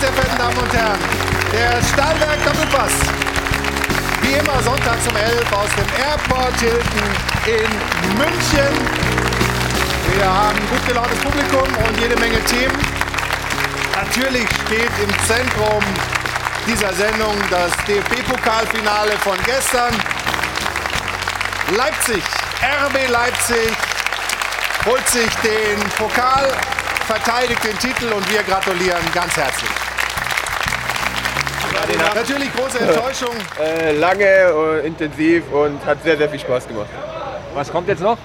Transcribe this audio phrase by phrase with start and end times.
[0.00, 0.98] sehr verehrten Damen und Herren,
[1.52, 2.92] der Stahlwerk Doppelpass.
[4.22, 7.06] Wie immer sonntags um 11 aus dem Airport Hilton
[7.44, 8.72] in München.
[10.14, 12.78] Wir haben gut gelauntes Publikum und jede Menge Themen.
[13.94, 15.84] Natürlich steht im Zentrum
[16.66, 19.92] dieser Sendung das DFB-Pokalfinale von gestern.
[21.76, 22.22] Leipzig,
[22.86, 23.70] RB Leipzig
[24.86, 26.50] holt sich den Pokal,
[27.06, 29.89] verteidigt den Titel und wir gratulieren ganz herzlich.
[32.14, 33.34] Natürlich große Enttäuschung.
[33.58, 36.88] Äh, lange, äh, intensiv und hat sehr, sehr viel Spaß gemacht.
[37.54, 38.18] Was kommt jetzt noch?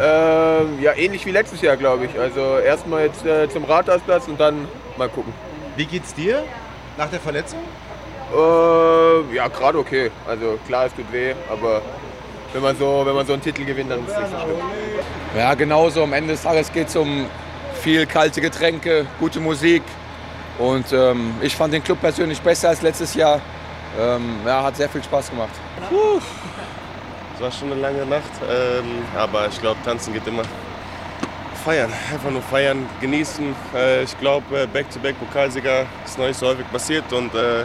[0.00, 2.18] Ähm, ja, ähnlich wie letztes Jahr, glaube ich.
[2.18, 5.32] Also erstmal jetzt äh, zum Rathausplatz und dann mal gucken.
[5.76, 6.42] Wie geht's dir
[6.96, 7.60] nach der Verletzung?
[8.32, 10.10] Äh, ja, gerade okay.
[10.26, 11.82] Also klar, es tut weh, aber
[12.52, 14.56] wenn man so, wenn man so einen Titel gewinnt, dann ist es nicht so schlimm.
[15.36, 16.02] Ja, genauso.
[16.02, 17.26] Am Ende des Tages geht es um
[17.82, 19.82] viel kalte Getränke, gute Musik.
[20.60, 23.40] Und ähm, ich fand den Club persönlich besser als letztes Jahr.
[23.98, 25.54] Ähm, ja, hat sehr viel Spaß gemacht.
[27.34, 30.42] Es war schon eine lange Nacht, ähm, aber ich glaube, tanzen geht immer.
[31.64, 33.54] Feiern, einfach nur feiern, genießen.
[33.74, 37.64] Äh, ich glaube, Back-to-Back-Pokalsieger ist noch nicht so häufig passiert und äh,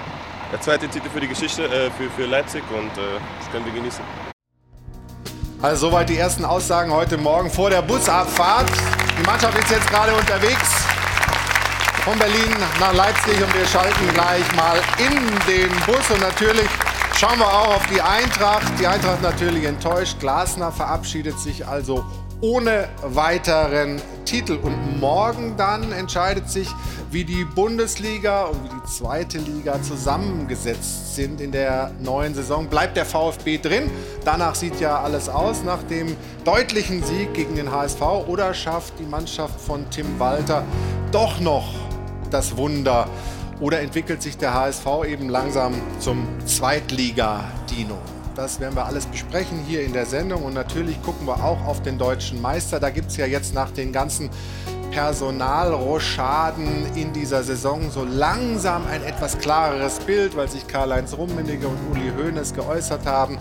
[0.52, 3.74] der zweite Titel für die Geschichte, äh, für, für Leipzig und äh, das können wir
[3.74, 4.04] genießen.
[5.62, 8.70] Also soweit die ersten Aussagen heute Morgen vor der Busabfahrt.
[9.20, 10.95] Die Mannschaft ist jetzt gerade unterwegs
[12.06, 15.16] von Berlin nach Leipzig und wir schalten gleich mal in
[15.52, 16.70] den Bus und natürlich
[17.18, 18.72] schauen wir auch auf die Eintracht.
[18.80, 20.20] Die Eintracht natürlich enttäuscht.
[20.20, 22.06] Glasner verabschiedet sich also
[22.42, 24.60] ohne weiteren Titel.
[24.62, 26.70] Und morgen dann entscheidet sich,
[27.10, 32.68] wie die Bundesliga und wie die zweite Liga zusammengesetzt sind in der neuen Saison.
[32.68, 33.90] Bleibt der VfB drin?
[34.24, 38.02] Danach sieht ja alles aus nach dem deutlichen Sieg gegen den HSV.
[38.28, 40.64] Oder schafft die Mannschaft von Tim Walter
[41.12, 41.74] doch noch
[42.32, 43.08] das Wunder?
[43.60, 47.98] Oder entwickelt sich der HSV eben langsam zum Zweitliga-Dino?
[48.36, 50.44] Das werden wir alles besprechen hier in der Sendung.
[50.44, 52.82] Und natürlich gucken wir auch auf den deutschen Meister.
[52.82, 54.30] Da gibt es ja jetzt nach den ganzen
[54.92, 61.78] Personalrochaden in dieser Saison so langsam ein etwas klareres Bild, weil sich Karl-Heinz Rummenigge und
[61.92, 63.38] Uli Hoeneß geäußert haben.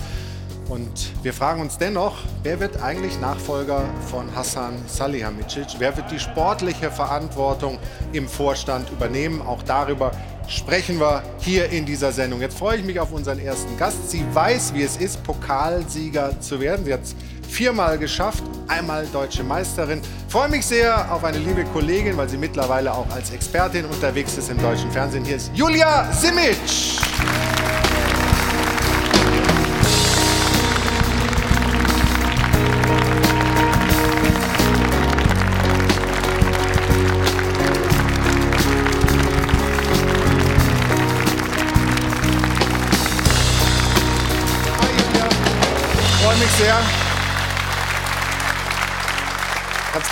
[0.69, 5.67] Und wir fragen uns dennoch, wer wird eigentlich Nachfolger von Hassan Salihamidzic?
[5.79, 7.79] Wer wird die sportliche Verantwortung
[8.13, 9.43] im Vorstand übernehmen?
[9.43, 10.13] Auch darüber
[10.49, 12.41] sprechen wir hier in dieser Sendung.
[12.41, 14.11] Jetzt freue ich mich auf unseren ersten Gast.
[14.11, 16.87] Sie weiß, wie es ist, Pokalsieger zu werden.
[16.87, 17.15] Sie hat es
[17.49, 20.01] viermal geschafft, einmal deutsche Meisterin.
[20.27, 24.37] Ich freue mich sehr auf eine liebe Kollegin, weil sie mittlerweile auch als Expertin unterwegs
[24.37, 25.25] ist im deutschen Fernsehen.
[25.25, 26.57] Hier ist Julia Simic.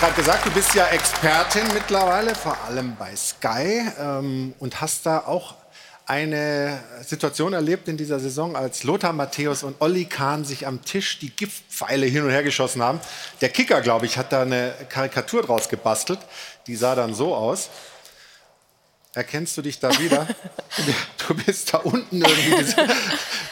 [0.02, 5.20] Gerade gesagt, du bist ja Expertin mittlerweile, vor allem bei Sky, ähm, und hast da
[5.20, 5.54] auch
[6.06, 11.20] eine Situation erlebt in dieser Saison, als Lothar Matthäus und Olli Kahn sich am Tisch
[11.20, 12.98] die Giftpfeile hin und her geschossen haben.
[13.42, 16.18] Der Kicker, glaube ich, hat da eine Karikatur draus gebastelt.
[16.66, 17.70] Die sah dann so aus.
[19.14, 20.26] Erkennst du dich da wieder?
[21.28, 22.76] du bist da unten irgendwie dieses,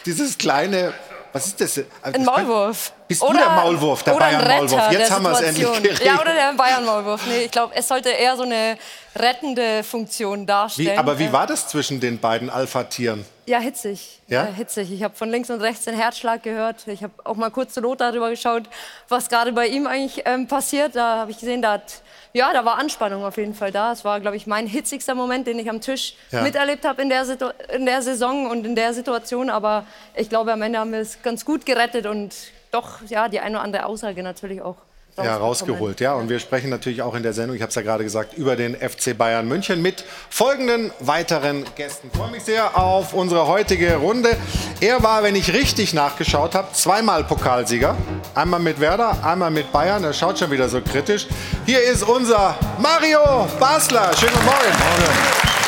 [0.05, 0.95] dieses kleine.
[1.33, 1.81] Was ist das?
[2.03, 2.93] Ein Maulwurf.
[3.07, 4.93] Bist du der Maulwurf, der oder Bayern-Maulwurf?
[4.93, 6.05] Jetzt haben wir es endlich geregelt.
[6.05, 7.27] Ja, oder der Bayern-Maulwurf.
[7.27, 8.77] Nee, ich glaube, es sollte eher so eine
[9.17, 10.89] rettende Funktion darstellen.
[10.89, 13.25] Wie, aber wie war das zwischen den beiden Alpha-Tieren?
[13.51, 14.21] Ja, hitzig.
[14.29, 14.45] Ja?
[14.47, 14.93] Äh, hitzig.
[14.93, 16.87] Ich habe von links und rechts den Herzschlag gehört.
[16.87, 18.63] Ich habe auch mal kurz zu Lothar darüber geschaut,
[19.09, 20.95] was gerade bei ihm eigentlich ähm, passiert.
[20.95, 22.03] Da habe ich gesehen, da hat,
[22.33, 23.91] ja, da war Anspannung auf jeden Fall da.
[23.91, 26.43] Es war, glaube ich, mein hitzigster Moment, den ich am Tisch Ja.
[26.43, 27.27] miterlebt habe in, der
[27.75, 29.51] in der Saison und in der Situation.
[29.51, 29.85] Aber
[30.15, 32.33] ich glaube, am Ende haben wir es ganz gut gerettet und
[32.71, 34.77] doch, ja, die eine oder andere Aussage natürlich auch.
[35.25, 36.15] Ja, rausgeholt, ja.
[36.15, 38.57] Und wir sprechen natürlich auch in der Sendung, ich habe es ja gerade gesagt, über
[38.57, 42.11] den FC Bayern München mit folgenden weiteren Gästen.
[42.13, 44.37] Ich freue mich sehr auf unsere heutige Runde.
[44.81, 47.97] Er war, wenn ich richtig nachgeschaut habe, zweimal Pokalsieger.
[48.35, 50.05] Einmal mit Werder, einmal mit Bayern.
[50.05, 51.27] Er schaut schon wieder so kritisch.
[51.67, 54.11] Hier ist unser Mario Basler.
[54.17, 55.60] Schönen guten Morgen.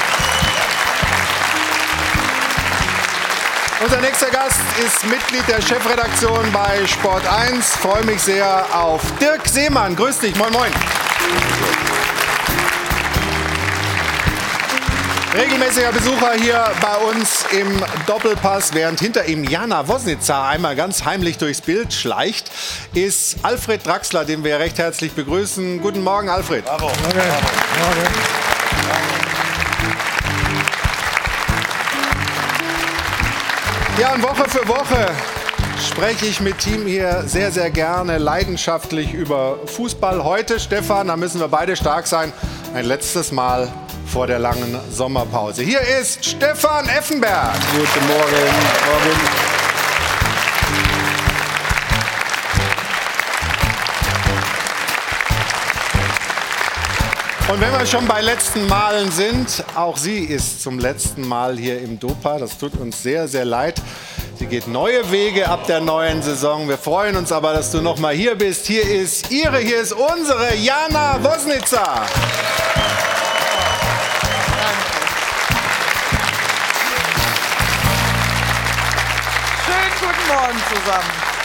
[3.82, 7.76] Unser nächster Gast ist Mitglied der Chefredaktion bei Sport 1.
[7.78, 9.96] Freue mich sehr auf Dirk Seemann.
[9.96, 10.70] Grüß dich, moin moin.
[15.34, 21.38] Regelmäßiger Besucher hier bei uns im Doppelpass, während hinter ihm Jana Wosnica einmal ganz heimlich
[21.38, 22.52] durchs Bild schleicht,
[22.94, 25.80] ist Alfred Draxler, den wir recht herzlich begrüßen.
[25.80, 26.64] Guten Morgen, Alfred.
[34.02, 35.12] Ja, und Woche für Woche
[35.78, 40.24] spreche ich mit Team hier sehr, sehr gerne leidenschaftlich über Fußball.
[40.24, 42.32] Heute, Stefan, da müssen wir beide stark sein,
[42.74, 43.72] ein letztes Mal
[44.04, 45.62] vor der langen Sommerpause.
[45.62, 47.54] Hier ist Stefan Effenberg.
[47.76, 48.42] Guten Morgen.
[48.90, 49.61] Morgen.
[57.52, 61.82] Und wenn wir schon bei letzten Malen sind, auch sie ist zum letzten Mal hier
[61.82, 62.38] im Dopa.
[62.38, 63.78] Das tut uns sehr, sehr leid.
[64.38, 66.66] Sie geht neue Wege ab der neuen Saison.
[66.66, 68.64] Wir freuen uns aber, dass du noch mal hier bist.
[68.64, 72.06] Hier ist ihre, hier ist unsere Jana Wosnitzer.
[79.66, 81.41] Schönen guten Morgen zusammen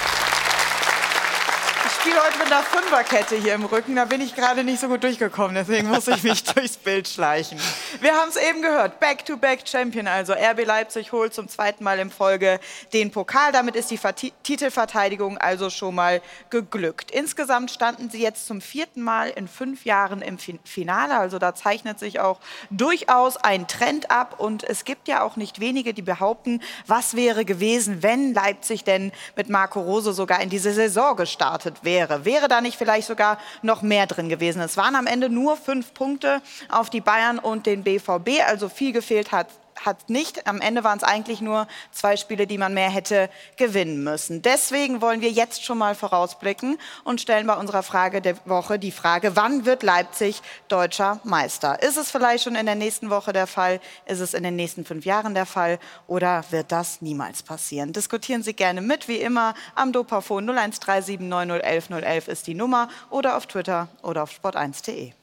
[2.18, 3.96] spiele heute mit einer Fünferkette hier im Rücken.
[3.96, 7.60] Da bin ich gerade nicht so gut durchgekommen, deswegen muss ich mich durchs Bild schleichen.
[8.02, 12.60] Wir haben es eben gehört, Back-to-Back-Champion, also RB Leipzig holt zum zweiten Mal in Folge
[12.94, 13.52] den Pokal.
[13.52, 14.00] Damit ist die
[14.44, 17.12] Titelverteidigung also schon mal geglückt.
[17.12, 21.18] Insgesamt standen sie jetzt zum vierten Mal in fünf Jahren im Finale.
[21.18, 22.40] Also da zeichnet sich auch
[22.72, 24.36] durchaus ein Trend ab.
[24.40, 29.12] Und es gibt ja auch nicht wenige, die behaupten, was wäre gewesen, wenn Leipzig denn
[29.36, 32.26] mit Marco Rose sogar in diese Saison gestartet wäre wäre.
[32.26, 34.62] Wäre da nicht vielleicht sogar noch mehr drin gewesen?
[34.62, 38.92] Es waren am Ende nur fünf Punkte auf die Bayern und den BVB, also viel
[38.92, 39.48] gefehlt hat
[39.86, 40.48] hat nicht.
[40.48, 44.42] Am Ende waren es eigentlich nur zwei Spiele, die man mehr hätte gewinnen müssen.
[44.42, 48.92] Deswegen wollen wir jetzt schon mal vorausblicken und stellen bei unserer Frage der Woche die
[48.92, 51.82] Frage, wann wird Leipzig deutscher Meister?
[51.82, 53.80] Ist es vielleicht schon in der nächsten Woche der Fall?
[54.06, 55.80] Ist es in den nächsten fünf Jahren der Fall?
[56.08, 57.94] Oder wird das niemals passieren?
[57.94, 63.38] Diskutieren Sie gerne mit, wie immer, am Dopafon 0137 9011 011 ist die Nummer oder
[63.38, 65.14] auf Twitter oder auf sport1.de.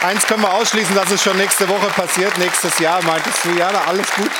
[0.00, 2.38] Eins können wir ausschließen, dass es schon nächste Woche passiert.
[2.38, 4.30] Nächstes Jahr meintest du, Jana, alles gut.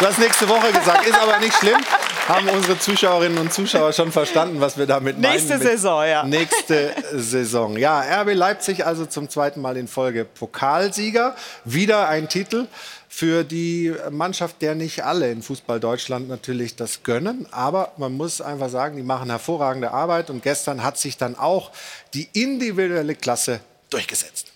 [0.00, 1.78] Du hast nächste Woche gesagt, ist aber nicht schlimm.
[2.26, 5.32] Haben unsere Zuschauerinnen und Zuschauer schon verstanden, was wir damit meinen?
[5.32, 6.24] Nächste Saison, ja.
[6.24, 7.76] Nächste Saison.
[7.76, 11.36] Ja, RB Leipzig also zum zweiten Mal in Folge Pokalsieger.
[11.64, 12.66] Wieder ein Titel
[13.08, 17.46] für die Mannschaft, der nicht alle in Fußball Deutschland natürlich das gönnen.
[17.52, 20.28] Aber man muss einfach sagen, die machen hervorragende Arbeit.
[20.28, 21.70] Und gestern hat sich dann auch
[22.14, 23.60] die individuelle Klasse
[23.90, 24.52] durchgesetzt.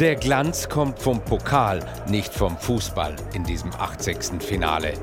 [0.00, 4.42] Der Glanz kommt vom Pokal, nicht vom Fußball in diesem 80.
[4.42, 4.94] Finale.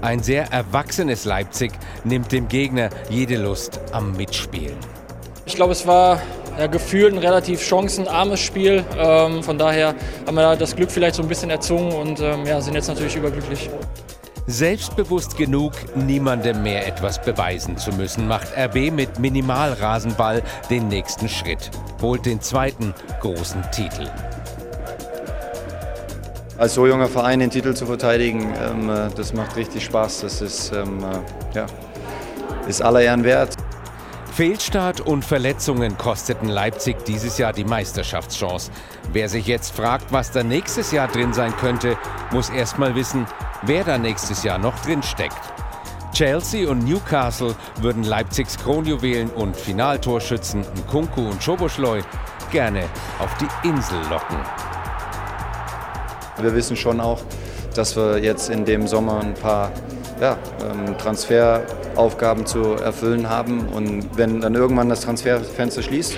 [0.00, 1.72] Ein sehr erwachsenes Leipzig
[2.04, 4.78] nimmt dem Gegner jede Lust am Mitspielen.
[5.44, 6.22] Ich glaube, es war
[6.58, 8.82] ja, gefühlt ein relativ chancenarmes Spiel.
[8.96, 9.94] Ähm, von daher
[10.26, 13.16] haben wir das Glück vielleicht so ein bisschen erzwungen und ähm, ja, sind jetzt natürlich
[13.16, 13.68] überglücklich.
[14.46, 21.70] Selbstbewusst genug, niemandem mehr etwas beweisen zu müssen, macht RB mit Minimalrasenball den nächsten Schritt,
[22.00, 24.08] holt den zweiten großen Titel.
[26.58, 30.22] Als so junger Verein den Titel zu verteidigen, ähm, äh, das macht richtig Spaß.
[30.22, 31.66] Das ist, ähm, äh, ja,
[32.66, 33.54] ist aller Ehren wert.
[34.32, 38.70] Fehlstart und Verletzungen kosteten Leipzig dieses Jahr die Meisterschaftschance.
[39.12, 41.96] Wer sich jetzt fragt, was da nächstes Jahr drin sein könnte,
[42.32, 43.26] muss erst mal wissen,
[43.62, 45.40] wer da nächstes Jahr noch drin steckt.
[46.12, 52.00] Chelsea und Newcastle würden Leipzigs Kronjuwelen und Finaltorschützen Nkunku und Schoboschleu
[52.50, 52.84] gerne
[53.18, 54.38] auf die Insel locken.
[56.40, 57.20] Wir wissen schon auch,
[57.74, 59.72] dass wir jetzt in dem Sommer ein paar
[60.20, 63.68] ja, ähm, Transferaufgaben zu erfüllen haben.
[63.68, 66.16] Und wenn dann irgendwann das Transferfenster schließt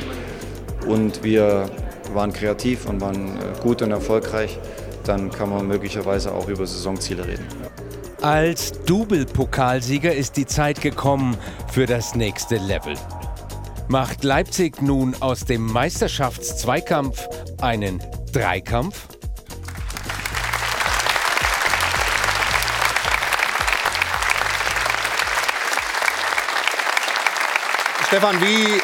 [0.87, 1.68] und wir
[2.14, 4.58] waren kreativ und waren äh, gut und erfolgreich,
[5.04, 7.46] dann kann man möglicherweise auch über Saisonziele reden.
[8.20, 11.37] Als Double-Pokalsieger ist die Zeit gekommen
[11.72, 12.94] für das nächste Level.
[13.87, 17.26] Macht Leipzig nun aus dem Meisterschaftszweikampf
[17.60, 19.17] einen Dreikampf?
[28.08, 28.80] Stefan, wie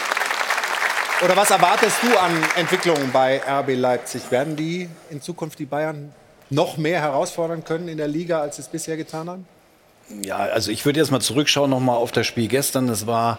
[1.25, 4.31] oder was erwartest du an Entwicklungen bei RB Leipzig?
[4.31, 6.13] Werden die in Zukunft die Bayern
[6.51, 9.47] noch mehr herausfordern können in der Liga, als sie es bisher getan haben?
[10.23, 12.87] Ja, also ich würde jetzt mal zurückschauen noch mal auf das Spiel gestern.
[12.87, 13.39] Das war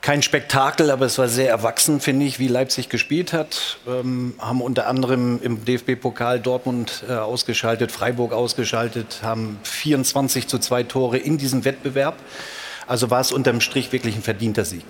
[0.00, 3.78] kein Spektakel, aber es war sehr erwachsen, finde ich, wie Leipzig gespielt hat.
[3.86, 10.82] Ähm, haben unter anderem im DFB-Pokal Dortmund äh, ausgeschaltet, Freiburg ausgeschaltet, haben 24 zu 2
[10.82, 12.16] Tore in diesem Wettbewerb.
[12.86, 14.84] Also war es unterm Strich wirklich ein verdienter Sieg.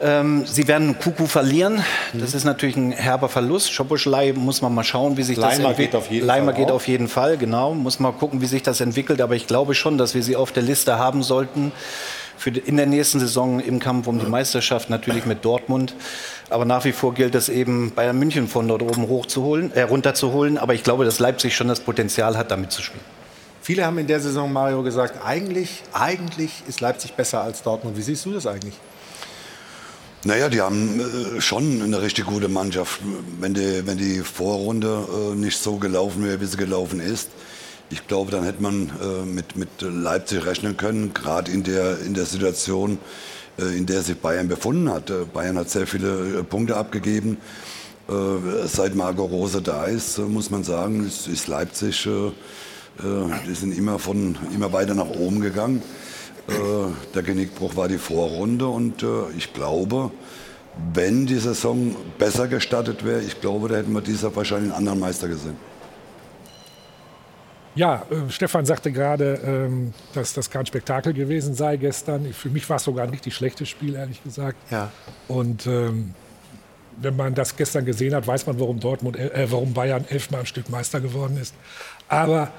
[0.00, 1.82] Ähm, sie werden Kuku verlieren.
[2.12, 2.36] Das mhm.
[2.36, 3.72] ist natürlich ein herber Verlust.
[3.72, 5.90] Schoboschlei muss man mal schauen, wie sich Leimer das entwickelt.
[5.92, 7.74] Geht auf jeden Leimer Fall geht auf jeden Fall, genau.
[7.74, 9.20] Muss mal gucken, wie sich das entwickelt.
[9.20, 11.72] Aber ich glaube schon, dass wir sie auf der Liste haben sollten
[12.36, 15.94] für in der nächsten Saison im Kampf um die Meisterschaft, natürlich mit Dortmund.
[16.50, 20.58] Aber nach wie vor gilt es eben, Bayern München von dort oben hochzuholen, äh, runterzuholen.
[20.58, 23.04] Aber ich glaube, dass Leipzig schon das Potenzial hat, damit zu spielen.
[23.64, 27.96] Viele haben in der Saison, Mario, gesagt, eigentlich, eigentlich ist Leipzig besser als Dortmund.
[27.96, 28.74] Wie siehst du das eigentlich?
[30.22, 33.00] Naja, die haben äh, schon eine richtig gute Mannschaft.
[33.40, 37.30] Wenn die, wenn die Vorrunde äh, nicht so gelaufen wäre, wie sie gelaufen ist,
[37.88, 42.12] ich glaube, dann hätte man äh, mit, mit Leipzig rechnen können, gerade in der, in
[42.12, 42.98] der Situation,
[43.58, 45.08] äh, in der sich Bayern befunden hat.
[45.08, 47.38] Äh, Bayern hat sehr viele äh, Punkte abgegeben.
[48.66, 52.06] Seit Marco Rose da ist, muss man sagen, ist, ist Leipzig
[53.02, 55.82] die sind immer, von, immer weiter nach oben gegangen.
[56.48, 56.52] Äh,
[57.14, 60.10] der Genickbruch war die Vorrunde und äh, ich glaube,
[60.92, 65.00] wenn die Saison besser gestartet wäre, ich glaube, da hätten wir dieser wahrscheinlich einen anderen
[65.00, 65.56] Meister gesehen.
[67.74, 72.32] Ja, äh, Stefan sagte gerade, ähm, dass das kein Spektakel gewesen sei gestern.
[72.32, 74.58] Für mich war es sogar ein richtig schlechtes Spiel, ehrlich gesagt.
[74.70, 74.90] Ja.
[75.26, 76.14] Und ähm,
[77.00, 80.46] wenn man das gestern gesehen hat, weiß man, warum, Dortmund, äh, warum Bayern elfmal am
[80.46, 81.54] Stück Meister geworden ist.
[82.08, 82.52] Aber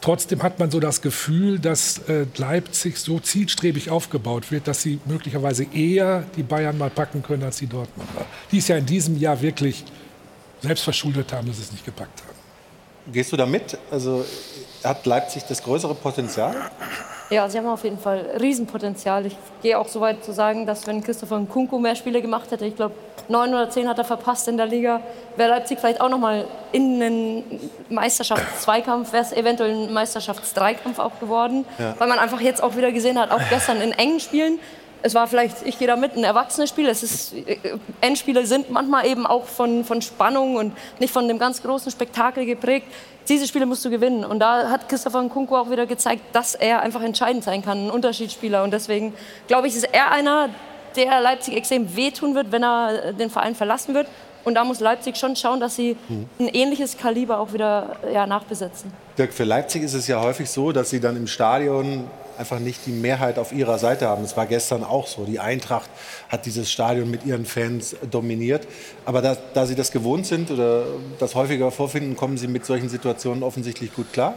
[0.00, 5.00] trotzdem hat man so das Gefühl, dass äh, Leipzig so zielstrebig aufgebaut wird, dass sie
[5.06, 8.26] möglicherweise eher die Bayern mal packen können als die Dortmunder.
[8.52, 9.84] Die es ja in diesem Jahr wirklich
[10.62, 13.12] selbst verschuldet haben, dass sie es nicht gepackt haben.
[13.12, 13.78] Gehst du da mit?
[13.90, 14.24] Also
[14.86, 16.54] hat Leipzig das größere Potenzial?
[17.28, 19.26] Ja, sie haben auf jeden Fall Riesenpotenzial.
[19.26, 22.64] Ich gehe auch so weit zu sagen, dass wenn Christopher Nkunku mehr Spiele gemacht hätte,
[22.64, 22.94] ich glaube
[23.28, 25.00] neun oder zehn hat er verpasst in der Liga,
[25.36, 31.18] wäre Leipzig vielleicht auch noch mal in einen Meisterschaftszweikampf, wäre es eventuell ein Meisterschaftsdreikampf auch
[31.18, 31.94] geworden, ja.
[31.98, 34.60] weil man einfach jetzt auch wieder gesehen hat, auch gestern in engen Spielen,
[35.02, 36.88] es war vielleicht, ich gehe da mit, ein erwachsenes Spiel.
[36.88, 37.58] Es ist, äh,
[38.00, 42.46] Endspiele sind manchmal eben auch von, von Spannung und nicht von dem ganz großen Spektakel
[42.46, 42.86] geprägt.
[43.28, 44.24] Diese Spiele musst du gewinnen.
[44.24, 47.90] Und da hat Christopher Nkunku auch wieder gezeigt, dass er einfach entscheidend sein kann, ein
[47.90, 48.62] Unterschiedsspieler.
[48.62, 49.14] Und deswegen
[49.48, 50.50] glaube ich, ist er einer,
[50.96, 54.06] der Leipzig extrem wehtun wird, wenn er den Verein verlassen wird.
[54.44, 56.28] Und da muss Leipzig schon schauen, dass sie mhm.
[56.38, 58.92] ein ähnliches Kaliber auch wieder ja, nachbesetzen.
[59.18, 62.86] Dirk, für Leipzig ist es ja häufig so, dass sie dann im Stadion einfach nicht
[62.86, 64.22] die Mehrheit auf ihrer Seite haben.
[64.22, 65.24] Das war gestern auch so.
[65.24, 65.88] Die Eintracht
[66.28, 68.66] hat dieses Stadion mit ihren Fans dominiert.
[69.04, 70.84] Aber da, da Sie das gewohnt sind oder
[71.18, 74.34] das häufiger vorfinden, kommen Sie mit solchen Situationen offensichtlich gut klar?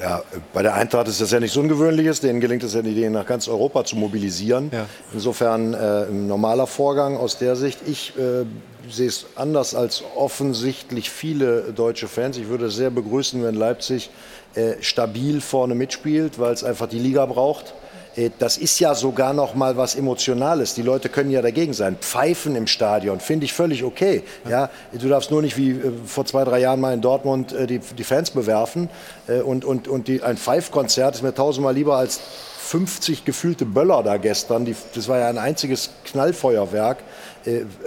[0.00, 2.20] Ja, bei der Eintracht ist das ja nichts Ungewöhnliches.
[2.20, 4.70] Denen gelingt es ja, die nach ganz Europa zu mobilisieren.
[4.72, 4.86] Ja.
[5.12, 7.80] Insofern äh, ein normaler Vorgang aus der Sicht.
[7.86, 8.44] Ich äh,
[8.90, 12.36] sehe es anders als offensichtlich viele deutsche Fans.
[12.36, 14.10] Ich würde es sehr begrüßen, wenn Leipzig
[14.54, 17.74] äh, stabil vorne mitspielt, weil es einfach die Liga braucht.
[18.14, 20.74] Äh, das ist ja sogar noch mal was Emotionales.
[20.74, 21.96] Die Leute können ja dagegen sein.
[22.00, 24.22] Pfeifen im Stadion finde ich völlig okay.
[24.48, 27.80] Ja, du darfst nur nicht wie äh, vor zwei, drei Jahren mal in Dortmund die,
[27.80, 28.88] die Fans bewerfen.
[29.44, 32.20] Und, und, und die, ein Pfeifkonzert ist mir tausendmal lieber als
[32.58, 34.64] 50 gefühlte Böller da gestern.
[34.64, 36.98] Die, das war ja ein einziges Knallfeuerwerk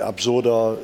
[0.02, 0.78] absurder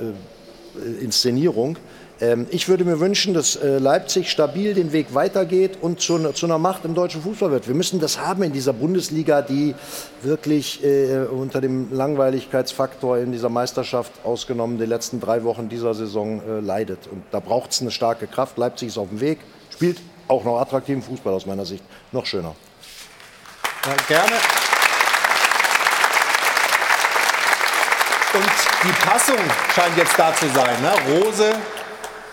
[1.02, 1.78] Inszenierung.
[2.24, 6.58] Ähm, ich würde mir wünschen, dass äh, Leipzig stabil den Weg weitergeht und zu, einer
[6.58, 7.68] Macht im deutschen Fußball wird.
[7.68, 9.76] Wir müssen das haben in dieser Bundesliga, die
[10.22, 16.42] wirklich äh, unter dem Langweiligkeitsfaktor in dieser Meisterschaft ausgenommen die letzten drei Wochen dieser Saison
[16.48, 17.08] äh, leidet.
[17.12, 18.58] Und da braucht es eine starke Kraft.
[18.58, 19.40] Leipzig ist auf dem Weg,
[19.74, 20.00] spielt
[20.30, 21.84] auch noch attraktiven Fußball aus meiner Sicht.
[22.14, 22.56] Noch schöner.
[23.86, 24.36] Ja, gerne.
[28.34, 28.52] Und
[28.84, 29.38] die Passung
[29.76, 30.82] scheint jetzt da zu sein.
[30.82, 31.20] Ne?
[31.20, 31.54] Rose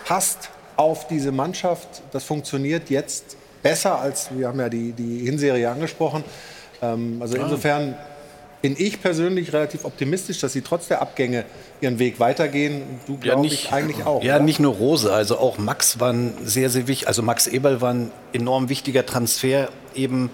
[0.05, 2.01] passt auf diese Mannschaft.
[2.11, 6.23] Das funktioniert jetzt besser als, wir haben ja die, die Hinserie angesprochen.
[6.81, 7.43] Ähm, also ah.
[7.43, 7.95] insofern
[8.61, 11.45] bin ich persönlich relativ optimistisch, dass sie trotz der Abgänge
[11.81, 12.83] ihren Weg weitergehen.
[13.07, 14.23] Du ja, nicht, eigentlich auch.
[14.23, 14.43] Ja, oder?
[14.43, 17.07] nicht nur Rose, also auch Max war ein sehr, sehr wichtig.
[17.07, 20.29] Also Max Eberl war ein enorm wichtiger Transfer eben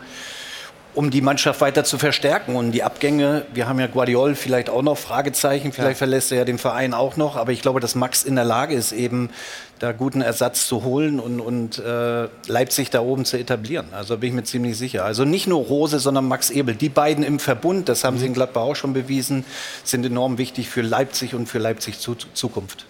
[0.97, 2.55] um die Mannschaft weiter zu verstärken.
[2.55, 5.97] Und die Abgänge, wir haben ja Guardiol vielleicht auch noch Fragezeichen, vielleicht ja.
[5.97, 8.73] verlässt er ja den Verein auch noch, aber ich glaube, dass Max in der Lage
[8.73, 9.29] ist, eben
[9.77, 13.85] da guten Ersatz zu holen und, und äh, Leipzig da oben zu etablieren.
[13.91, 15.05] Also bin ich mir ziemlich sicher.
[15.05, 16.73] Also nicht nur Rose, sondern Max Ebel.
[16.73, 18.19] Die beiden im Verbund, das haben mhm.
[18.19, 19.45] sie in Gladbach auch schon bewiesen,
[19.83, 22.87] sind enorm wichtig für Leipzig und für Leipzig Zukunft.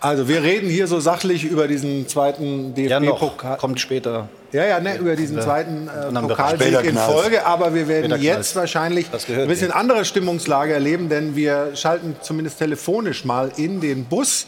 [0.00, 3.52] Also wir reden hier so sachlich über diesen zweiten DFB-Pokal.
[3.52, 4.28] Ja, kommt später.
[4.52, 7.44] Ja, ja, ne, über diesen zweiten äh, Pokalsieg in Folge.
[7.46, 13.24] Aber wir werden jetzt wahrscheinlich ein bisschen andere Stimmungslage erleben, denn wir schalten zumindest telefonisch
[13.24, 14.46] mal in den Bus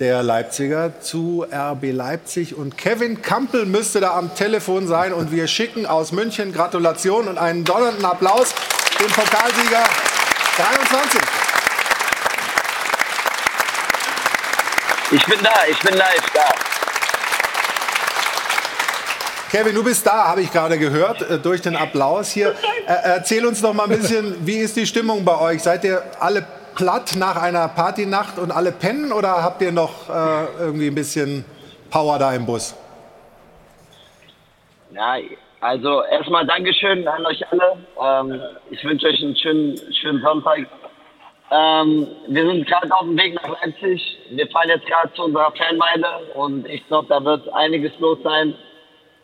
[0.00, 2.56] der Leipziger zu RB Leipzig.
[2.56, 5.12] Und Kevin Kampel müsste da am Telefon sein.
[5.12, 8.52] Und wir schicken aus München Gratulation und einen donnernden Applaus
[9.00, 9.84] dem Pokalsieger
[10.56, 11.37] 23.
[15.10, 16.44] Ich bin da, ich bin live da.
[19.50, 22.54] Kevin, du bist da, habe ich gerade gehört, äh, durch den Applaus hier.
[22.86, 25.62] Äh, erzähl uns doch mal ein bisschen, wie ist die Stimmung bei euch?
[25.62, 30.44] Seid ihr alle platt nach einer Partynacht und alle pennen oder habt ihr noch äh,
[30.58, 31.46] irgendwie ein bisschen
[31.90, 32.76] Power da im Bus?
[34.90, 35.16] Ja,
[35.60, 37.78] also erstmal Dankeschön an euch alle.
[37.98, 40.66] Ähm, ich wünsche euch einen schönen, schönen Sonntag.
[41.50, 44.18] Ähm, wir sind gerade auf dem Weg nach Leipzig.
[44.30, 48.54] Wir fahren jetzt gerade zu unserer Fanmeile und ich glaube, da wird einiges los sein.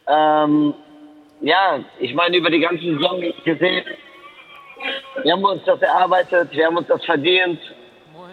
[0.07, 0.75] Ähm,
[1.41, 3.85] ja, ich meine, über die ganze Saison gesehen,
[5.23, 7.61] wir haben uns das erarbeitet, wir haben uns das verdient.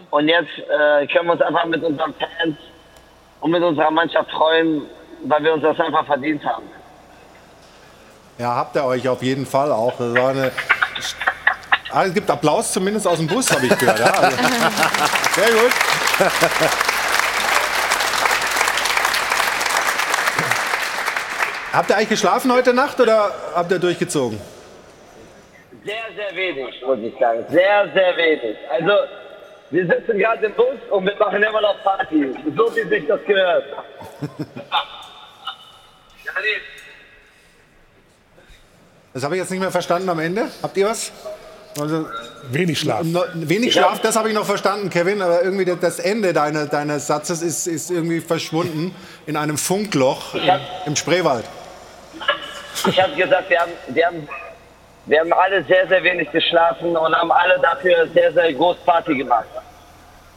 [0.10, 2.58] Und jetzt äh, können wir uns einfach mit unseren Fans
[3.42, 4.84] und mit unserer Mannschaft freuen,
[5.26, 6.64] weil wir uns das einfach verdient haben.
[8.38, 9.94] Ja, habt ihr euch auf jeden Fall auch.
[9.98, 10.52] Das war eine
[11.94, 14.00] Ah, es gibt Applaus zumindest aus dem Bus, habe ich gehört.
[14.00, 14.38] Ja, also.
[15.36, 15.72] Sehr gut.
[21.74, 24.40] habt ihr eigentlich geschlafen heute Nacht oder habt ihr durchgezogen?
[25.84, 27.44] Sehr, sehr wenig, muss ich sagen.
[27.50, 28.56] Sehr, sehr wenig.
[28.70, 28.94] Also,
[29.72, 32.34] wir sitzen gerade im Bus und wir machen immer noch Party.
[32.56, 33.66] So wie sich das gehört.
[39.14, 40.50] Das habe ich jetzt nicht mehr verstanden am Ende.
[40.64, 41.12] Habt ihr was?
[41.80, 42.06] Also,
[42.50, 43.04] wenig Schlaf.
[43.04, 47.08] No, wenig Schlaf, das habe ich noch verstanden, Kevin, aber irgendwie das Ende deiner, deines
[47.08, 48.94] Satzes ist, ist irgendwie verschwunden
[49.25, 51.46] in einem Funkloch hab, im Spreewald.
[52.88, 54.28] Ich habe gesagt, wir haben, wir, haben,
[55.06, 59.16] wir haben alle sehr, sehr wenig geschlafen und haben alle dafür sehr, sehr groß Party
[59.16, 59.46] gemacht.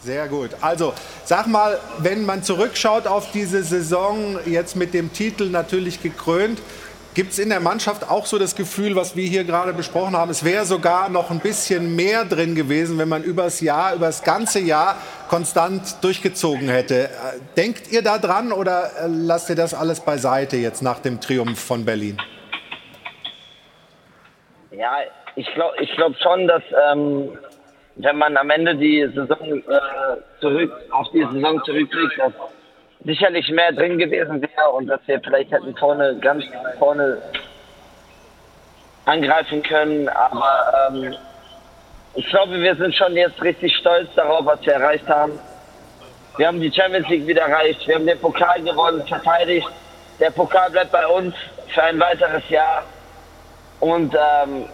[0.05, 0.51] Sehr gut.
[0.61, 0.93] Also,
[1.25, 6.61] sag mal, wenn man zurückschaut auf diese Saison, jetzt mit dem Titel natürlich gekrönt,
[7.15, 10.33] Gibt es in der Mannschaft auch so das Gefühl, was wir hier gerade besprochen haben,
[10.33, 14.25] es wäre sogar noch ein bisschen mehr drin gewesen, wenn man übers Jahr, über das
[14.25, 14.97] ganze Jahr
[15.29, 17.05] konstant durchgezogen hätte.
[17.05, 17.09] Äh,
[17.57, 21.61] denkt ihr da dran oder äh, lasst ihr das alles beiseite jetzt nach dem Triumph
[21.61, 22.17] von Berlin?
[24.73, 24.97] Ja,
[25.37, 27.31] ich glaube ich glaub schon, dass ähm,
[27.95, 32.33] wenn man am Ende die Saison äh, zurück auf die Saison zurückblickt, dass
[33.05, 36.45] sicherlich mehr drin gewesen wäre und dass wir vielleicht hätten vorne ganz
[36.79, 37.19] vorne
[39.05, 40.09] angreifen können.
[40.09, 41.15] Aber ähm,
[42.15, 45.39] ich glaube, wir sind schon jetzt richtig stolz darauf, was wir erreicht haben.
[46.37, 49.69] Wir haben die Champions League wieder erreicht, wir haben den Pokal gewonnen, verteidigt.
[50.19, 51.35] Der Pokal bleibt bei uns
[51.69, 52.83] für ein weiteres Jahr.
[53.81, 54.67] Und ähm,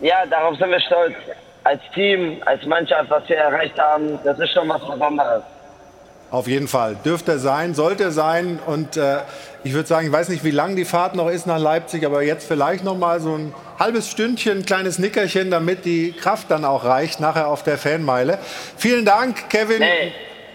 [0.00, 1.14] ja, darauf sind wir stolz.
[1.64, 5.44] Als Team, als Mannschaft, was wir erreicht haben, das ist schon was Besonderes.
[6.32, 6.96] Auf jeden Fall.
[7.04, 8.58] Dürfte er sein, sollte er sein.
[8.64, 9.18] Und äh,
[9.64, 12.22] ich würde sagen, ich weiß nicht, wie lang die Fahrt noch ist nach Leipzig, aber
[12.22, 16.64] jetzt vielleicht noch mal so ein halbes Stündchen, ein kleines Nickerchen, damit die Kraft dann
[16.64, 18.38] auch reicht, nachher auf der Fanmeile.
[18.78, 19.80] Vielen Dank, Kevin.
[19.80, 20.12] Nee.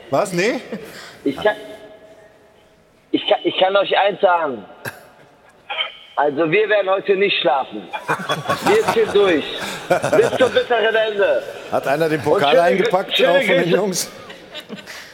[0.09, 0.33] Was?
[0.33, 0.61] Nee?
[1.23, 1.55] Ich kann,
[3.11, 4.65] ich, kann, ich kann euch eins sagen.
[6.15, 7.87] Also wir werden heute nicht schlafen.
[8.65, 9.45] Wir ziehen durch.
[9.87, 11.43] Bis zum bitteren Ende.
[11.71, 14.09] Hat einer den Pokal eingepackt, auch von den Jungs?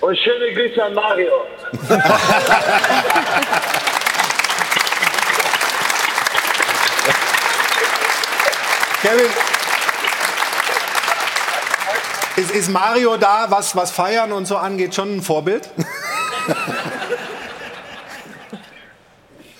[0.01, 1.31] Und schöne Grüße an Mario.
[9.01, 9.29] Kevin,
[12.37, 15.69] ist, ist, Mario da, was, was Feiern und so angeht, schon ein Vorbild?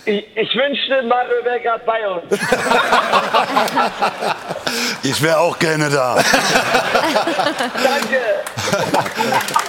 [0.06, 2.24] Ich, ich, wünschte, Mario wäre gerade bei uns.
[5.04, 6.16] ich wäre auch gerne da.
[7.84, 8.22] Danke.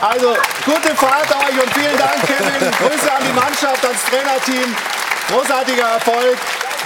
[0.01, 2.71] Also, gute Fahrt euch und vielen Dank, Kevin.
[2.73, 4.77] Grüße an die Mannschaft, ans Trainerteam.
[5.29, 6.37] Großartiger Erfolg.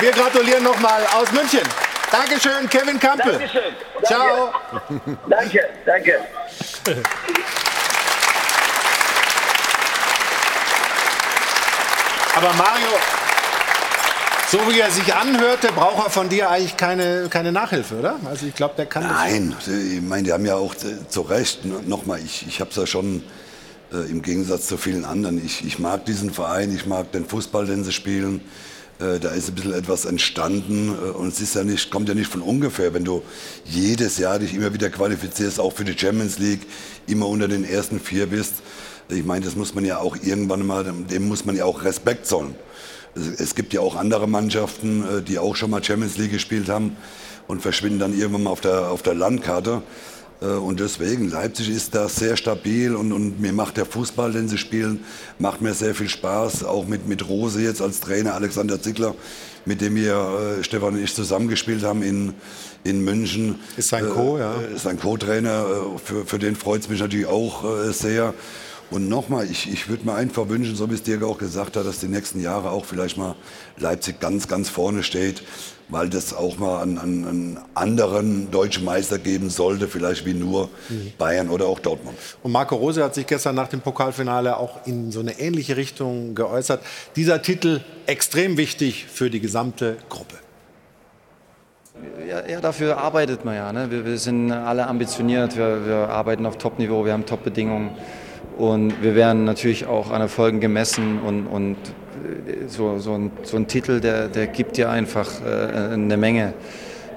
[0.00, 1.66] Wir gratulieren nochmal aus München.
[2.10, 3.32] Dankeschön, Kevin Kampel.
[3.32, 3.74] Dankeschön.
[4.04, 4.52] Ciao.
[5.26, 6.20] Danke, danke.
[12.36, 12.88] Aber Mario,
[14.50, 18.18] so wie er sich anhörte, braucht er von dir eigentlich keine, keine Nachhilfe, oder?
[18.24, 22.20] Also ich glaube, der kann Nein, ich meine, die haben ja auch zu Recht, nochmal,
[22.24, 23.22] ich, ich habe es ja schon
[23.92, 27.66] äh, im Gegensatz zu vielen anderen, ich, ich mag diesen Verein, ich mag den Fußball,
[27.66, 28.40] den sie spielen.
[29.00, 32.14] Äh, da ist ein bisschen etwas entstanden äh, und es ist ja nicht, kommt ja
[32.14, 33.22] nicht von ungefähr, wenn du
[33.66, 36.66] jedes Jahr dich immer wieder qualifizierst, auch für die Champions League,
[37.06, 38.54] immer unter den ersten vier bist.
[39.10, 42.26] Ich meine, das muss man ja auch irgendwann mal, dem muss man ja auch Respekt
[42.26, 42.54] zollen.
[43.38, 46.96] Es gibt ja auch andere Mannschaften, äh, die auch schon mal Champions League gespielt haben
[47.46, 49.82] und verschwinden dann irgendwann mal auf der, auf der Landkarte.
[50.40, 54.48] Äh, und deswegen, Leipzig ist da sehr stabil und, und, mir macht der Fußball, den
[54.48, 55.04] sie spielen,
[55.38, 56.64] macht mir sehr viel Spaß.
[56.64, 59.14] Auch mit, mit Rose jetzt als Trainer, Alexander Zickler,
[59.64, 62.34] mit dem wir, äh, Stefan und ich, zusammengespielt haben in,
[62.84, 63.56] in München.
[63.76, 64.54] Ist sein Co., ja.
[64.74, 65.66] Ist sein Co-Trainer,
[66.04, 68.34] für, für den freut es mich natürlich auch sehr.
[68.90, 71.84] Und nochmal, ich, ich würde mir einfach wünschen, so wie es Dirk auch gesagt hat,
[71.84, 73.34] dass die nächsten Jahre auch vielleicht mal
[73.76, 75.42] Leipzig ganz, ganz vorne steht,
[75.90, 81.12] weil das auch mal einen, einen anderen deutschen Meister geben sollte, vielleicht wie nur Mhm.
[81.18, 82.16] Bayern oder auch Dortmund.
[82.42, 86.34] Und Marco Rose hat sich gestern nach dem Pokalfinale auch in so eine ähnliche Richtung
[86.34, 86.82] geäußert.
[87.16, 90.36] Dieser Titel extrem wichtig für die gesamte Gruppe.
[92.28, 93.72] Ja, ja, dafür arbeitet man ja.
[93.72, 93.90] Ne?
[93.90, 97.90] Wir, wir sind alle ambitioniert, wir, wir arbeiten auf Top-Niveau, wir haben Top-Bedingungen
[98.56, 103.56] und wir werden natürlich auch an Erfolgen gemessen und, und äh, so, so, ein, so
[103.56, 106.54] ein Titel, der, der gibt dir einfach äh, eine Menge.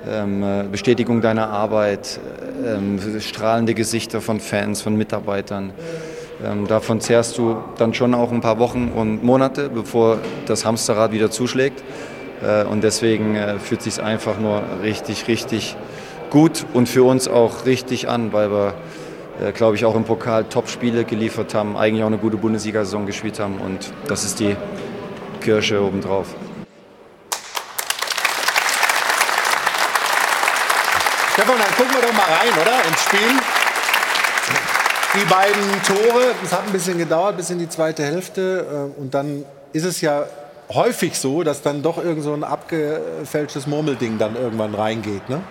[0.10, 2.19] Ähm, äh, Bestätigung deiner Arbeit,
[2.65, 5.73] ähm, strahlende Gesichter von Fans, von Mitarbeitern.
[6.43, 11.12] Ähm, davon zehrst du dann schon auch ein paar Wochen und Monate, bevor das Hamsterrad
[11.12, 11.84] wieder zuschlägt.
[12.43, 15.75] Äh, und deswegen äh, fühlt sich einfach nur richtig, richtig
[16.31, 18.73] gut und für uns auch richtig an, weil wir,
[19.54, 23.60] glaube ich, auch im Pokal Top-Spiele geliefert haben, eigentlich auch eine gute Bundesliga-Saison gespielt haben
[23.60, 24.56] und das ist die
[25.41, 26.28] Kirsche obendrauf.
[31.34, 32.88] Stefan, dann gucken wir doch mal rein, oder?
[32.88, 33.20] Ins Spiel.
[35.13, 38.91] Die beiden Tore, es hat ein bisschen gedauert bis in die zweite Hälfte.
[38.96, 40.26] äh, Und dann ist es ja
[40.72, 45.28] häufig so, dass dann doch irgend so ein abgefälschtes Murmelding dann irgendwann reingeht.
[45.30, 45.41] Ne?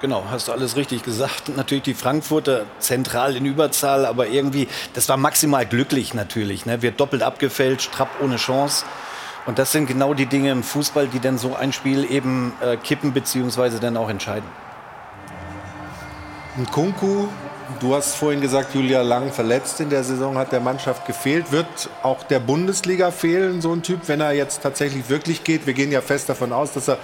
[0.00, 1.48] Genau, hast du alles richtig gesagt.
[1.56, 6.66] Natürlich die Frankfurter zentral in Überzahl, aber irgendwie, das war maximal glücklich natürlich.
[6.66, 6.82] Ne?
[6.82, 8.84] Wird doppelt abgefälscht, Trapp ohne Chance.
[9.46, 12.76] Und das sind genau die Dinge im Fußball, die dann so ein Spiel eben äh,
[12.76, 13.78] kippen bzw.
[13.80, 14.48] dann auch entscheiden.
[16.56, 17.28] Und Kunku,
[17.80, 21.50] du hast vorhin gesagt, Julia Lang verletzt in der Saison, hat der Mannschaft gefehlt.
[21.52, 25.66] Wird auch der Bundesliga fehlen, so ein Typ, wenn er jetzt tatsächlich wirklich geht?
[25.66, 26.98] Wir gehen ja fest davon aus, dass er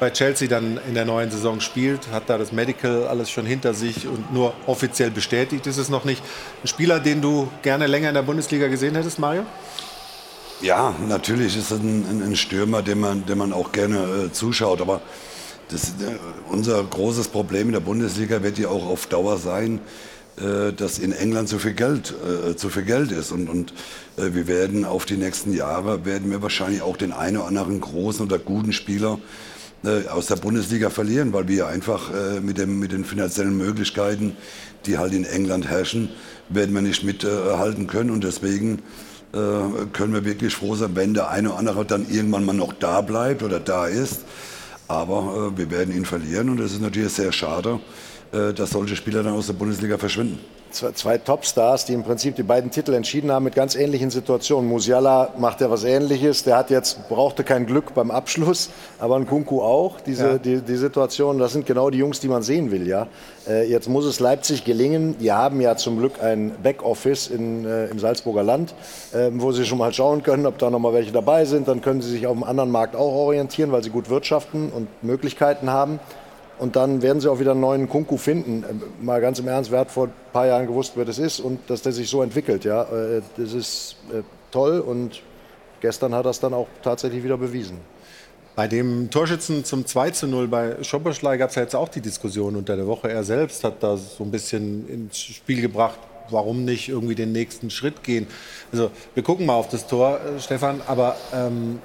[0.00, 2.10] bei Chelsea dann in der neuen Saison spielt.
[2.12, 6.04] Hat da das Medical alles schon hinter sich und nur offiziell bestätigt ist es noch
[6.04, 6.22] nicht.
[6.62, 9.44] Ein Spieler, den du gerne länger in der Bundesliga gesehen hättest, Mario?
[10.62, 14.80] Ja, natürlich ist es ein, ein, Stürmer, dem man, dem man auch gerne äh, zuschaut.
[14.80, 15.02] Aber
[15.68, 16.16] das, äh,
[16.48, 19.80] unser großes Problem in der Bundesliga wird ja auch auf Dauer sein,
[20.36, 23.32] dass in England zu viel Geld, äh, zu viel Geld ist.
[23.32, 23.72] Und, und
[24.18, 27.80] äh, wir werden auf die nächsten Jahre, werden wir wahrscheinlich auch den einen oder anderen
[27.80, 29.18] großen oder guten Spieler
[29.82, 34.36] äh, aus der Bundesliga verlieren, weil wir einfach äh, mit, dem, mit den finanziellen Möglichkeiten,
[34.84, 36.10] die halt in England herrschen,
[36.50, 38.10] werden wir nicht mithalten können.
[38.10, 38.82] Und deswegen
[39.32, 42.74] äh, können wir wirklich froh sein, wenn der eine oder andere dann irgendwann mal noch
[42.74, 44.20] da bleibt oder da ist.
[44.86, 48.96] Aber äh, wir werden ihn verlieren und es ist natürlich sehr schade, äh, dass solche
[48.96, 50.38] Spieler dann aus der Bundesliga verschwinden.
[50.72, 54.68] Zwei, zwei Topstars, die im Prinzip die beiden Titel entschieden haben mit ganz ähnlichen Situationen.
[54.68, 56.42] Musiala macht ja was Ähnliches.
[56.42, 60.00] Der hat jetzt brauchte kein Glück beim Abschluss, aber ein Kunku auch.
[60.00, 60.38] Diese Ja.
[60.38, 62.86] die, die Situation, das sind genau die Jungs, die man sehen will.
[62.86, 63.06] Ja,
[63.48, 65.16] äh, jetzt muss es Leipzig gelingen.
[65.18, 68.74] Die haben ja zum Glück ein Backoffice in, äh, im Salzburger Land,
[69.14, 71.68] äh, wo sie schon mal schauen können, ob da noch mal welche dabei sind.
[71.68, 74.88] Dann können sie sich auf dem anderen Markt auch orientieren, weil sie gut wirtschaften und
[75.02, 76.00] Möglichkeiten haben.
[76.58, 78.64] Und dann werden sie auch wieder einen neuen Kunku finden.
[78.68, 81.40] Ähm, Mal ganz im Ernst, wer hat vor ein paar Jahren gewusst, wer das ist
[81.40, 82.64] und dass der sich so entwickelt.
[82.64, 82.82] Ja?
[82.82, 85.22] Äh, Das ist äh, toll und
[85.80, 87.78] gestern hat es dann auch tatsächlich wieder bewiesen.
[88.54, 92.00] Bei dem Torschützen zum 2 zu 0 bei Schopperschlei gab es ja jetzt auch die
[92.00, 93.10] Diskussion unter der Woche.
[93.10, 95.98] Er selbst hat da so ein bisschen ins Spiel gebracht,
[96.30, 98.26] warum nicht irgendwie den nächsten Schritt gehen.
[98.72, 101.80] Also wir gucken mal auf das Tor, äh, Stefan, aber ähm,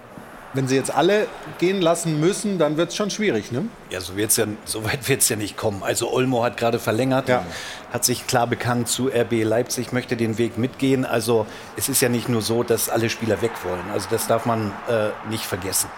[0.53, 1.27] wenn sie jetzt alle
[1.59, 3.65] gehen lassen müssen, dann wird es schon schwierig, ne?
[3.89, 5.83] Ja, so, wird's ja, so weit wird es ja nicht kommen.
[5.83, 7.29] Also Olmo hat gerade verlängert,
[7.91, 11.05] hat sich klar bekannt zu RB Leipzig, möchte den Weg mitgehen.
[11.05, 11.45] Also
[11.77, 13.89] es ist ja nicht nur so, dass alle Spieler weg wollen.
[13.93, 15.89] Also das darf man äh, nicht vergessen.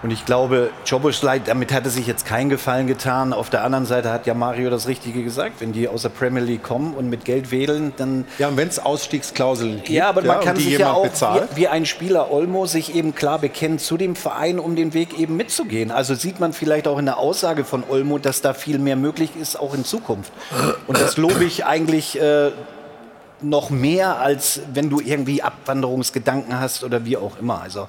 [0.00, 3.32] Und ich glaube, Choboschlei, damit hat er sich jetzt keinen Gefallen getan.
[3.32, 5.60] Auf der anderen Seite hat ja Mario das Richtige gesagt.
[5.60, 8.24] Wenn die aus der Premier League kommen und mit Geld wedeln, dann...
[8.38, 10.96] Ja, und wenn es Ausstiegsklauseln gibt, Ja, aber man und kann die sich ja jemand
[10.98, 11.48] auch, bezahlt.
[11.54, 15.18] wie, wie ein Spieler Olmo, sich eben klar bekennen zu dem Verein, um den Weg
[15.18, 15.90] eben mitzugehen.
[15.90, 19.30] Also sieht man vielleicht auch in der Aussage von Olmo, dass da viel mehr möglich
[19.40, 20.32] ist, auch in Zukunft.
[20.86, 22.52] Und das lobe ich eigentlich äh,
[23.40, 27.60] noch mehr, als wenn du irgendwie Abwanderungsgedanken hast oder wie auch immer.
[27.62, 27.88] Also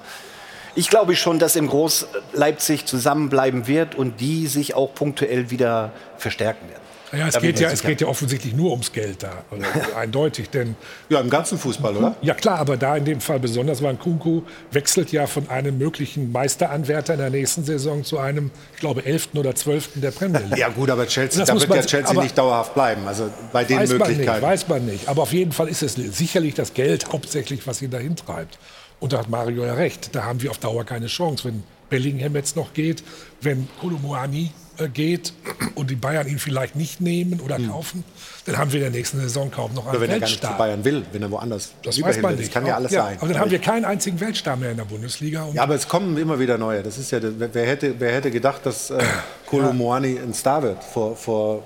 [0.80, 5.92] ich glaube schon, dass im Groß Leipzig zusammenbleiben wird und die sich auch punktuell wieder
[6.16, 6.79] verstärken werden.
[7.12, 9.44] Ja, es Da geht ja, es geht ja offensichtlich nur ums Geld da.
[9.96, 10.76] Eindeutig, denn.
[11.08, 12.16] Ja, im ganzen Fußball, oder?
[12.22, 16.30] Ja, klar, aber da in dem Fall besonders, weil Kunku wechselt ja von einem möglichen
[16.30, 19.30] Meisteranwärter in der nächsten Saison zu einem, ich glaube, 11.
[19.34, 19.90] oder 12.
[19.96, 20.58] der Premier League.
[20.58, 23.06] Ja gut, aber Chelsea, da wird ja Chelsea nicht dauerhaft bleiben.
[23.06, 24.26] Also bei den weiß Möglichkeiten.
[24.26, 25.08] Man nicht, weiß man nicht.
[25.08, 28.58] Aber auf jeden Fall ist es sicherlich das Geld hauptsächlich, was ihn dahin treibt.
[29.00, 30.14] Und da hat Mario ja recht.
[30.14, 33.02] Da haben wir auf Dauer keine Chance, wenn Bellingham jetzt noch geht,
[33.40, 34.52] wenn Kolomoani
[34.88, 35.32] geht
[35.74, 38.04] und die Bayern ihn vielleicht nicht nehmen oder kaufen,
[38.46, 40.36] dann haben wir in der nächsten Saison kaum noch einen Oder wenn er gar nicht
[40.38, 40.58] zu Weltstar.
[40.58, 42.38] Bayern will, wenn er woanders Das weiß man will.
[42.38, 42.48] nicht.
[42.48, 43.16] Das kann ja alles sein.
[43.20, 45.44] Aber dann haben wir keinen einzigen Weltstar mehr in der Bundesliga.
[45.44, 46.82] Und Ja, aber es kommen immer wieder neue.
[46.82, 48.98] Das ist ja, wer wer hätte, wer hätte gedacht, dass äh,
[49.46, 50.82] Kolomoani ein Star wird?
[50.84, 51.62] Vor, vor,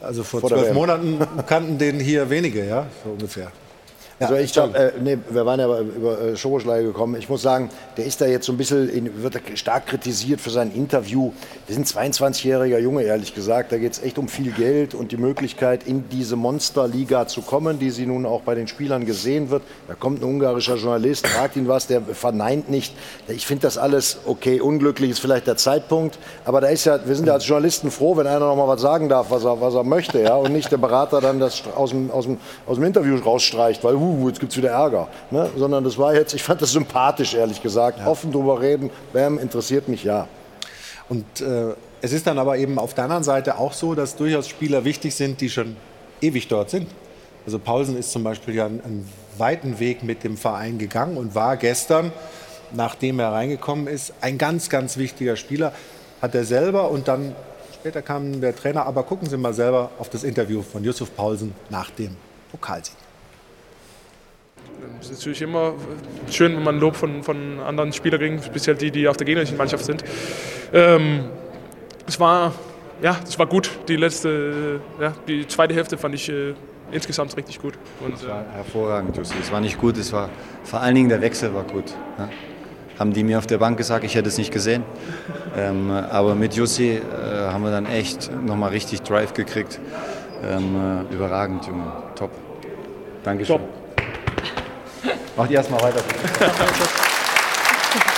[0.00, 0.76] also vor, Vor der zwölf WM.
[0.76, 3.50] Monaten kannten den hier wenige, ja, so ungefähr.
[4.20, 7.16] Also ich glaube, äh, nee, wir waren ja über äh, Schoboschlei gekommen.
[7.18, 10.50] Ich muss sagen, der ist da jetzt so ein bisschen, in, wird stark kritisiert für
[10.50, 11.32] sein Interview.
[11.66, 13.72] Wir sind 22-jähriger Junge, ehrlich gesagt.
[13.72, 17.78] Da geht es echt um viel Geld und die Möglichkeit, in diese Monsterliga zu kommen,
[17.78, 19.62] die sie nun auch bei den Spielern gesehen wird.
[19.88, 22.94] Da kommt ein ungarischer Journalist, fragt ihn was, der verneint nicht.
[23.28, 24.60] Ich finde das alles okay.
[24.60, 28.16] Unglücklich ist vielleicht der Zeitpunkt, aber da ist ja, wir sind ja als Journalisten froh,
[28.16, 30.70] wenn einer noch mal was sagen darf, was er, was er möchte, ja, und nicht
[30.70, 34.40] der Berater dann das aus dem, aus dem, aus dem Interview rausstreicht, weil uh, jetzt
[34.40, 35.50] gibt's wieder Ärger, ne?
[35.56, 39.88] sondern das war jetzt, ich fand das sympathisch, ehrlich gesagt, offen drüber reden, bam, interessiert
[39.88, 40.28] mich ja.
[41.08, 44.48] Und äh, es ist dann aber eben auf der anderen Seite auch so, dass durchaus
[44.48, 45.76] Spieler wichtig sind, die schon
[46.20, 46.88] ewig dort sind.
[47.46, 51.34] Also Paulsen ist zum Beispiel ja einen, einen weiten Weg mit dem Verein gegangen und
[51.34, 52.12] war gestern,
[52.72, 55.72] nachdem er reingekommen ist, ein ganz, ganz wichtiger Spieler.
[56.22, 57.34] Hat er selber und dann
[57.74, 58.86] später kam der Trainer.
[58.86, 62.16] Aber gucken Sie mal selber auf das Interview von Yusuf Paulsen nach dem
[62.50, 63.03] Pokalsieg.
[65.00, 65.74] Es ist natürlich immer
[66.30, 69.56] schön, wenn man Lob von, von anderen Spielern kriegt, speziell die, die auf der gegnerischen
[69.56, 70.04] Mannschaft sind.
[70.72, 71.24] Ähm,
[72.06, 72.52] es war,
[73.02, 73.70] ja, es war gut.
[73.88, 76.54] Die letzte, ja, die zweite Hälfte fand ich äh,
[76.92, 77.74] insgesamt richtig gut.
[78.00, 79.34] Und, Es war hervorragend, Jussi.
[79.40, 80.28] Es war nicht gut, es war
[80.64, 81.92] vor allen Dingen der Wechsel war gut.
[82.18, 82.28] Ja.
[82.98, 84.84] Haben die mir auf der Bank gesagt, ich hätte es nicht gesehen.
[85.56, 87.00] Ähm, aber mit Jussi äh,
[87.50, 89.80] haben wir dann echt nochmal richtig Drive gekriegt.
[90.44, 91.90] Ähm, äh, überragend, Junge.
[92.14, 92.30] Top.
[93.24, 93.56] Dankeschön.
[93.56, 93.68] Top.
[95.36, 96.00] Macht ihr erstmal weiter.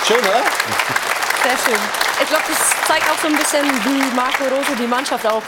[0.05, 0.41] Schön, oder?
[1.43, 1.79] Sehr schön.
[2.21, 5.43] Ich glaube, das zeigt auch so ein bisschen, wie Marco Rose die Mannschaft auch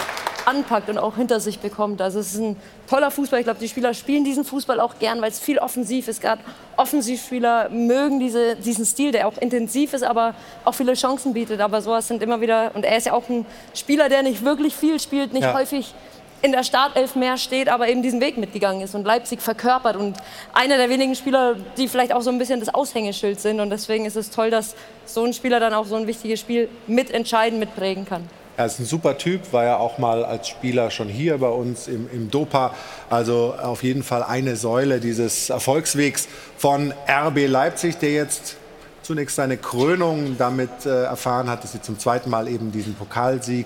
[0.45, 2.01] anpackt und auch hinter sich bekommt.
[2.01, 2.55] Also es ist ein
[2.89, 3.39] toller Fußball.
[3.39, 6.21] Ich glaube, die Spieler spielen diesen Fußball auch gern, weil es viel offensiv ist.
[6.21, 6.41] Gerade
[6.77, 10.33] Offensivspieler mögen diese, diesen Stil, der auch intensiv ist, aber
[10.65, 11.59] auch viele Chancen bietet.
[11.61, 14.75] Aber sowas sind immer wieder, und er ist ja auch ein Spieler, der nicht wirklich
[14.75, 15.53] viel spielt, nicht Ja.
[15.53, 15.93] häufig
[16.41, 20.17] in der Startelf mehr steht, aber eben diesen Weg mitgegangen ist und Leipzig verkörpert und
[20.53, 24.05] einer der wenigen Spieler, die vielleicht auch so ein bisschen das Aushängeschild sind und deswegen
[24.05, 24.75] ist es toll, dass
[25.05, 28.27] so ein Spieler dann auch so ein wichtiges Spiel mitentscheiden, mitprägen kann.
[28.59, 31.87] Er ist ein super Typ, war ja auch mal als Spieler schon hier bei uns
[31.87, 32.73] im, im Dopa.
[33.09, 38.57] Also auf jeden Fall eine Säule dieses Erfolgswegs von RB Leipzig, der jetzt
[39.01, 43.65] zunächst seine Krönung damit äh, erfahren hat, dass sie zum zweiten Mal eben diesen Pokalsieg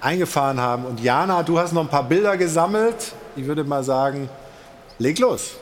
[0.00, 0.84] eingefahren haben.
[0.84, 3.12] Und Jana, du hast noch ein paar Bilder gesammelt.
[3.36, 4.28] Ich würde mal sagen,
[4.98, 5.56] leg los.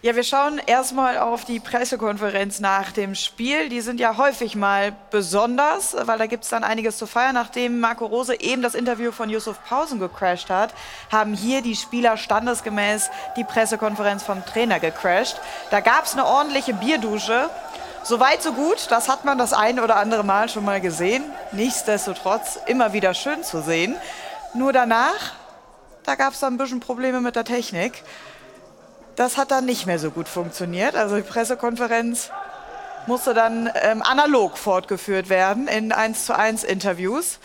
[0.00, 3.68] Ja, wir schauen erstmal auf die Pressekonferenz nach dem Spiel.
[3.68, 7.34] Die sind ja häufig mal besonders, weil da gibt es dann einiges zu feiern.
[7.34, 10.72] Nachdem Marco Rose eben das Interview von Yusuf Pausen gecrashed hat,
[11.10, 15.40] haben hier die Spieler standesgemäß die Pressekonferenz vom Trainer gecrashed.
[15.72, 17.50] Da gab es eine ordentliche Bierdusche.
[18.08, 18.86] So weit, so gut.
[18.88, 21.22] Das hat man das ein oder andere Mal schon mal gesehen.
[21.52, 23.96] Nichtsdestotrotz immer wieder schön zu sehen.
[24.54, 25.34] Nur danach,
[26.04, 28.02] da gab es dann ein bisschen Probleme mit der Technik.
[29.14, 30.96] Das hat dann nicht mehr so gut funktioniert.
[30.96, 32.30] Also die Pressekonferenz
[33.06, 37.38] musste dann ähm, analog fortgeführt werden in 1 zu 1 Interviews.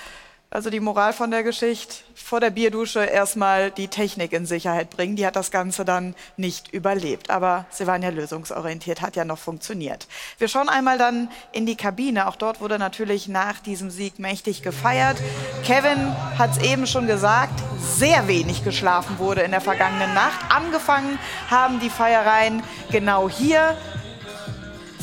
[0.53, 5.15] Also die Moral von der Geschichte, vor der Bierdusche erstmal die Technik in Sicherheit bringen.
[5.15, 7.31] Die hat das Ganze dann nicht überlebt.
[7.31, 10.07] Aber sie waren ja lösungsorientiert, hat ja noch funktioniert.
[10.37, 12.27] Wir schauen einmal dann in die Kabine.
[12.27, 15.17] Auch dort wurde natürlich nach diesem Sieg mächtig gefeiert.
[15.63, 20.39] Kevin hat es eben schon gesagt, sehr wenig geschlafen wurde in der vergangenen Nacht.
[20.49, 21.17] Angefangen
[21.49, 22.61] haben die Feiereien
[22.91, 23.75] genau hier.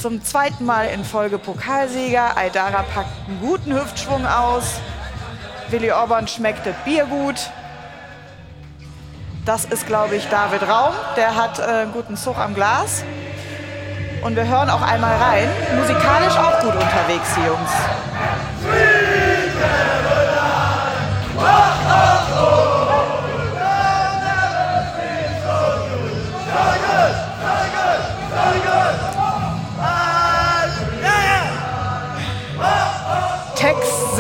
[0.00, 2.36] Zum zweiten Mal in Folge Pokalsieger.
[2.36, 4.80] Aydara packt einen guten Hüftschwung aus.
[5.70, 7.50] Willi Orban schmeckt das Bier gut.
[9.44, 10.94] Das ist, glaube ich, David Raum.
[11.16, 13.04] Der hat äh, einen guten Zug am Glas.
[14.22, 15.48] Und wir hören auch einmal rein.
[15.76, 17.70] Musikalisch auch gut unterwegs, die Jungs.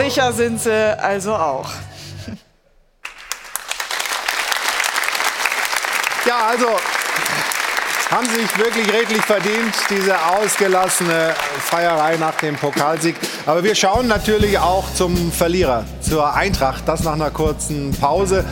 [0.00, 1.68] Textsicher sind sie also auch.
[6.26, 6.68] Ja, also
[8.10, 13.14] haben sie sich wirklich redlich verdient, diese ausgelassene Feierei nach dem Pokalsieg.
[13.44, 16.84] Aber wir schauen natürlich auch zum Verlierer, zur Eintracht.
[16.86, 18.46] Das nach einer kurzen Pause.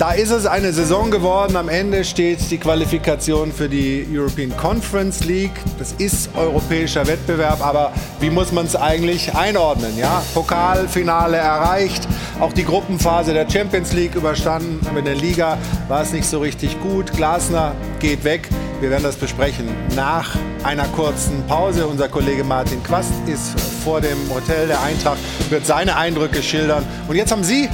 [0.00, 1.56] Da ist es eine Saison geworden.
[1.56, 5.52] Am Ende steht die Qualifikation für die European Conference League.
[5.78, 9.98] Das ist europäischer Wettbewerb, aber wie muss man es eigentlich einordnen?
[9.98, 12.08] Ja, Pokalfinale erreicht,
[12.40, 14.80] auch die Gruppenphase der Champions League überstanden.
[14.88, 15.58] Aber in der Liga
[15.88, 17.12] war es nicht so richtig gut.
[17.12, 18.48] Glasner geht weg.
[18.80, 21.86] Wir werden das besprechen nach einer kurzen Pause.
[21.86, 25.18] Unser Kollege Martin Quast ist vor dem Hotel der Eintracht,
[25.50, 26.86] wird seine Eindrücke schildern.
[27.06, 27.68] Und jetzt haben Sie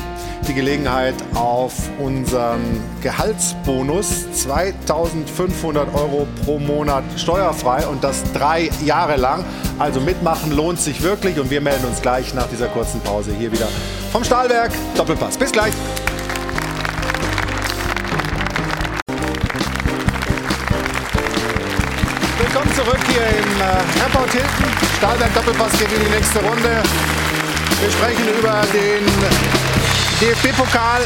[0.47, 2.61] die Gelegenheit auf unseren
[3.03, 4.31] Gehaltsbonus.
[4.33, 9.45] 2500 Euro pro Monat steuerfrei und das drei Jahre lang.
[9.79, 13.51] Also mitmachen lohnt sich wirklich und wir melden uns gleich nach dieser kurzen Pause hier
[13.51, 13.69] wieder
[14.13, 15.37] vom Stahlwerk Doppelpass.
[15.37, 15.73] Bis gleich.
[22.39, 24.65] Willkommen zurück hier im äh, Airport Hilton.
[24.99, 26.83] Stahlwerk Doppelpass geht in die nächste Runde.
[27.81, 29.76] Wir sprechen über den
[30.18, 31.02] DFB-Pokal,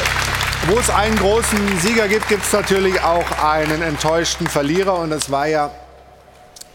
[0.69, 5.01] wo es einen großen Sieger gibt, gibt es natürlich auch einen enttäuschten Verlierer.
[5.01, 5.73] Und das war ja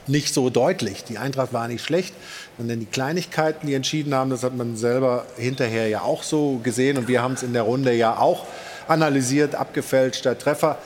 [0.05, 1.05] nicht so deutlich.
[1.05, 2.13] Die Eintracht war nicht schlecht,
[2.57, 6.97] sondern die Kleinigkeiten, die entschieden haben, das hat man selber hinterher ja auch so gesehen.
[6.97, 8.45] Und wir haben es in der Runde ja auch
[8.89, 10.77] analysiert, abgefälschter Treffer.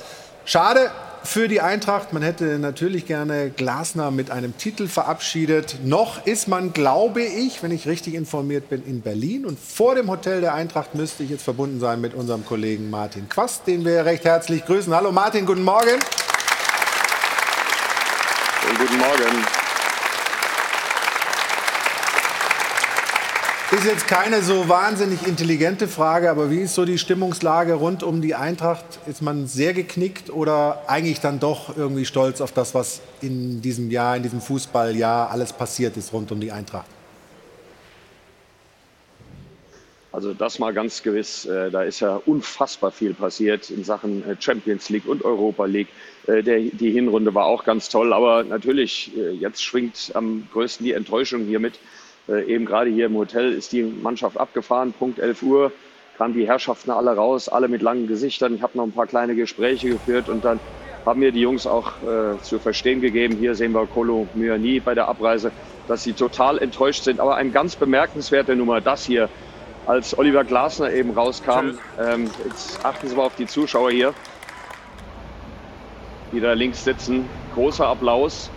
[0.46, 0.92] Schade,
[1.24, 2.14] für die Eintracht.
[2.14, 5.78] Man hätte natürlich gerne Glasner mit einem Titel verabschiedet.
[5.84, 9.46] Noch ist man, glaube ich, wenn ich richtig informiert bin, in Berlin.
[9.46, 13.30] Und vor dem Hotel der Eintracht müsste ich jetzt verbunden sein mit unserem Kollegen Martin
[13.30, 14.94] Quast, den wir recht herzlich grüßen.
[14.94, 16.00] Hallo Martin, guten Morgen.
[18.78, 19.59] guten Morgen.
[23.72, 28.20] Ist jetzt keine so wahnsinnig intelligente Frage, aber wie ist so die Stimmungslage rund um
[28.20, 28.84] die Eintracht?
[29.06, 33.92] Ist man sehr geknickt oder eigentlich dann doch irgendwie stolz auf das, was in diesem
[33.92, 36.88] Jahr, in diesem Fußballjahr alles passiert ist rund um die Eintracht?
[40.12, 41.46] Also das mal ganz gewiss.
[41.46, 45.90] Äh, da ist ja unfassbar viel passiert in Sachen äh, Champions League und Europa League.
[46.26, 51.46] Äh, die Hinrunde war auch ganz toll, aber natürlich, jetzt schwingt am größten die Enttäuschung
[51.46, 51.80] hier mit
[52.30, 55.72] äh, eben gerade hier im Hotel ist die Mannschaft abgefahren, Punkt 11 Uhr
[56.18, 58.54] kamen die Herrschaften alle raus, alle mit langen Gesichtern.
[58.54, 60.60] Ich habe noch ein paar kleine Gespräche geführt und dann
[61.06, 64.94] haben mir die Jungs auch äh, zu verstehen gegeben, hier sehen wir Kolo Myani bei
[64.94, 65.52] der Abreise,
[65.88, 67.22] dass sie total enttäuscht sind.
[67.22, 69.30] Aber ein ganz bemerkenswerter Nummer, das hier,
[69.88, 74.14] als Oliver Glasner eben rauskam, ähm, jetzt achten Sie mal auf die Zuschauer hier,
[76.34, 78.52] die da links sitzen, großer Applaus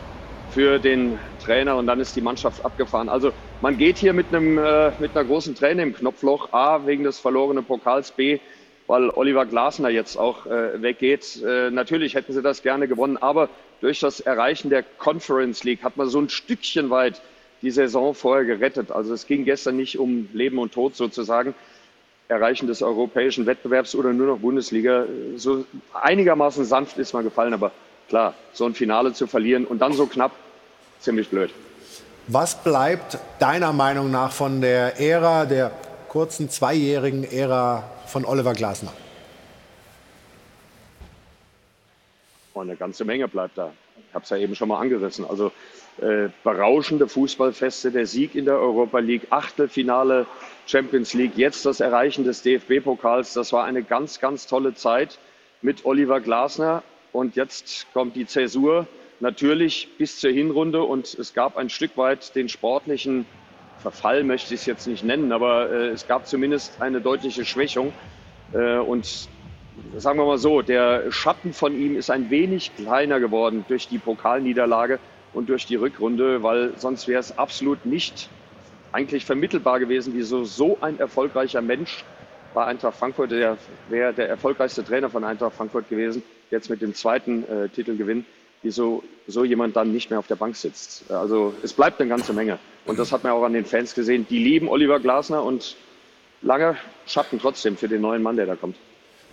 [0.51, 3.09] für den Trainer und dann ist die Mannschaft abgefahren.
[3.09, 7.05] Also man geht hier mit, einem, äh, mit einer großen Träne im Knopfloch, A, wegen
[7.05, 8.41] des verlorenen Pokals, B,
[8.89, 11.41] weil Oliver Glasner jetzt auch äh, weggeht.
[11.47, 13.49] Äh, natürlich hätten sie das gerne gewonnen, aber
[13.81, 17.23] durch das Erreichen der Conference League hat man so ein Stückchen weit
[17.63, 18.91] die Saison vorher gerettet.
[18.91, 21.55] Also es ging gestern nicht um Leben und Tod sozusagen.
[22.27, 25.07] Erreichen des europäischen Wettbewerbs oder nur noch Bundesliga.
[25.37, 27.71] So einigermaßen sanft ist man gefallen, aber
[28.09, 30.33] klar, so ein Finale zu verlieren und dann so knapp,
[30.99, 31.51] ziemlich blöd.
[32.29, 35.73] Was bleibt deiner Meinung nach von der Ära, der
[36.09, 38.93] kurzen zweijährigen Ära von Oliver Glasner?
[42.55, 43.73] Oh, eine ganze Menge bleibt da.
[44.09, 45.25] Ich habe es ja eben schon mal angerissen.
[45.29, 45.51] Also
[46.01, 50.27] äh, berauschende Fußballfeste, der Sieg in der Europa League, Achtelfinale
[50.67, 53.33] Champions League, jetzt das Erreichen des DFB-Pokals.
[53.33, 55.19] Das war eine ganz, ganz tolle Zeit
[55.61, 56.85] mit Oliver Glasner.
[57.13, 58.87] Und jetzt kommt die Zäsur
[59.23, 63.25] natürlich bis zur Hinrunde und es gab ein Stück weit den sportlichen
[63.79, 67.93] Verfall, möchte ich es jetzt nicht nennen, aber äh, es gab zumindest eine deutliche Schwächung.
[68.53, 69.29] Äh, und
[69.97, 73.99] sagen wir mal so, der Schatten von ihm ist ein wenig kleiner geworden durch die
[73.99, 74.99] Pokalniederlage
[75.33, 78.29] und durch die Rückrunde, weil sonst wäre es absolut nicht
[78.91, 82.05] eigentlich vermittelbar gewesen, wie so, so ein erfolgreicher Mensch
[82.55, 83.57] bei Eintracht Frankfurt, der
[83.89, 88.27] wäre der erfolgreichste Trainer von Eintracht Frankfurt gewesen, jetzt mit dem zweiten äh, Titelgewinn
[88.63, 91.11] wieso so jemand dann nicht mehr auf der Bank sitzt.
[91.11, 92.59] Also es bleibt eine ganze Menge.
[92.87, 94.27] Und das hat man auch an den Fans gesehen.
[94.29, 95.77] Die lieben Oliver Glasner und
[96.43, 98.77] lange Schatten trotzdem für den neuen Mann, der da kommt.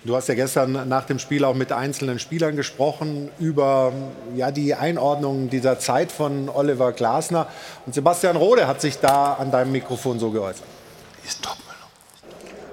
[0.06, 3.92] Du hast ja gestern nach dem Spiel auch mit einzelnen Spielern gesprochen über
[4.34, 7.48] ja, die Einordnung dieser Zeit von Oliver Glasner.
[7.86, 10.66] Und Sebastian Rode hat sich da an deinem Mikrofon so geäußert.
[11.26, 11.58] Ist top.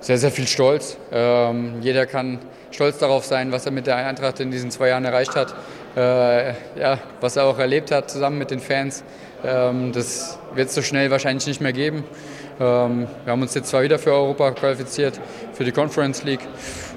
[0.07, 0.97] Sehr, sehr viel Stolz.
[1.11, 2.39] Ähm, jeder kann
[2.71, 5.53] stolz darauf sein, was er mit der Eintracht in diesen zwei Jahren erreicht hat
[5.97, 9.03] äh, ja, was er auch erlebt hat zusammen mit den Fans.
[9.45, 12.05] Ähm, das wird es so schnell wahrscheinlich nicht mehr geben.
[12.61, 15.19] Ähm, wir haben uns jetzt zwar wieder für Europa qualifiziert,
[15.53, 16.47] für die Conference League.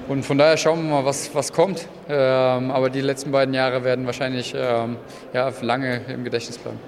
[0.08, 1.86] Und von daher schauen wir mal, was, was kommt.
[2.08, 4.96] Ähm, aber die letzten beiden Jahre werden wahrscheinlich ähm,
[5.32, 6.80] ja, lange im Gedächtnis bleiben.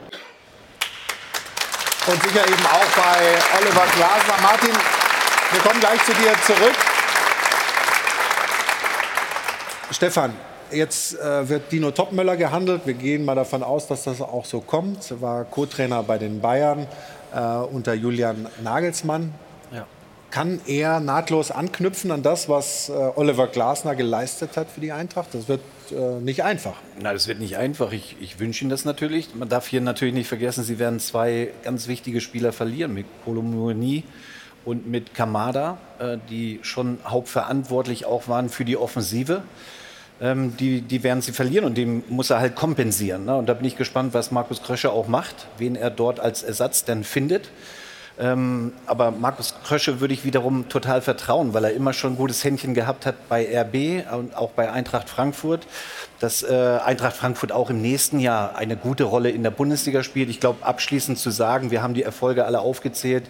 [2.07, 4.43] Und sicher eben auch bei Oliver Glasner.
[4.43, 4.75] Martin,
[5.53, 6.75] wir kommen gleich zu dir zurück.
[9.93, 10.35] Stefan,
[10.75, 12.83] jetzt äh, wird Dino Topmöller gehandelt.
[12.85, 15.11] Wir gehen mal davon aus, dass das auch so kommt.
[15.11, 16.87] Er war Co-Trainer bei den Bayern
[17.35, 19.35] äh, unter Julian Nagelsmann.
[19.73, 19.87] Ja.
[20.31, 25.29] Kann er nahtlos anknüpfen an das, was äh, Oliver Glasner geleistet hat für die Eintracht?
[25.33, 25.61] Das wird
[25.91, 26.75] äh, nicht einfach.
[27.01, 27.93] Na, das wird nicht einfach.
[27.93, 29.35] Ich, ich wünsche Ihnen das natürlich.
[29.35, 34.05] Man darf hier natürlich nicht vergessen, Sie werden zwei ganz wichtige Spieler verlieren mit Kolomoni
[34.65, 39.43] und mit Kamada, äh, die schon hauptverantwortlich auch waren für die Offensive.
[40.23, 43.25] Ähm, die, die werden sie verlieren und dem muss er halt kompensieren.
[43.25, 43.37] Ne?
[43.37, 46.85] Und da bin ich gespannt, was Markus Krösche auch macht, wen er dort als Ersatz
[46.85, 47.51] dann findet.
[48.21, 52.45] Ähm, aber Markus Krösche würde ich wiederum total vertrauen, weil er immer schon ein gutes
[52.45, 55.67] Händchen gehabt hat bei RB und auch bei Eintracht Frankfurt.
[56.21, 60.31] Dass äh, Eintracht Frankfurt auch im nächsten Jahr eine gute Rolle in der Bundesliga spielt.
[60.31, 63.25] Ich glaube, abschließend zu sagen, wir haben die Erfolge alle aufgezählt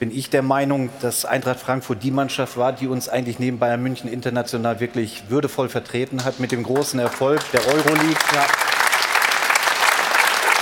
[0.00, 3.82] bin ich der Meinung, dass Eintracht Frankfurt die Mannschaft war, die uns eigentlich neben Bayern
[3.82, 8.16] München international wirklich würdevoll vertreten hat mit dem großen Erfolg der Euroleague.
[8.34, 8.46] Ja.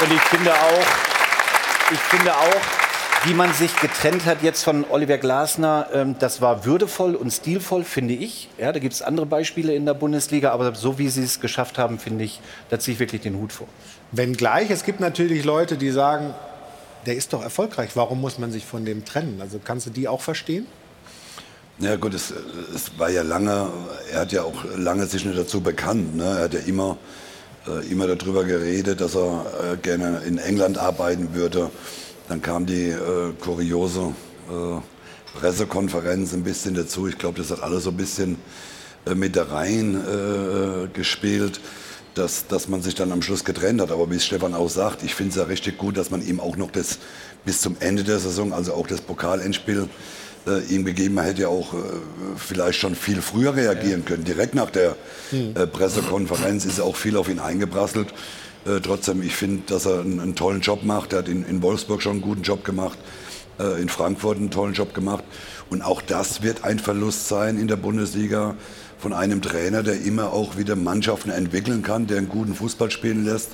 [0.02, 0.86] Und ich finde auch,
[1.92, 6.64] ich finde auch, wie man sich getrennt hat jetzt von Oliver Glasner, ähm, das war
[6.64, 8.48] würdevoll und stilvoll, finde ich.
[8.58, 11.78] Ja, da gibt es andere Beispiele in der Bundesliga, aber so wie sie es geschafft
[11.78, 13.68] haben, finde ich, da ziehe ich wirklich den Hut vor.
[14.10, 16.34] Wenngleich, es gibt natürlich Leute, die sagen,
[17.08, 17.92] der ist doch erfolgreich.
[17.94, 19.40] Warum muss man sich von dem trennen?
[19.40, 20.66] Also kannst du die auch verstehen?
[21.78, 22.34] Ja gut, es,
[22.74, 23.70] es war ja lange,
[24.12, 26.16] er hat ja auch lange sich nicht dazu bekannt.
[26.16, 26.24] Ne?
[26.24, 26.98] Er hat ja immer,
[27.66, 31.70] äh, immer darüber geredet, dass er äh, gerne in England arbeiten würde.
[32.28, 34.12] Dann kam die äh, kuriose
[34.50, 37.08] äh, Pressekonferenz ein bisschen dazu.
[37.08, 38.36] Ich glaube, das hat alles so ein bisschen
[39.06, 41.58] äh, mit da rein äh, gespielt
[42.18, 43.90] dass, dass man sich dann am Schluss getrennt hat.
[43.90, 46.56] Aber wie Stefan auch sagt, ich finde es ja richtig gut, dass man ihm auch
[46.56, 46.98] noch das
[47.44, 49.88] bis zum Ende der Saison, also auch das Pokalendspiel,
[50.46, 51.14] äh, ihm gegeben.
[51.14, 51.76] Man hätte ja auch äh,
[52.36, 54.24] vielleicht schon viel früher reagieren können.
[54.24, 54.96] Direkt nach der
[55.30, 55.54] hm.
[55.56, 58.08] äh, Pressekonferenz ist auch viel auf ihn eingeprasselt.
[58.66, 61.12] Äh, trotzdem, ich finde, dass er einen, einen, tollen Job macht.
[61.12, 62.98] Er hat in, in, Wolfsburg schon einen guten Job gemacht,
[63.60, 65.24] äh, in Frankfurt einen tollen Job gemacht.
[65.70, 68.56] Und auch das wird ein Verlust sein in der Bundesliga
[68.98, 73.24] von einem Trainer, der immer auch wieder Mannschaften entwickeln kann, der einen guten Fußball spielen
[73.24, 73.50] lässt.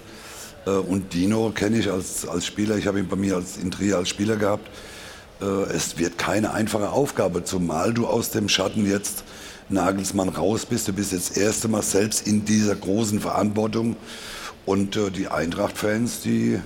[0.67, 3.71] Äh, und Dino kenne ich als, als Spieler, ich habe ihn bei mir als, in
[3.71, 4.69] Trier als Spieler gehabt.
[5.41, 9.25] Äh, es wird keine einfache Aufgabe, zumal du aus dem Schatten jetzt
[9.69, 10.89] Nagelsmann raus bist.
[10.89, 13.97] Du bist jetzt das erste Mal selbst in dieser großen Verantwortung.
[14.67, 16.59] Und äh, die Eintracht-Fans, die,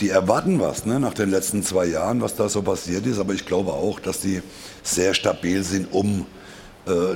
[0.00, 0.98] die erwarten was ne?
[0.98, 3.18] nach den letzten zwei Jahren, was da so passiert ist.
[3.18, 4.42] Aber ich glaube auch, dass die
[4.82, 6.26] sehr stabil sind, um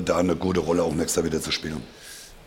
[0.05, 1.83] da eine gute Rolle auch nächstes Jahr wieder zu spielen.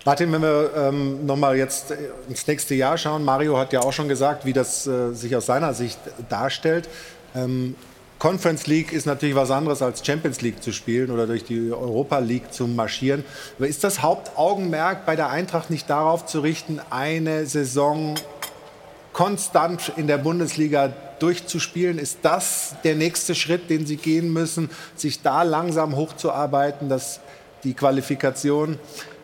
[0.06, 1.92] Martin, wenn wir ähm, nochmal jetzt
[2.30, 5.48] ins nächste Jahr schauen, Mario hat ja auch schon gesagt, wie das äh, sich aus
[5.48, 5.98] seiner Sicht
[6.30, 6.88] darstellt.
[7.36, 7.76] Ähm,
[8.20, 12.20] Conference League ist natürlich was anderes als Champions League zu spielen oder durch die Europa
[12.20, 13.26] League zu marschieren.
[13.58, 18.16] Aber ist das Hauptaugenmerk bei der Eintracht nicht darauf zu richten, eine Saison
[19.16, 22.00] konstant in der Bundesliga durchzuspielen?
[22.00, 27.22] Ist das der nächste Schritt, den Sie gehen müssen, sich da langsam hochzuarbeiten, dass
[27.64, 28.78] die Qualifikation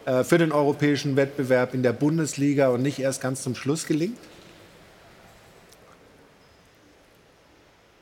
[0.06, 4.18] äh, für den europäischen Wettbewerb in der Bundesliga und nicht erst ganz zum Schluss gelingt?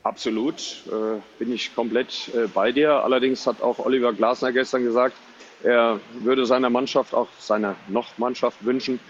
[0.04, 3.02] Absolut, äh, bin ich komplett äh, bei dir.
[3.02, 5.16] Allerdings hat auch Oliver Glasner gestern gesagt,
[5.64, 9.00] er würde seiner Mannschaft, auch seiner Noch-Mannschaft wünschen,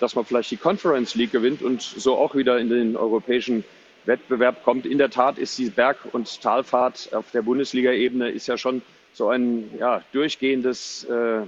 [0.00, 3.64] dass man vielleicht die Conference League gewinnt und so auch wieder in den europäischen
[4.06, 4.86] Wettbewerb kommt.
[4.86, 8.82] In der Tat ist die Berg- und Talfahrt auf der Bundesliga-Ebene ist ja schon
[9.12, 11.40] so ein ja, durchgehendes äh,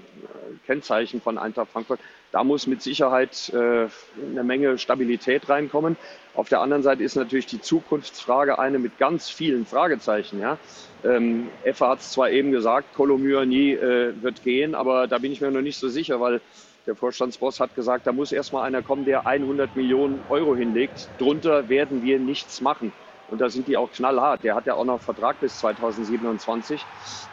[0.66, 2.00] Kennzeichen von Eintracht Frankfurt.
[2.32, 3.88] Da muss mit Sicherheit äh,
[4.30, 5.96] eine Menge Stabilität reinkommen.
[6.34, 10.40] Auf der anderen Seite ist natürlich die Zukunftsfrage eine mit ganz vielen Fragezeichen.
[10.40, 10.58] Ja?
[11.04, 15.40] Ähm, Effa hat es zwar eben gesagt, Kolomyani äh, wird gehen, aber da bin ich
[15.40, 16.40] mir noch nicht so sicher, weil
[16.88, 21.10] der Vorstandsboss hat gesagt, da muss erstmal einer kommen, der 100 Millionen Euro hinlegt.
[21.18, 22.92] Drunter werden wir nichts machen.
[23.26, 24.42] Und da sind die auch knallhart.
[24.42, 26.86] Der hat ja auch noch Vertrag bis 2027.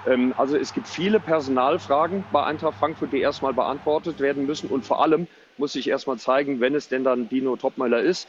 [0.06, 4.70] Ähm, also es gibt viele Personalfragen bei Eintracht Frankfurt, die erstmal beantwortet werden müssen.
[4.70, 5.28] Und vor allem
[5.58, 8.28] muss sich erstmal zeigen, wenn es denn dann Dino Topmeiler ist,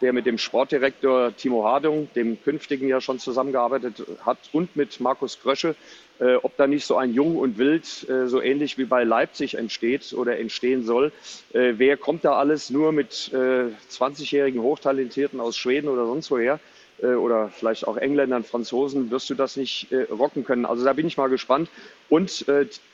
[0.00, 5.38] der mit dem Sportdirektor Timo Hardung, dem künftigen ja schon zusammengearbeitet hat, und mit Markus
[5.40, 5.76] Krösche,
[6.20, 9.54] äh, ob da nicht so ein Jung und Wild, äh, so ähnlich wie bei Leipzig
[9.54, 11.12] entsteht oder entstehen soll.
[11.52, 16.60] Äh, wer kommt da alles nur mit äh, 20-jährigen Hochtalentierten aus Schweden oder sonst woher?
[17.02, 20.66] Äh, oder vielleicht auch Engländern, Franzosen, wirst du das nicht äh, rocken können.
[20.66, 21.68] Also da bin ich mal gespannt.
[22.08, 22.46] Und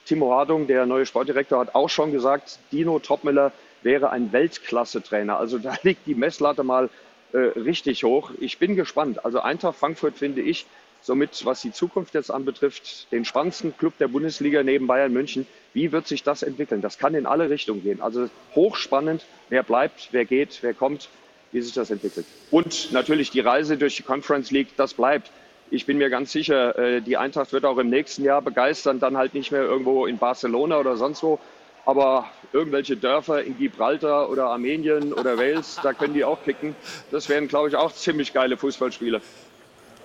[0.07, 3.53] Timo Hardung, der neue Sportdirektor, hat auch schon gesagt, Dino Topmiller
[3.83, 5.37] wäre ein Weltklasse-Trainer.
[5.39, 6.89] Also da liegt die Messlatte mal
[7.33, 8.33] äh, richtig hoch.
[8.41, 9.25] Ich bin gespannt.
[9.25, 10.67] Also Eintracht Frankfurt finde ich
[11.03, 15.47] somit, was die Zukunft jetzt anbetrifft, den spannendsten Club der Bundesliga neben Bayern München.
[15.73, 16.83] Wie wird sich das entwickeln?
[16.83, 18.01] Das kann in alle Richtungen gehen.
[18.01, 21.09] Also hochspannend, wer bleibt, wer geht, wer kommt,
[21.53, 22.27] wie sich das entwickelt.
[22.51, 25.31] Und natürlich die Reise durch die Conference League, das bleibt.
[25.71, 29.17] Ich bin mir ganz sicher, äh, die Eintracht wird auch im nächsten Jahr begeistern, dann
[29.17, 31.39] halt nicht mehr irgendwo in Barcelona oder sonst wo,
[31.87, 36.75] aber irgendwelche Dörfer in Gibraltar oder Armenien oder Wales, da können die auch kicken.
[37.13, 39.21] Das wären, glaube ich, auch ziemlich geile Fußballspiele.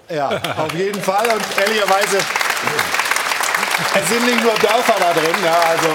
[0.10, 1.28] Ja, auf jeden Fall.
[1.30, 2.18] Und ehrlicherweise,
[3.96, 5.36] es sind nicht nur Dörfer da drin.
[5.44, 5.88] Ja, also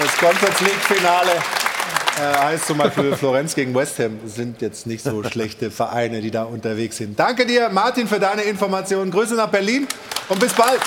[0.00, 1.32] das Conference League-Finale
[2.20, 4.20] äh, heißt zum Beispiel Florenz gegen West Ham.
[4.26, 7.18] Sind jetzt nicht so schlechte Vereine, die da unterwegs sind.
[7.18, 9.10] Danke dir, Martin, für deine Informationen.
[9.10, 9.88] Grüße nach Berlin
[10.28, 10.80] und bis bald.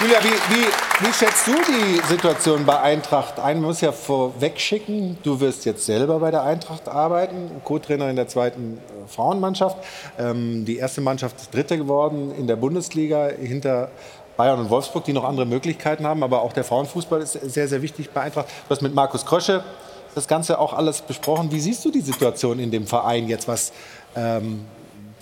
[0.00, 3.58] Julia, wie, wie, wie schätzt du die Situation bei Eintracht ein?
[3.58, 8.16] Man muss ja vorweg schicken, du wirst jetzt selber bei der Eintracht arbeiten, Co-Trainer in
[8.16, 9.76] der zweiten äh, Frauenmannschaft.
[10.18, 13.92] Ähm, die erste Mannschaft ist Dritte geworden in der Bundesliga hinter
[14.36, 16.24] Bayern und Wolfsburg, die noch andere Möglichkeiten haben.
[16.24, 18.48] Aber auch der Frauenfußball ist sehr, sehr wichtig bei Eintracht.
[18.48, 19.62] Du hast mit Markus Krösche
[20.16, 21.52] das Ganze auch alles besprochen.
[21.52, 23.72] Wie siehst du die Situation in dem Verein jetzt, was
[24.16, 24.64] ähm,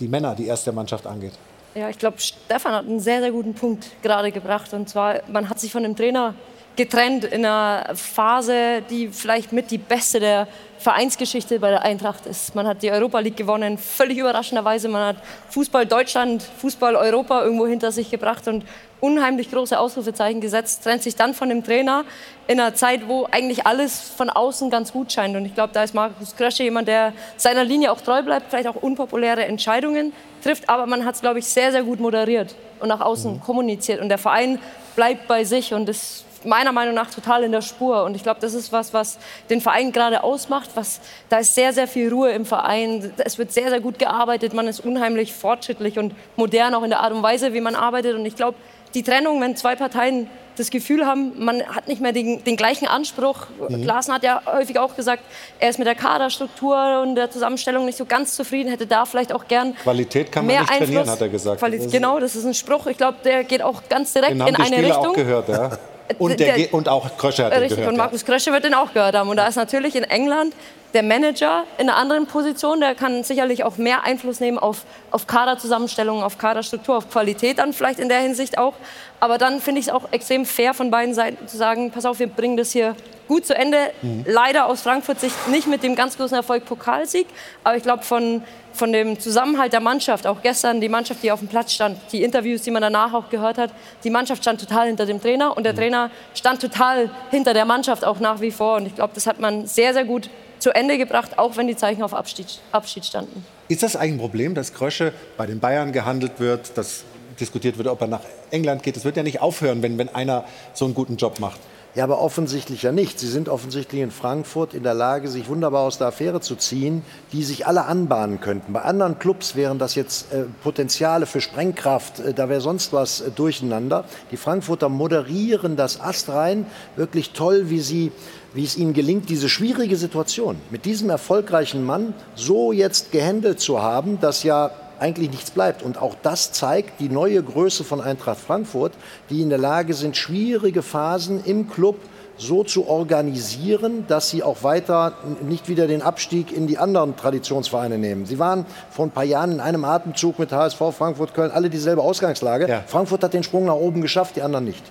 [0.00, 1.34] die Männer, die erste Mannschaft angeht?
[1.74, 4.74] Ja, ich glaube, Stefan hat einen sehr, sehr guten Punkt gerade gebracht.
[4.74, 6.34] Und zwar, man hat sich von dem Trainer
[6.76, 10.48] getrennt in einer Phase, die vielleicht mit die beste der
[10.78, 12.54] Vereinsgeschichte bei der Eintracht ist.
[12.54, 14.88] Man hat die Europa League gewonnen, völlig überraschenderweise.
[14.88, 15.16] Man hat
[15.50, 18.64] Fußball Deutschland, Fußball Europa irgendwo hinter sich gebracht und
[19.00, 20.82] unheimlich große Ausrufezeichen gesetzt.
[20.82, 22.04] Trennt sich dann von dem Trainer
[22.48, 25.36] in einer Zeit, wo eigentlich alles von außen ganz gut scheint.
[25.36, 28.66] Und ich glaube, da ist Markus Krösche jemand, der seiner Linie auch treu bleibt, vielleicht
[28.66, 30.12] auch unpopuläre Entscheidungen
[30.42, 30.68] trifft.
[30.68, 33.40] Aber man hat es, glaube ich, sehr, sehr gut moderiert und nach außen mhm.
[33.40, 34.00] kommuniziert.
[34.00, 34.58] Und der Verein
[34.96, 38.04] bleibt bei sich und ist meiner Meinung nach total in der Spur.
[38.04, 39.18] Und ich glaube, das ist was, was
[39.50, 40.70] den Verein gerade ausmacht.
[40.74, 43.12] Was, da ist sehr, sehr viel Ruhe im Verein.
[43.18, 44.54] Es wird sehr, sehr gut gearbeitet.
[44.54, 48.14] Man ist unheimlich fortschrittlich und modern auch in der Art und Weise, wie man arbeitet.
[48.14, 48.56] Und ich glaube,
[48.94, 52.86] die Trennung, wenn zwei Parteien das Gefühl haben, man hat nicht mehr den, den gleichen
[52.86, 53.46] Anspruch.
[53.68, 53.82] Mhm.
[53.82, 55.22] Klaassen hat ja häufig auch gesagt,
[55.58, 59.32] er ist mit der Kaderstruktur und der Zusammenstellung nicht so ganz zufrieden, hätte da vielleicht
[59.32, 60.88] auch gern Qualität kann man mehr nicht Einfluss.
[60.88, 61.58] trainieren, hat er gesagt.
[61.58, 62.86] Qualität, genau, das ist ein Spruch.
[62.86, 65.06] Ich glaube, der geht auch ganz direkt in eine Spieler Richtung.
[65.06, 65.70] auch gehört, ja.
[66.18, 67.92] Und, der, Der- und auch Krösche hat den Richtig, gehört.
[67.92, 69.28] und Markus Krösche wird den auch gehört haben.
[69.28, 70.54] Und da ist natürlich in England
[70.94, 72.80] der Manager in einer anderen Position.
[72.80, 77.72] Der kann sicherlich auch mehr Einfluss nehmen auf, auf Kaderzusammenstellung, auf Kaderstruktur, auf Qualität dann
[77.72, 78.74] vielleicht in der Hinsicht auch.
[79.20, 82.18] Aber dann finde ich es auch extrem fair von beiden Seiten zu sagen, pass auf,
[82.18, 82.94] wir bringen das hier
[83.32, 83.78] gut zu Ende.
[84.02, 84.26] Mhm.
[84.26, 87.26] Leider aus Frankfurt Sicht nicht mit dem ganz großen Erfolg Pokalsieg.
[87.64, 88.42] Aber ich glaube, von,
[88.74, 92.22] von dem Zusammenhalt der Mannschaft, auch gestern die Mannschaft, die auf dem Platz stand, die
[92.22, 93.70] Interviews, die man danach auch gehört hat,
[94.04, 98.04] die Mannschaft stand total hinter dem Trainer und der Trainer stand total hinter der Mannschaft
[98.04, 98.76] auch nach wie vor.
[98.76, 100.28] Und ich glaube, das hat man sehr, sehr gut
[100.58, 103.46] zu Ende gebracht, auch wenn die Zeichen auf Abschied, Abschied standen.
[103.68, 107.04] Ist das eigentlich ein Problem, dass Krösche bei den Bayern gehandelt wird, dass
[107.40, 108.20] diskutiert wird, ob er nach
[108.50, 108.96] England geht?
[108.96, 111.58] Das wird ja nicht aufhören, wenn, wenn einer so einen guten Job macht.
[111.94, 113.20] Ja, aber offensichtlich ja nicht.
[113.20, 117.02] Sie sind offensichtlich in Frankfurt in der Lage, sich wunderbar aus der Affäre zu ziehen,
[117.32, 118.72] die sich alle anbahnen könnten.
[118.72, 123.20] Bei anderen Clubs wären das jetzt äh, Potenziale für Sprengkraft, äh, da wäre sonst was
[123.20, 124.06] äh, durcheinander.
[124.30, 126.64] Die Frankfurter moderieren das astrein,
[126.96, 128.10] wirklich toll, wie sie
[128.54, 133.80] wie es ihnen gelingt, diese schwierige Situation mit diesem erfolgreichen Mann so jetzt gehandelt zu
[133.80, 134.70] haben, dass ja
[135.02, 135.82] eigentlich nichts bleibt.
[135.82, 138.92] Und auch das zeigt die neue Größe von Eintracht Frankfurt,
[139.28, 141.96] die in der Lage sind, schwierige Phasen im Club
[142.38, 147.98] so zu organisieren, dass sie auch weiter nicht wieder den Abstieg in die anderen Traditionsvereine
[147.98, 148.26] nehmen.
[148.26, 152.02] Sie waren vor ein paar Jahren in einem Atemzug mit HSV, Frankfurt, Köln, alle dieselbe
[152.02, 152.82] Ausgangslage.
[152.86, 154.82] Frankfurt hat den Sprung nach oben geschafft, die anderen nicht.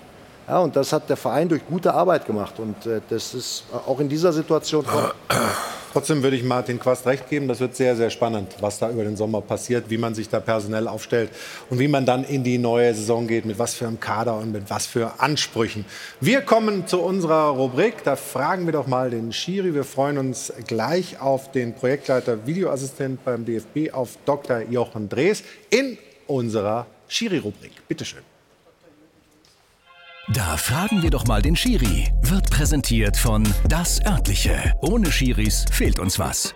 [0.48, 2.60] Ja, und das hat der Verein durch gute Arbeit gemacht.
[2.60, 4.86] Und äh, das ist auch in dieser Situation.
[5.92, 9.04] Trotzdem würde ich Martin Quast recht geben, das wird sehr, sehr spannend, was da über
[9.04, 11.30] den Sommer passiert, wie man sich da personell aufstellt
[11.70, 14.54] und wie man dann in die neue Saison geht, mit was für einem Kader und
[14.54, 15.84] mit was für Ansprüchen.
[16.22, 19.74] Wir kommen zu unserer Rubrik, da fragen wir doch mal den Schiri.
[19.74, 24.62] Wir freuen uns gleich auf den Projektleiter Videoassistent beim DFB, auf Dr.
[24.70, 27.74] Jochen Drees in unserer Schiri-Rubrik.
[27.90, 28.31] Bitte schön.
[30.30, 32.08] Da fragen wir doch mal den Schiri.
[32.22, 34.74] Wird präsentiert von Das Örtliche.
[34.82, 36.54] Ohne Schiris fehlt uns was.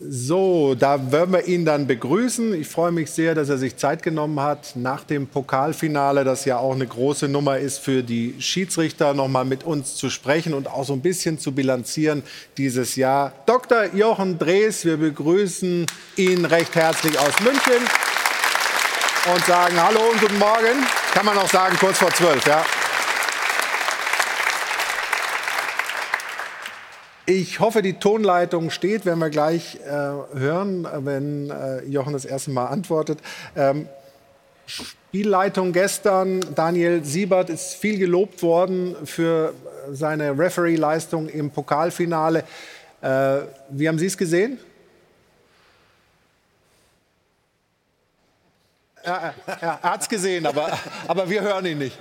[0.00, 2.54] So, da werden wir ihn dann begrüßen.
[2.54, 6.58] Ich freue mich sehr, dass er sich Zeit genommen hat, nach dem Pokalfinale, das ja
[6.58, 10.68] auch eine große Nummer ist für die Schiedsrichter, noch mal mit uns zu sprechen und
[10.68, 12.22] auch so ein bisschen zu bilanzieren
[12.56, 13.32] dieses Jahr.
[13.44, 13.94] Dr.
[13.94, 17.82] Jochen Drees, wir begrüßen ihn recht herzlich aus München
[19.32, 20.86] und sagen Hallo und guten Morgen.
[21.12, 22.64] Kann man auch sagen, kurz vor zwölf, ja.
[27.24, 29.88] Ich hoffe, die Tonleitung steht, werden wir gleich äh,
[30.38, 33.18] hören, wenn äh, Jochen das erste Mal antwortet.
[33.56, 33.88] Ähm,
[34.66, 39.54] Spielleitung gestern, Daniel Siebert ist viel gelobt worden für
[39.90, 42.44] seine Referee-Leistung im Pokalfinale.
[43.00, 43.38] Äh,
[43.70, 44.58] wie haben Sie es gesehen?
[49.06, 50.76] Ja, er hat es gesehen, aber,
[51.06, 51.96] aber wir hören ihn nicht.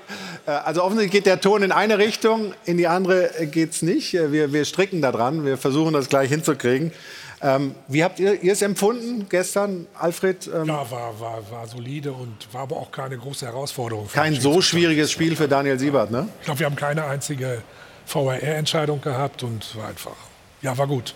[0.47, 4.15] Äh, also offensichtlich geht der Ton in eine Richtung, in die andere geht es nicht.
[4.15, 6.91] Äh, wir, wir stricken da dran, wir versuchen das gleich hinzukriegen.
[7.41, 10.47] Ähm, wie habt ihr es empfunden gestern, Alfred?
[10.47, 14.07] Ähm ja, war, war, war solide und war aber auch keine große Herausforderung.
[14.11, 16.27] Kein so schwieriges Spiel für Daniel Siebert, ne?
[16.39, 17.61] Ich glaube, wir haben keine einzige
[18.07, 20.15] VRR-Entscheidung gehabt und war einfach,
[20.61, 21.13] ja, war gut.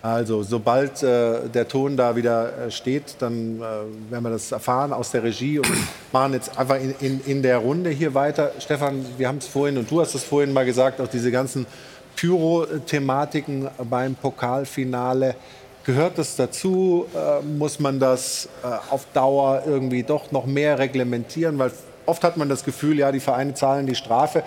[0.00, 4.92] Also, sobald äh, der Ton da wieder äh, steht, dann äh, werden wir das erfahren
[4.92, 5.68] aus der Regie und
[6.12, 8.52] machen jetzt einfach in, in, in der Runde hier weiter.
[8.60, 11.66] Stefan, wir haben es vorhin und du hast es vorhin mal gesagt, auch diese ganzen
[12.14, 15.34] Pyro-Thematiken beim Pokalfinale.
[15.82, 17.06] Gehört das dazu?
[17.14, 21.58] Äh, muss man das äh, auf Dauer irgendwie doch noch mehr reglementieren?
[21.58, 21.72] Weil
[22.06, 24.44] oft hat man das Gefühl, ja, die Vereine zahlen die Strafe,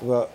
[0.00, 0.28] aber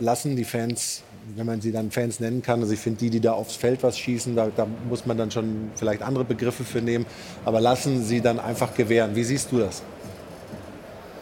[0.00, 1.02] lassen die Fans
[1.36, 2.60] wenn man sie dann Fans nennen kann.
[2.60, 5.30] Also ich finde, die, die da aufs Feld was schießen, da, da, muss man dann
[5.30, 7.06] schon vielleicht andere Begriffe für nehmen.
[7.44, 9.14] Aber lassen sie dann einfach gewähren.
[9.14, 9.82] Wie siehst du das?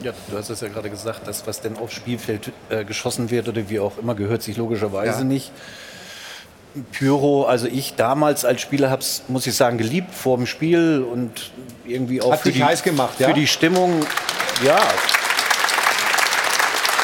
[0.00, 3.48] Ja, du hast es ja gerade gesagt, das, was denn aufs Spielfeld äh, geschossen wird
[3.48, 5.24] oder wie auch immer, gehört sich logischerweise ja.
[5.24, 5.50] nicht.
[6.92, 11.02] Pyro, also ich damals als Spieler habe es, muss ich sagen, geliebt vor dem Spiel
[11.10, 11.50] und
[11.86, 13.28] irgendwie auch Hat für, die, gemacht, ja?
[13.28, 14.04] für die Stimmung.
[14.62, 14.78] Ja,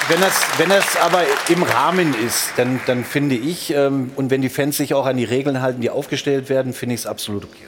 [0.08, 4.42] wenn das, wenn das aber im Rahmen ist, dann, dann finde ich, ähm, und wenn
[4.42, 7.44] die Fans sich auch an die Regeln halten, die aufgestellt werden, finde ich es absolut
[7.44, 7.66] okay.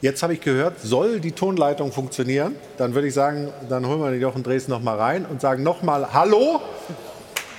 [0.00, 4.10] Jetzt habe ich gehört, soll die Tonleitung funktionieren, dann würde ich sagen, dann holen wir
[4.10, 6.60] den Jochen Dres noch mal rein und sagen noch mal Hallo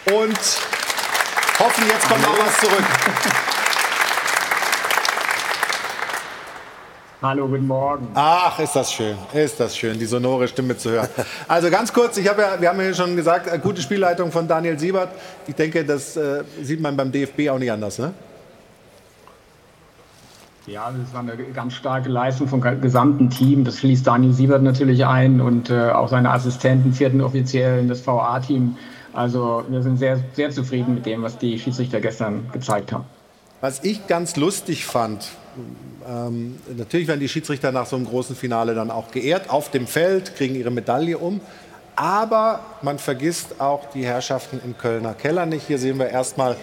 [0.05, 0.39] und
[1.59, 3.54] hoffen, jetzt kommt noch was zurück.
[7.27, 8.07] Hallo, guten Morgen.
[8.13, 11.09] Ach, ist das schön, ist das schön, die sonore Stimme zu hören.
[11.47, 14.47] Also ganz kurz, ich hab ja, wir haben ja schon gesagt, äh, gute Spielleitung von
[14.47, 15.09] Daniel Siebert.
[15.47, 18.13] Ich denke, das äh, sieht man beim DFB auch nicht anders, ne?
[20.67, 23.63] Ja, das war eine ganz starke Leistung vom gesamten Team.
[23.63, 28.77] Das schließt Daniel Siebert natürlich ein und äh, auch seine Assistenten, vierten Offiziellen, das VA-Team.
[29.13, 33.05] Also wir sind sehr, sehr zufrieden mit dem, was die Schiedsrichter gestern gezeigt haben.
[33.61, 35.31] Was ich ganz lustig fand,
[36.07, 39.87] ähm, natürlich werden die Schiedsrichter nach so einem großen Finale dann auch geehrt auf dem
[39.87, 41.41] Feld, kriegen ihre Medaille um.
[41.95, 45.67] Aber man vergisst auch die Herrschaften im Kölner Keller nicht.
[45.67, 46.57] Hier sehen wir erstmal,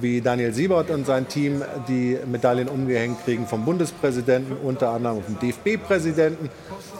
[0.00, 5.38] wie Daniel Siebert und sein Team die Medaillen umgehängt kriegen vom Bundespräsidenten, unter anderem vom
[5.40, 6.50] DFB-Präsidenten,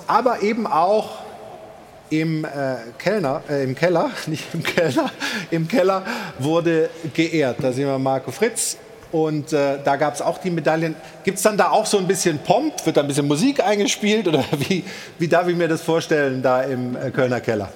[0.09, 1.19] aber eben auch
[2.11, 2.49] im, äh,
[2.99, 5.11] Kellner, äh, im Keller, nicht im Kellner,
[5.51, 6.03] im Keller
[6.39, 7.59] wurde geehrt.
[7.61, 8.77] Da sehen wir Marco Fritz,
[9.13, 10.95] und äh, da gab es auch die Medaillen.
[11.25, 12.85] Gibt es dann da auch so ein bisschen Pomp?
[12.85, 14.29] Wird da ein bisschen Musik eingespielt?
[14.29, 14.85] Oder wie,
[15.19, 17.71] wie darf ich mir das vorstellen da im äh, Kölner Keller?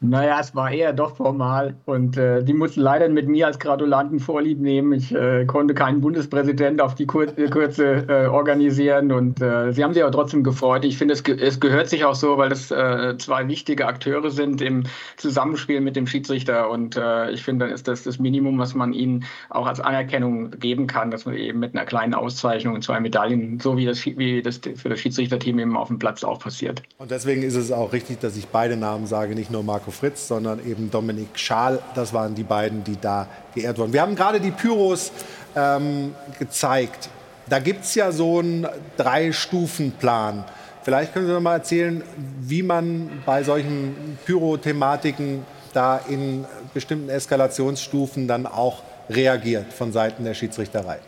[0.00, 4.20] Naja, es war eher doch formal und äh, die mussten leider mit mir als Gratulanten
[4.20, 4.92] Vorlieb nehmen.
[4.92, 9.82] Ich äh, konnte keinen Bundespräsident auf die Kur äh, Kürze äh, organisieren und äh, sie
[9.82, 10.84] haben sich aber trotzdem gefreut.
[10.84, 14.30] Ich finde, es, ge es gehört sich auch so, weil das äh, zwei wichtige Akteure
[14.30, 14.84] sind im
[15.16, 16.96] Zusammenspiel mit dem Schiedsrichter und
[17.30, 21.10] ich finde, dann ist das das Minimum, was man ihnen auch als Anerkennung geben kann,
[21.10, 24.60] dass man eben mit einer kleinen Auszeichnung und zwei Medaillen, so wie das, wie das
[24.76, 26.82] für das Schiedsrichterteam eben auf dem Platz auch passiert.
[26.98, 30.28] Und deswegen ist es auch richtig, dass ich beide Namen sage, nicht nur Marco Fritz,
[30.28, 31.78] sondern eben Dominik Schaal.
[31.94, 33.92] Das waren die beiden, die da geehrt wurden.
[33.92, 35.12] Wir haben gerade die Pyros
[35.54, 37.08] ähm, gezeigt.
[37.48, 38.66] Da gibt es ja so einen
[38.96, 40.44] Drei-Stufen-Plan.
[40.82, 42.02] Vielleicht können Sie noch mal erzählen,
[42.40, 50.34] wie man bei solchen Pyro-Thematiken da in bestimmten Eskalationsstufen dann auch reagiert von Seiten der
[50.34, 50.98] Schiedsrichterei.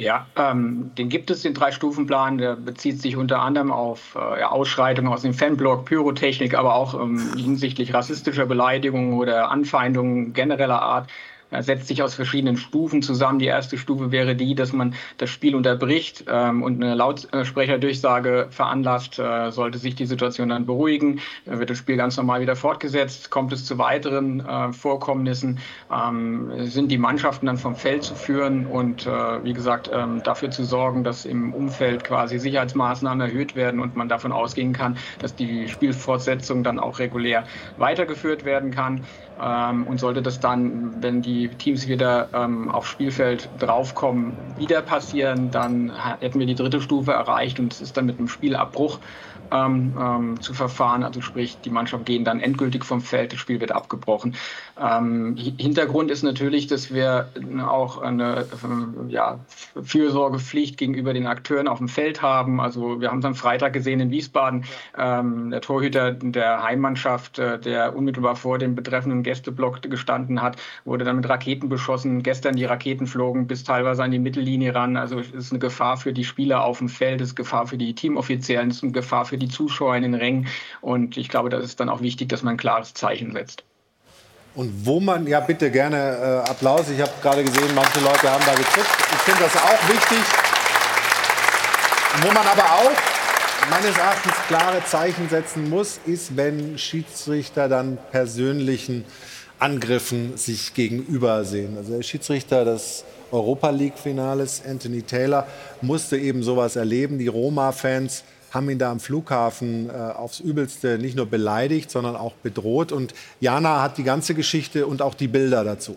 [0.00, 2.38] Ja, ähm, den gibt es, den Drei-Stufen-Plan.
[2.38, 7.32] Der bezieht sich unter anderem auf äh, Ausschreitungen aus dem Fanblock, Pyrotechnik, aber auch ähm,
[7.36, 11.10] hinsichtlich rassistischer Beleidigungen oder Anfeindungen genereller Art
[11.60, 13.38] setzt sich aus verschiedenen Stufen zusammen.
[13.38, 19.18] Die erste Stufe wäre die, dass man das Spiel unterbricht ähm, und eine Lautsprecherdurchsage veranlasst.
[19.18, 23.30] Äh, sollte sich die Situation dann beruhigen, äh, wird das Spiel ganz normal wieder fortgesetzt.
[23.30, 25.58] Kommt es zu weiteren äh, Vorkommnissen,
[25.92, 30.50] ähm, sind die Mannschaften dann vom Feld zu führen und äh, wie gesagt ähm, dafür
[30.50, 35.34] zu sorgen, dass im Umfeld quasi Sicherheitsmaßnahmen erhöht werden und man davon ausgehen kann, dass
[35.34, 37.44] die Spielfortsetzung dann auch regulär
[37.76, 39.04] weitergeführt werden kann.
[39.40, 45.50] Ähm, und sollte das dann, wenn die Teams wieder ähm, aufs Spielfeld draufkommen, wieder passieren,
[45.50, 48.98] dann hätten wir die dritte Stufe erreicht und es ist dann mit einem Spielabbruch
[49.50, 51.02] ähm, ähm, zu verfahren.
[51.02, 54.34] Also sprich, die Mannschaft gehen dann endgültig vom Feld, das Spiel wird abgebrochen.
[54.80, 57.28] Ähm, Hintergrund ist natürlich, dass wir
[57.66, 59.40] auch eine äh, ja,
[59.82, 62.60] Fürsorgepflicht gegenüber den Akteuren auf dem Feld haben.
[62.60, 64.64] Also wir haben es am Freitag gesehen in Wiesbaden,
[64.96, 70.56] ähm, der Torhüter der Heimmannschaft, äh, der unmittelbar vor dem betreffenden Gästeblock gestanden hat,
[70.86, 72.22] wurde dann mit Raketen beschossen.
[72.22, 74.96] Gestern die Raketen flogen bis teilweise an die Mittellinie ran.
[74.96, 77.76] Also es ist eine Gefahr für die Spieler auf dem Feld, es ist Gefahr für
[77.76, 80.48] die Teamoffiziellen, es ist eine Gefahr für die Zuschauer in den Rängen.
[80.80, 83.64] Und ich glaube, das ist dann auch wichtig, dass man ein klares Zeichen setzt.
[84.54, 88.44] Und wo man, ja bitte gerne äh, Applaus, ich habe gerade gesehen, manche Leute haben
[88.46, 88.88] da gezuckt.
[89.12, 90.18] Ich finde das auch wichtig.
[92.22, 93.07] Wo man aber auch
[93.70, 99.04] meines Erachtens klare Zeichen setzen muss, ist, wenn Schiedsrichter dann persönlichen
[99.58, 101.76] Angriffen sich gegenüber sehen.
[101.76, 105.46] Also der Schiedsrichter des Europa League-Finales, Anthony Taylor,
[105.82, 107.18] musste eben sowas erleben.
[107.18, 112.34] Die Roma-Fans haben ihn da am Flughafen äh, aufs Übelste nicht nur beleidigt, sondern auch
[112.34, 112.92] bedroht.
[112.92, 115.96] Und Jana hat die ganze Geschichte und auch die Bilder dazu.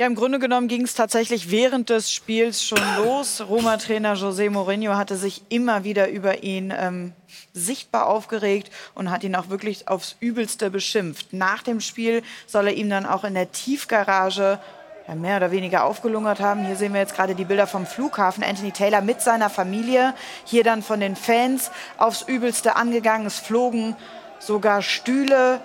[0.00, 3.44] Ja, im Grunde genommen ging es tatsächlich während des Spiels schon los.
[3.46, 7.12] Roma-Trainer José Mourinho hatte sich immer wieder über ihn ähm,
[7.52, 11.34] sichtbar aufgeregt und hat ihn auch wirklich aufs Übelste beschimpft.
[11.34, 14.58] Nach dem Spiel soll er ihm dann auch in der Tiefgarage
[15.06, 16.64] ja, mehr oder weniger aufgelungert haben.
[16.64, 18.42] Hier sehen wir jetzt gerade die Bilder vom Flughafen.
[18.42, 20.14] Anthony Taylor mit seiner Familie,
[20.46, 23.26] hier dann von den Fans aufs Übelste angegangen.
[23.26, 23.94] Es flogen
[24.38, 25.60] sogar Stühle,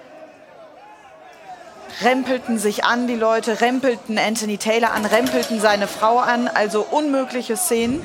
[2.04, 6.48] rempelten sich an, die Leute rempelten Anthony Taylor an, rempelten seine Frau an.
[6.48, 8.02] Also unmögliche Szenen.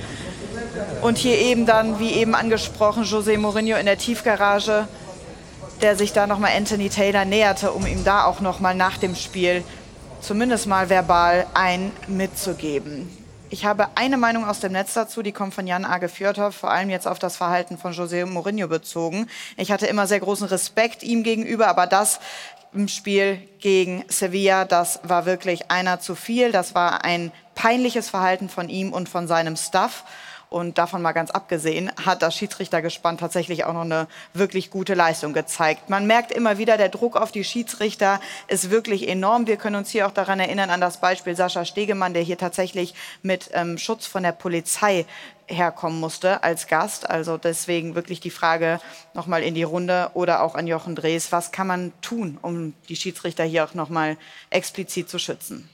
[1.02, 4.86] Und hier eben dann, wie eben angesprochen, José Mourinho in der Tiefgarage,
[5.82, 9.64] der sich da nochmal Anthony Taylor näherte, um ihm da auch nochmal nach dem Spiel
[10.20, 13.16] zumindest mal verbal ein mitzugeben.
[13.52, 16.70] Ich habe eine Meinung aus dem Netz dazu, die kommt von Jan Age Fjörthoff, vor
[16.70, 19.26] allem jetzt auf das Verhalten von José Mourinho bezogen.
[19.56, 22.20] Ich hatte immer sehr großen Respekt ihm gegenüber, aber das
[22.72, 26.52] im Spiel gegen Sevilla, das war wirklich einer zu viel.
[26.52, 30.04] Das war ein peinliches Verhalten von ihm und von seinem Staff.
[30.50, 35.32] Und davon mal ganz abgesehen, hat das Schiedsrichtergespann tatsächlich auch noch eine wirklich gute Leistung
[35.32, 35.88] gezeigt.
[35.88, 39.46] Man merkt immer wieder, der Druck auf die Schiedsrichter ist wirklich enorm.
[39.46, 42.94] Wir können uns hier auch daran erinnern, an das Beispiel Sascha Stegemann, der hier tatsächlich
[43.22, 45.06] mit ähm, Schutz von der Polizei
[45.50, 47.08] herkommen musste als Gast.
[47.08, 48.80] Also deswegen wirklich die Frage
[49.14, 52.96] nochmal in die Runde oder auch an Jochen Drees, was kann man tun, um die
[52.96, 54.16] Schiedsrichter hier auch nochmal
[54.50, 55.68] explizit zu schützen?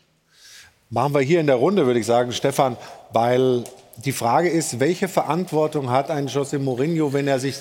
[0.90, 2.76] Machen wir hier in der Runde, würde ich sagen, Stefan,
[3.12, 3.64] weil
[3.96, 7.56] die Frage ist, welche Verantwortung hat ein José Mourinho, wenn er sich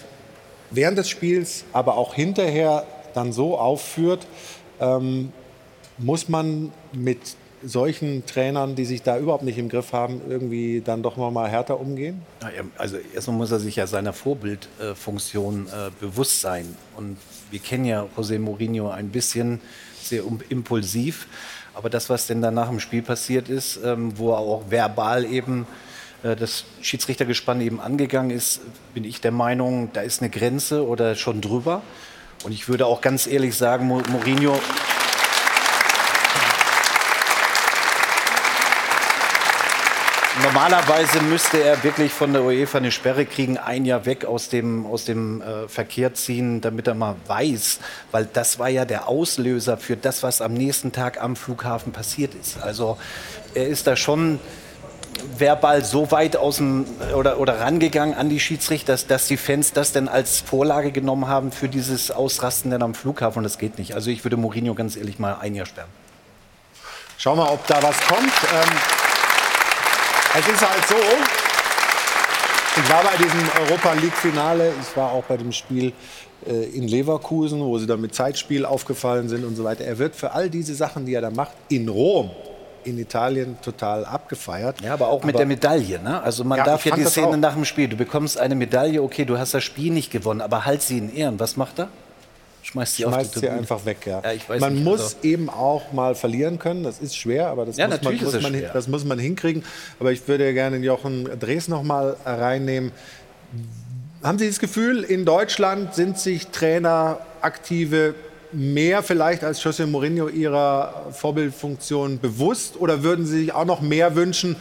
[0.71, 4.27] während des Spiels, aber auch hinterher dann so aufführt,
[4.79, 5.31] ähm,
[5.97, 11.03] muss man mit solchen Trainern, die sich da überhaupt nicht im Griff haben, irgendwie dann
[11.03, 12.21] doch noch mal härter umgehen?
[12.77, 16.75] Also erstmal muss er sich ja seiner Vorbildfunktion äh, bewusst sein.
[16.95, 17.17] Und
[17.51, 19.61] wir kennen ja José Mourinho ein bisschen
[20.01, 21.27] sehr impulsiv.
[21.73, 25.25] Aber das, was denn dann nach dem Spiel passiert ist, ähm, wo er auch verbal
[25.25, 25.67] eben
[26.23, 28.61] äh, das Schiedsrichtergespann eben angegangen ist,
[28.93, 31.81] bin ich der Meinung, da ist eine Grenze oder schon drüber.
[32.43, 34.59] Und ich würde auch ganz ehrlich sagen, Mourinho.
[40.43, 44.85] Normalerweise müsste er wirklich von der UEFA eine Sperre kriegen, ein Jahr weg aus dem,
[44.85, 47.79] aus dem äh, Verkehr ziehen, damit er mal weiß,
[48.11, 52.33] weil das war ja der Auslöser für das, was am nächsten Tag am Flughafen passiert
[52.35, 52.61] ist.
[52.61, 52.97] Also
[53.53, 54.39] er ist da schon
[55.37, 59.71] verbal so weit aus dem, oder, oder rangegangen an die Schiedsrichter, dass, dass die Fans
[59.71, 63.37] das denn als Vorlage genommen haben für dieses Ausrasten dann am Flughafen.
[63.39, 63.95] Und das geht nicht.
[63.95, 65.89] Also ich würde Mourinho ganz ehrlich mal ein Jahr sperren.
[67.17, 68.33] Schauen wir, ob da was kommt.
[68.53, 69.04] Ähm,
[70.37, 70.95] es ist halt so,
[72.77, 75.93] ich war bei diesem Europa League-Finale, ich war auch bei dem Spiel
[76.45, 79.85] äh, in Leverkusen, wo sie dann mit Zeitspiel aufgefallen sind und so weiter.
[79.85, 82.31] Er wird für all diese Sachen, die er da macht, in Rom
[82.83, 84.81] in Italien total abgefeiert.
[84.81, 85.99] Ja, aber auch mit aber, der Medaille.
[85.99, 86.21] Ne?
[86.21, 87.87] Also man ja, darf ja die Szene nach dem Spiel.
[87.87, 91.15] Du bekommst eine Medaille, okay, du hast das Spiel nicht gewonnen, aber halt sie in
[91.15, 91.39] Ehren.
[91.39, 91.87] Was macht er?
[92.65, 94.23] Schmeißt sie, Schmeißt sie einfach weg, ja.
[94.23, 95.17] ja man nicht, muss also.
[95.21, 96.83] eben auch mal verlieren können.
[96.83, 99.63] Das ist schwer, aber das, ja, muss, man, muss man, das muss man hinkrigen.
[99.99, 102.91] Aber ich würde gerne Jochen Drees noch mal reinnehmen.
[104.23, 108.15] Haben Sie das Gefühl, in Deutschland sind sich Trainer, aktive
[108.51, 114.15] mehr vielleicht als José Mourinho ihrer Vorbildfunktion bewusst oder würden Sie sich auch noch mehr
[114.15, 114.55] wünschen,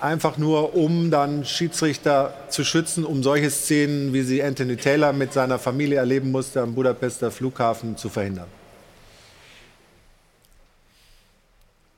[0.00, 5.32] einfach nur um dann Schiedsrichter zu schützen, um solche Szenen, wie sie Anthony Taylor mit
[5.32, 8.48] seiner Familie erleben musste am Budapester Flughafen zu verhindern?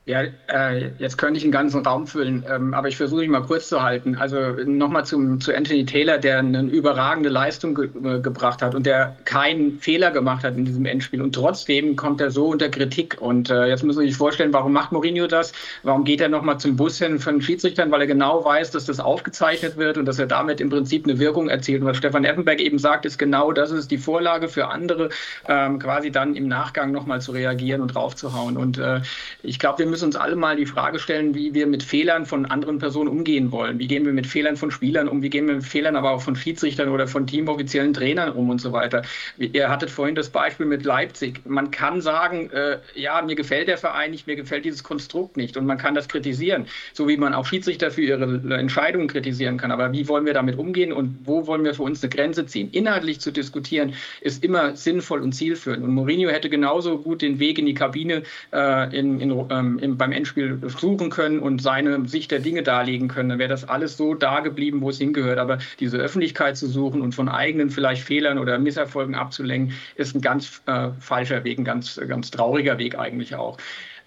[0.09, 3.42] Ja, äh, jetzt könnte ich einen ganzen Raum füllen, ähm, aber ich versuche mich mal
[3.42, 4.16] kurz zu halten.
[4.16, 9.18] Also nochmal zu Anthony Taylor, der eine überragende Leistung ge äh, gebracht hat und der
[9.26, 11.20] keinen Fehler gemacht hat in diesem Endspiel.
[11.20, 13.20] Und trotzdem kommt er so unter Kritik.
[13.20, 15.52] Und äh, jetzt müssen Sie sich vorstellen, warum macht Mourinho das?
[15.82, 17.90] Warum geht er nochmal zum Bus hin von Schiedsrichtern?
[17.90, 21.18] Weil er genau weiß, dass das aufgezeichnet wird und dass er damit im Prinzip eine
[21.18, 21.82] Wirkung erzielt.
[21.82, 25.11] Und was Stefan Effenberg eben sagt, ist genau das ist die Vorlage für andere,
[25.46, 28.56] ähm, quasi dann im Nachgang nochmal zu reagieren und draufzuhauen.
[28.56, 29.02] Und äh,
[29.42, 32.24] ich glaube, wir müssen müssen uns alle mal die Frage stellen, wie wir mit Fehlern
[32.24, 33.80] von anderen Personen umgehen wollen.
[33.80, 35.22] Wie gehen wir mit Fehlern von Spielern um?
[35.22, 38.61] Wie gehen wir mit Fehlern aber auch von Schiedsrichtern oder von teamoffiziellen Trainern um und
[38.61, 39.03] so weiter?
[39.38, 41.40] Ihr hattet vorhin das Beispiel mit Leipzig.
[41.46, 45.57] Man kann sagen, äh, ja, mir gefällt der Verein nicht, mir gefällt dieses Konstrukt nicht
[45.57, 49.72] und man kann das kritisieren, so wie man auch Schiedsrichter für ihre Entscheidungen kritisieren kann.
[49.72, 52.68] Aber wie wollen wir damit umgehen und wo wollen wir für uns eine Grenze ziehen?
[52.70, 55.82] Inhaltlich zu diskutieren ist immer sinnvoll und zielführend.
[55.82, 58.22] Und Mourinho hätte genauso gut den Weg in die Kabine
[58.53, 63.09] äh, in, in, ähm, im, beim Endspiel suchen können und seine Sicht der Dinge darlegen
[63.09, 65.39] können, dann wäre das alles so da geblieben, wo es hingehört.
[65.39, 70.20] Aber diese Öffentlichkeit zu suchen und von eigenen vielleicht Fehlern oder Misserfolgen abzulenken, ist ein
[70.20, 73.59] ganz äh, falscher Weg, ein ganz, ganz trauriger Weg eigentlich auch.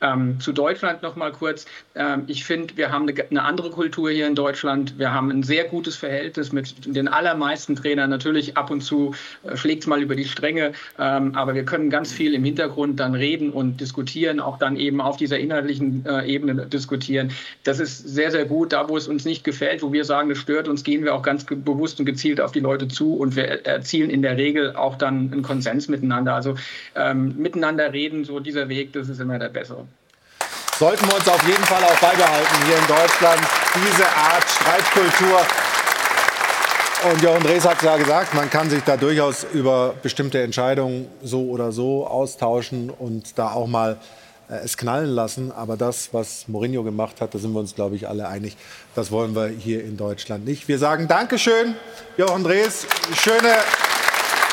[0.02, 1.66] Ähm, zu Deutschland noch mal kurz.
[1.94, 4.98] Ähm, ich finde, wir haben eine, eine, andere Kultur hier in Deutschland.
[4.98, 8.10] Wir haben ein sehr gutes Verhältnis mit den allermeisten Trainern.
[8.10, 11.92] Natürlich ab und zu äh, schlägt es mal über die Stränge, ähm, aber wir können
[11.92, 16.26] ganz viel im Hintergrund dann reden und diskutieren, auch dann eben auf dieser inhaltlichen äh,
[16.26, 17.32] Ebene diskutieren.
[17.64, 18.74] Das ist sehr, sehr gut.
[18.74, 21.22] Da, wo es uns nicht gefällt, wo wir sagen, das stört uns, gehen wir auch
[21.22, 24.98] ganz bewusst und gezielt auf die Leute zu und wir erzielen in der Regel auch
[24.98, 26.34] dann einen Konsens miteinander.
[26.34, 26.56] Also
[26.96, 29.86] ähm, miteinander reden, so dieser Weg, das ist immer der bessere
[30.82, 33.40] sollten wir uns auf jeden Fall auch beibehalten hier in Deutschland,
[33.76, 35.40] diese Art Streitkultur.
[37.12, 41.44] Und Jochen Drees hat ja gesagt, man kann sich da durchaus über bestimmte Entscheidungen so
[41.50, 44.00] oder so austauschen und da auch mal
[44.50, 45.52] äh, es knallen lassen.
[45.52, 48.58] Aber das, was Mourinho gemacht hat, da sind wir uns, glaube ich, alle einig,
[48.96, 50.68] das wollen wir hier in Deutschland nicht.
[50.68, 51.76] Wir sagen Dankeschön,
[52.18, 52.88] Jochen Drees.
[53.22, 53.54] Schöne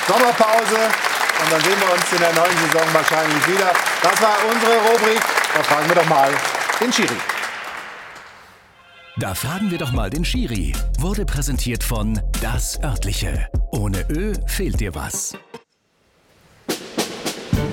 [0.07, 0.77] Sommerpause.
[0.77, 3.71] Und dann sehen wir uns in der neuen Saison wahrscheinlich wieder.
[4.03, 6.31] Das war unsere Rubrik da fragen wir doch mal
[6.81, 7.17] den Schiri.
[9.19, 10.73] Da fragen wir doch mal den Schiri.
[10.99, 13.49] Wurde präsentiert von Das Örtliche.
[13.73, 15.35] Ohne Ö fehlt dir was.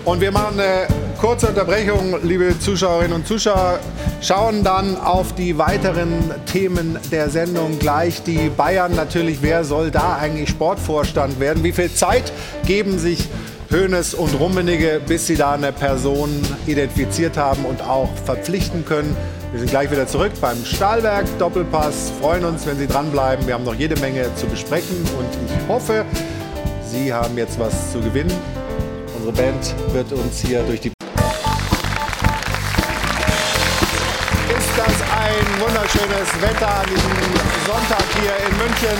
[0.06, 0.88] Und wir machen eine
[1.20, 3.80] kurze Unterbrechung, liebe Zuschauerinnen und Zuschauer.
[4.22, 8.24] Schauen dann auf die weiteren Themen der Sendung gleich.
[8.24, 11.64] Die Bayern natürlich, wer soll da eigentlich Sportvorstand werden?
[11.64, 12.32] Wie viel Zeit
[12.66, 13.28] geben sich
[13.76, 19.18] Hönes und Rummenigge, bis sie da eine Person identifiziert haben und auch verpflichten können.
[19.52, 22.14] Wir sind gleich wieder zurück beim Stahlwerk Doppelpass.
[22.22, 23.46] Freuen uns, wenn Sie dranbleiben.
[23.46, 26.06] Wir haben noch jede Menge zu besprechen und ich hoffe,
[26.90, 28.32] Sie haben jetzt was zu gewinnen.
[29.18, 30.96] Unsere Band wird uns hier durch die Ist
[34.78, 37.12] das ein wunderschönes Wetter an diesem
[37.68, 38.98] Sonntag hier in München.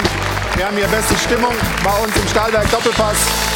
[0.58, 3.55] Wir haben hier beste Stimmung bei uns im Stahlwerk Doppelpass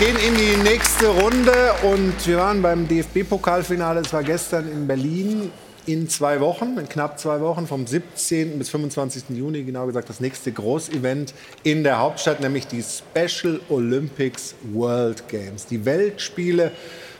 [0.00, 4.00] gehen in die nächste Runde und wir waren beim DFB-Pokalfinale.
[4.00, 5.52] Es war gestern in Berlin
[5.84, 8.58] in zwei Wochen, in knapp zwei Wochen, vom 17.
[8.58, 9.24] bis 25.
[9.36, 11.34] Juni, genau gesagt, das nächste Großevent
[11.64, 15.66] in der Hauptstadt, nämlich die Special Olympics World Games.
[15.66, 16.72] Die Weltspiele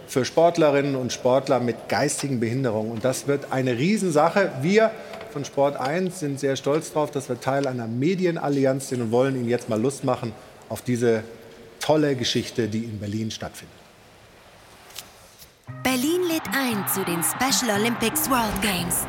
[0.06, 2.92] für Sportlerinnen und Sportler mit geistigen Behinderungen.
[2.92, 4.52] Und das wird eine Riesensache.
[4.62, 4.90] Wir
[5.34, 9.36] von Sport 1 sind sehr stolz darauf, dass wir Teil einer Medienallianz sind und wollen
[9.36, 10.32] Ihnen jetzt mal Lust machen
[10.70, 11.24] auf diese
[11.80, 13.76] tolle Geschichte, die in Berlin stattfindet.
[15.82, 19.06] Berlin lädt ein zu den Special Olympics World Games.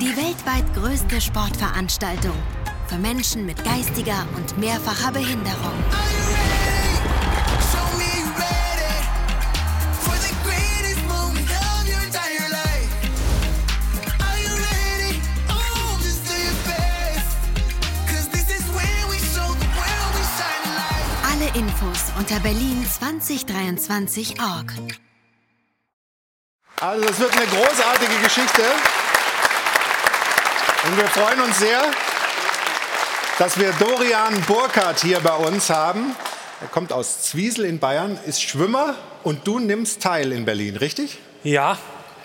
[0.00, 2.36] Die weltweit größte Sportveranstaltung
[2.88, 5.72] für Menschen mit geistiger und mehrfacher Behinderung.
[21.54, 24.72] Infos unter berlin2023.org.
[26.80, 28.62] Also es wird eine großartige Geschichte.
[30.86, 31.82] Und wir freuen uns sehr,
[33.38, 36.14] dass wir Dorian Burkhardt hier bei uns haben.
[36.60, 38.94] Er kommt aus Zwiesel in Bayern, ist Schwimmer
[39.24, 41.18] und du nimmst teil in Berlin, richtig?
[41.42, 41.76] Ja.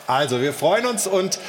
[0.06, 1.40] Also wir freuen uns und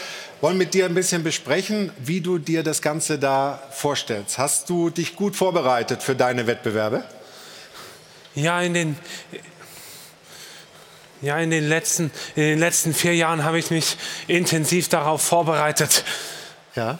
[0.41, 4.39] wollen mit dir ein bisschen besprechen, wie du dir das Ganze da vorstellst.
[4.39, 7.05] Hast du dich gut vorbereitet für deine Wettbewerbe?
[8.37, 8.97] Ja, in den,
[11.23, 13.97] ja, in den, letzten, in den letzten vier Jahren habe ich mich
[14.29, 16.05] intensiv darauf vorbereitet.
[16.77, 16.99] Ja.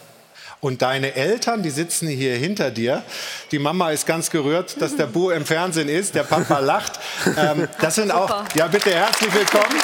[0.59, 3.03] Und deine Eltern, die sitzen hier hinter dir.
[3.51, 6.15] Die Mama ist ganz gerührt, dass der Bu im Fernsehen ist.
[6.15, 6.99] Der Papa lacht.
[7.37, 9.79] Ähm, das sind auch, ja, bitte herzlich willkommen.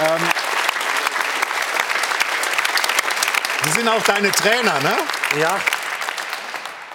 [0.00, 0.22] Ähm,
[3.64, 4.96] Die sind auch deine Trainer, ne?
[5.38, 5.60] Ja.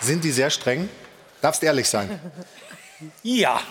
[0.02, 0.89] Sind die sehr streng?
[1.41, 2.20] Darfst ehrlich sein.
[3.24, 3.62] Ja.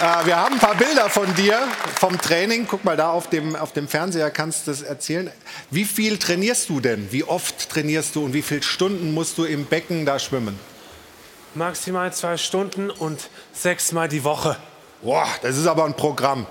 [0.00, 1.68] Äh, wir haben ein paar Bilder von dir
[1.98, 2.66] vom Training.
[2.68, 5.30] Guck mal da auf dem, auf dem Fernseher, kannst du das erzählen.
[5.70, 7.12] Wie viel trainierst du denn?
[7.12, 10.58] Wie oft trainierst du und wie viele Stunden musst du im Becken da schwimmen?
[11.54, 14.56] Maximal zwei Stunden und sechsmal die Woche.
[15.02, 16.46] Boah, das ist aber ein Programm.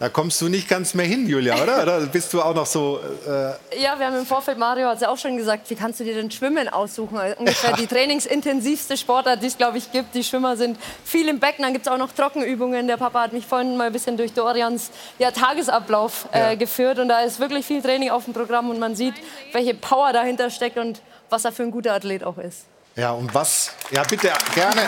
[0.00, 1.82] Da kommst du nicht ganz mehr hin, Julia, oder?
[1.82, 3.00] Oder bist du auch noch so.
[3.26, 5.98] Äh Ja, wir haben im Vorfeld, Mario hat es ja auch schon gesagt, wie kannst
[5.98, 7.18] du dir denn Schwimmen aussuchen?
[7.18, 10.14] Also ungefähr die trainingsintensivste Sportart, die es, glaube ich, gibt.
[10.14, 12.86] Die Schwimmer sind viel im Becken, dann gibt es auch noch Trockenübungen.
[12.86, 17.08] Der Papa hat mich vorhin mal ein bisschen durch Dorians ja, Tagesablauf äh, geführt und
[17.08, 19.14] da ist wirklich viel Training auf dem Programm und man sieht,
[19.52, 22.66] welche Power dahinter steckt und was er für ein guter Athlet auch ist.
[22.94, 23.72] Ja, und was?
[23.90, 24.82] Ja, bitte, gerne.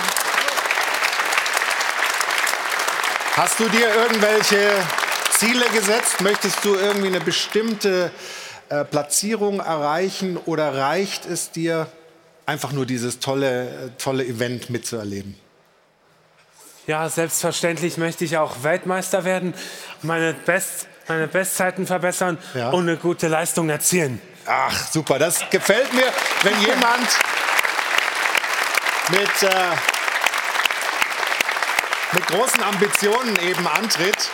[3.41, 4.71] Hast du dir irgendwelche
[5.31, 6.21] Ziele gesetzt?
[6.21, 8.11] Möchtest du irgendwie eine bestimmte
[8.69, 11.87] äh, Platzierung erreichen oder reicht es dir,
[12.45, 15.41] einfach nur dieses tolle, äh, tolle Event mitzuerleben?
[16.87, 19.55] Ja, selbstverständlich möchte ich auch Weltmeister werden,
[20.03, 22.69] meine, Best, meine Bestzeiten verbessern Ja.
[22.69, 24.21] und eine gute Leistung erzielen.
[24.45, 26.13] Ach, super, das gefällt mir,
[26.43, 27.09] wenn jemand
[29.13, 30.00] mit, äh,
[32.13, 34.31] mit großen Ambitionen eben antritt.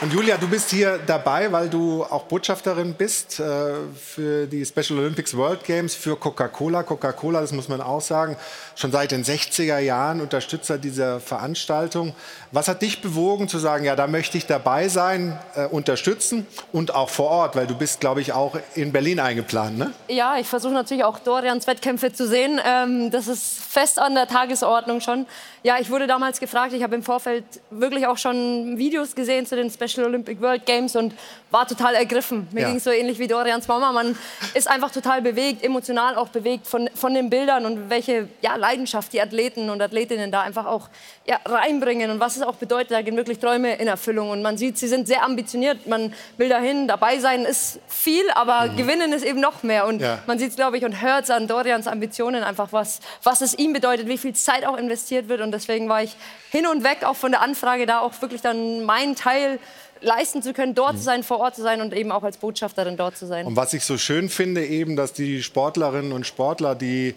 [0.00, 4.96] Und Julia, du bist hier dabei, weil du auch Botschafterin bist äh, für die Special
[5.00, 6.84] Olympics World Games für Coca-Cola.
[6.84, 8.36] Coca-Cola, das muss man auch sagen,
[8.76, 12.14] schon seit den 60er Jahren Unterstützer dieser Veranstaltung.
[12.52, 16.94] Was hat dich bewogen zu sagen, ja, da möchte ich dabei sein, äh, unterstützen und
[16.94, 19.92] auch vor Ort, weil du bist, glaube ich, auch in Berlin eingeplant, ne?
[20.06, 22.60] Ja, ich versuche natürlich auch Dorians Wettkämpfe zu sehen.
[22.64, 25.26] Ähm, das ist fest an der Tagesordnung schon.
[25.64, 26.72] Ja, ich wurde damals gefragt.
[26.72, 30.94] Ich habe im Vorfeld wirklich auch schon Videos gesehen zu den Special Olympic World Games
[30.96, 31.14] und
[31.50, 32.46] war total ergriffen.
[32.52, 32.66] Mir Ja.
[32.68, 33.90] ging es so ähnlich wie Dorians Mama.
[33.92, 34.18] Man
[34.54, 39.12] ist einfach total bewegt, emotional auch bewegt von, von den Bildern und welche ja, Leidenschaft
[39.14, 40.88] die Athleten und Athletinnen da einfach auch
[41.24, 42.90] ja, reinbringen und was es auch bedeutet.
[42.90, 45.86] Da gehen wirklich Träume in Erfüllung und man sieht, sie sind sehr ambitioniert.
[45.86, 49.86] Man will dahin, dabei sein ist viel, aber gewinnen ist eben noch mehr.
[49.86, 50.18] Und Ja.
[50.26, 53.54] man sieht es, glaube ich, und hört es an Dorians Ambitionen einfach, was, was es
[53.58, 55.40] ihm bedeutet, wie viel Zeit auch investiert wird.
[55.40, 56.14] Und deswegen war ich
[56.50, 59.58] hin und weg auch von der Anfrage, da auch wirklich dann meinen Teil
[60.00, 62.96] leisten zu können, dort zu sein, vor Ort zu sein und eben auch als Botschafterin
[62.96, 63.46] dort zu sein.
[63.46, 67.14] Und was ich so schön finde, eben, dass die Sportlerinnen und Sportler, die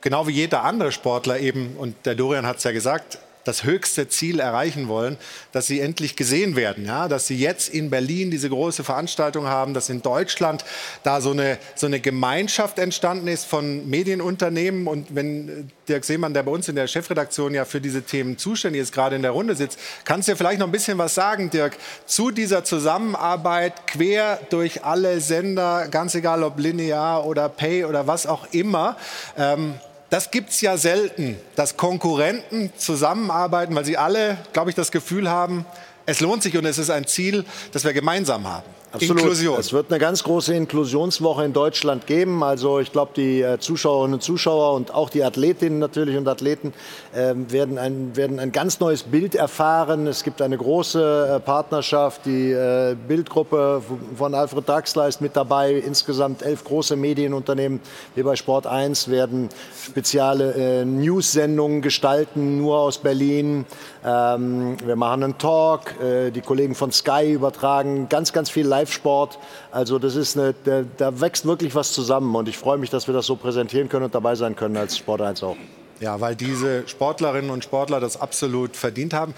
[0.00, 4.08] genau wie jeder andere Sportler eben, und der Dorian hat es ja gesagt, das höchste
[4.08, 5.16] Ziel erreichen wollen,
[5.52, 9.74] dass sie endlich gesehen werden, ja, dass sie jetzt in Berlin diese große Veranstaltung haben,
[9.74, 10.64] dass in Deutschland
[11.02, 16.42] da so eine, so eine Gemeinschaft entstanden ist von Medienunternehmen und wenn Dirk Seemann, der
[16.42, 19.54] bei uns in der Chefredaktion ja für diese Themen zuständig ist, gerade in der Runde
[19.54, 24.38] sitzt, kannst du dir vielleicht noch ein bisschen was sagen, Dirk, zu dieser Zusammenarbeit quer
[24.50, 28.96] durch alle Sender, ganz egal ob linear oder Pay oder was auch immer.
[29.36, 29.74] Ähm,
[30.10, 35.28] das gibt es ja selten, dass Konkurrenten zusammenarbeiten, weil sie alle, glaube ich, das Gefühl
[35.28, 35.66] haben,
[36.06, 38.77] es lohnt sich und es ist ein Ziel, das wir gemeinsam haben.
[38.90, 39.20] Absolut.
[39.20, 39.60] Inklusion.
[39.60, 42.42] Es wird eine ganz große Inklusionswoche in Deutschland geben.
[42.42, 46.72] Also ich glaube, die äh, Zuschauerinnen und Zuschauer und auch die Athletinnen natürlich und Athleten
[47.14, 50.06] ähm, werden, ein, werden ein ganz neues Bild erfahren.
[50.06, 52.24] Es gibt eine große äh, Partnerschaft.
[52.24, 53.82] Die äh, Bildgruppe
[54.16, 55.74] von Alfred Draxler ist mit dabei.
[55.74, 57.80] Insgesamt elf große Medienunternehmen
[58.14, 59.50] wie bei Sport 1 werden
[59.84, 63.66] spezielle äh, News-Sendungen gestalten, nur aus Berlin.
[64.08, 66.00] Ähm, wir machen einen Talk.
[66.00, 69.38] Äh, die Kollegen von Sky übertragen ganz, ganz viel Live-Sport.
[69.70, 72.34] Also das ist eine, da, da wächst wirklich was zusammen.
[72.34, 74.96] Und ich freue mich, dass wir das so präsentieren können und dabei sein können als
[74.96, 75.56] Sport 1 auch.
[76.00, 79.34] Ja, weil diese Sportlerinnen und Sportler das absolut verdient haben.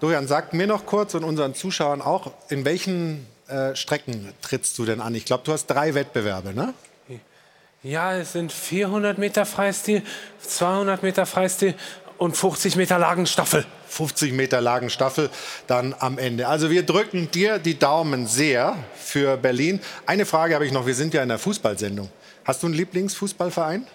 [0.00, 4.86] Dorian, sag mir noch kurz und unseren Zuschauern auch, in welchen äh, Strecken trittst du
[4.86, 5.14] denn an?
[5.14, 6.72] Ich glaube, du hast drei Wettbewerbe, ne?
[7.82, 10.02] Ja, es sind 400 Meter Freistil,
[10.40, 11.74] 200 Meter Freistil
[12.24, 13.66] und 50 Meter Lagenstaffel.
[13.88, 15.28] 50 Meter Lagenstaffel
[15.66, 16.48] dann am Ende.
[16.48, 19.80] Also wir drücken dir die Daumen sehr für Berlin.
[20.06, 22.10] Eine Frage habe ich noch, wir sind ja in der Fußballsendung.
[22.44, 23.86] Hast du einen Lieblingsfußballverein?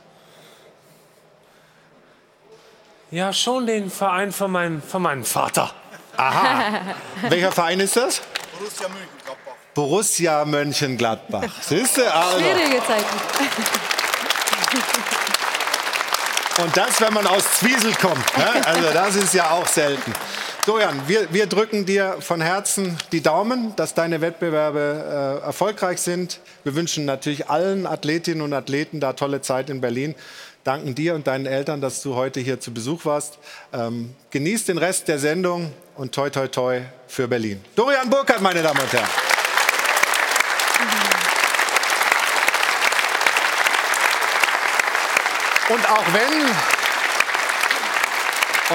[3.11, 5.73] Ja, schon den Verein von meinem, von meinem Vater.
[6.15, 6.81] Aha.
[7.29, 8.21] Welcher Verein ist das?
[9.73, 11.51] Borussia Mönchengladbach.
[11.61, 12.13] Siehst du?
[12.13, 12.37] Also.
[12.39, 13.05] Schwierige Zeiten.
[16.61, 18.37] Und das, wenn man aus Zwiesel kommt.
[18.37, 18.65] Ne?
[18.65, 20.13] Also das ist ja auch selten.
[20.65, 26.41] Dorian, wir, wir drücken dir von Herzen die Daumen, dass deine Wettbewerbe äh, erfolgreich sind.
[26.63, 30.15] Wir wünschen natürlich allen Athletinnen und Athleten da tolle Zeit in Berlin.
[30.65, 33.39] Danken dir und deinen Eltern, dass du heute hier zu Besuch warst.
[33.71, 37.63] Ähm, genießt den Rest der Sendung und toi toi toi für Berlin.
[37.75, 39.38] Dorian Burkhardt, meine Damen und Herren.
[45.69, 46.47] Und auch wenn,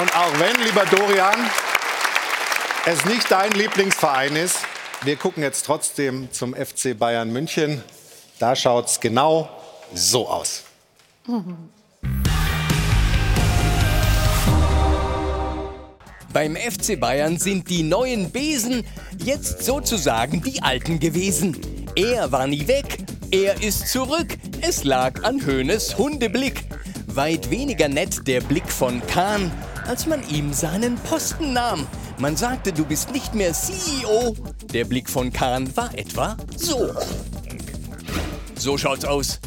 [0.01, 1.51] und auch wenn, lieber Dorian,
[2.87, 4.59] es nicht dein Lieblingsverein ist,
[5.03, 7.83] wir gucken jetzt trotzdem zum FC Bayern München.
[8.39, 9.51] Da schaut es genau
[9.93, 10.63] so aus.
[16.33, 18.87] Beim FC Bayern sind die neuen Besen
[19.19, 21.61] jetzt sozusagen die alten gewesen.
[21.97, 22.99] Er war nie weg,
[23.35, 24.39] er ist zurück.
[24.61, 26.67] Es lag an Höhnes Hundeblick.
[27.09, 29.51] Weit weniger nett der Blick von Kahn,
[29.89, 31.85] als man ihm seinen Posten nahm.
[32.19, 34.37] Man sagte, du bist nicht mehr CEO.
[34.73, 36.93] Der Blick von Kahn war etwa so.
[38.57, 39.41] So schaut's aus.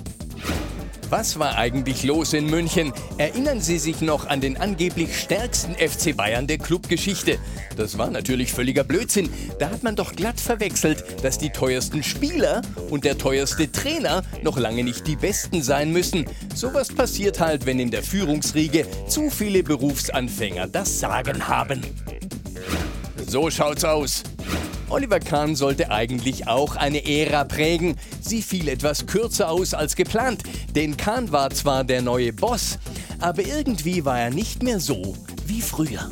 [1.10, 2.92] Was war eigentlich los in München?
[3.18, 7.38] Erinnern Sie sich noch an den angeblich stärksten FC Bayern der Clubgeschichte?
[7.78, 9.30] Das war natürlich völliger Blödsinn.
[9.58, 14.58] Da hat man doch glatt verwechselt, dass die teuersten Spieler und der teuerste Trainer noch
[14.58, 16.26] lange nicht die besten sein müssen.
[16.54, 21.82] Sowas passiert halt, wenn in der Führungsriege zu viele Berufsanfänger das Sagen haben.
[23.28, 24.24] So schaut's aus.
[24.90, 27.98] Oliver Kahn sollte eigentlich auch eine Ära prägen.
[28.22, 30.44] Sie fiel etwas kürzer aus als geplant,
[30.76, 32.80] denn Kahn war zwar der neue Boss,
[33.20, 35.16] aber irgendwie war er nicht mehr so
[35.46, 36.10] wie früher.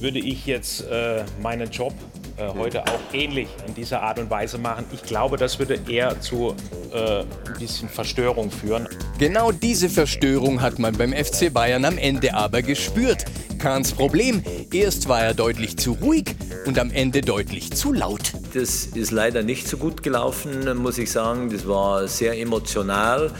[0.00, 1.94] Würde ich jetzt äh, meinen Job
[2.36, 4.84] äh, heute auch ähnlich in dieser Art und Weise machen.
[4.92, 6.54] Ich glaube, das würde eher zu
[6.92, 7.26] äh, ein
[7.58, 8.88] bisschen Verstörung führen.
[9.18, 13.24] Genau diese Verstörung hat man beim FC Bayern am Ende aber gespürt.
[13.58, 18.32] Kahns Problem, erst war er deutlich zu ruhig und am Ende deutlich zu laut.
[18.52, 21.48] Das ist leider nicht so gut gelaufen, muss ich sagen.
[21.50, 23.30] Das war sehr emotional.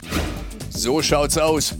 [0.70, 1.74] So schaut's aus.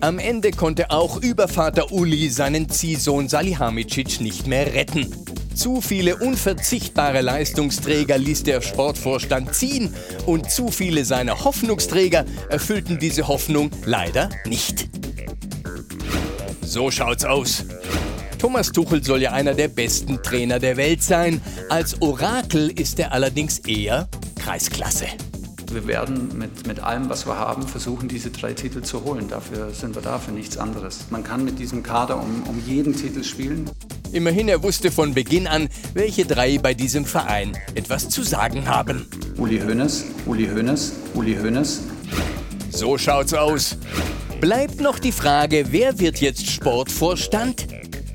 [0.00, 5.12] Am Ende konnte auch Übervater Uli seinen Ziehsohn Salihamidzic nicht mehr retten.
[5.56, 9.94] Zu viele unverzichtbare Leistungsträger ließ der Sportvorstand ziehen
[10.26, 14.88] und zu viele seiner Hoffnungsträger erfüllten diese Hoffnung leider nicht.
[16.60, 17.64] So schaut's aus.
[18.38, 21.40] Thomas Tuchel soll ja einer der besten Trainer der Welt sein.
[21.70, 25.06] Als Orakel ist er allerdings eher Kreisklasse.
[25.76, 29.28] Wir werden mit, mit allem, was wir haben, versuchen, diese drei Titel zu holen.
[29.28, 31.08] Dafür sind wir da, für nichts anderes.
[31.10, 33.68] Man kann mit diesem Kader um, um jeden Titel spielen.
[34.10, 39.06] Immerhin, er wusste von Beginn an, welche drei bei diesem Verein etwas zu sagen haben.
[39.36, 41.82] Uli Hoeneß, Uli Hoeneß, Uli Hoeneß.
[42.70, 43.76] So schaut's aus.
[44.40, 47.66] Bleibt noch die Frage, wer wird jetzt Sportvorstand?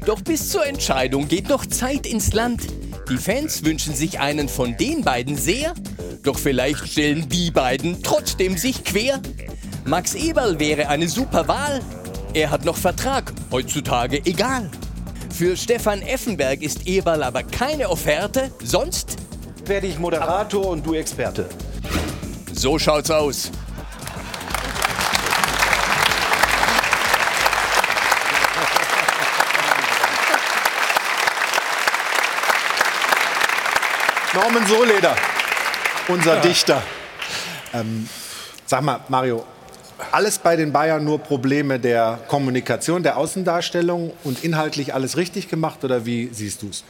[0.08, 2.64] Doch bis zur Entscheidung geht noch Zeit ins Land.
[3.08, 5.76] Die Fans wünschen sich einen von den beiden sehr,
[6.24, 9.20] doch vielleicht stellen die beiden trotzdem sich quer.
[9.86, 11.82] Max Eberl wäre eine super Wahl.
[12.34, 14.70] Er hat noch Vertrag, heutzutage egal.
[15.34, 19.18] Für Stefan Effenberg ist Eberl aber keine Offerte, sonst
[19.66, 21.50] werde ich Moderator und du Experte.
[22.54, 23.52] So schaut's aus.
[34.34, 35.16] Norman Soleder,
[36.12, 36.84] unser Dichter.
[37.74, 38.08] Ähm,
[38.66, 39.46] sag mal, Mario,
[40.12, 45.84] alles bei den Bayern nur Probleme der Kommunikation, der Außendarstellung und inhaltlich alles richtig gemacht
[45.84, 46.84] oder wie siehst du es?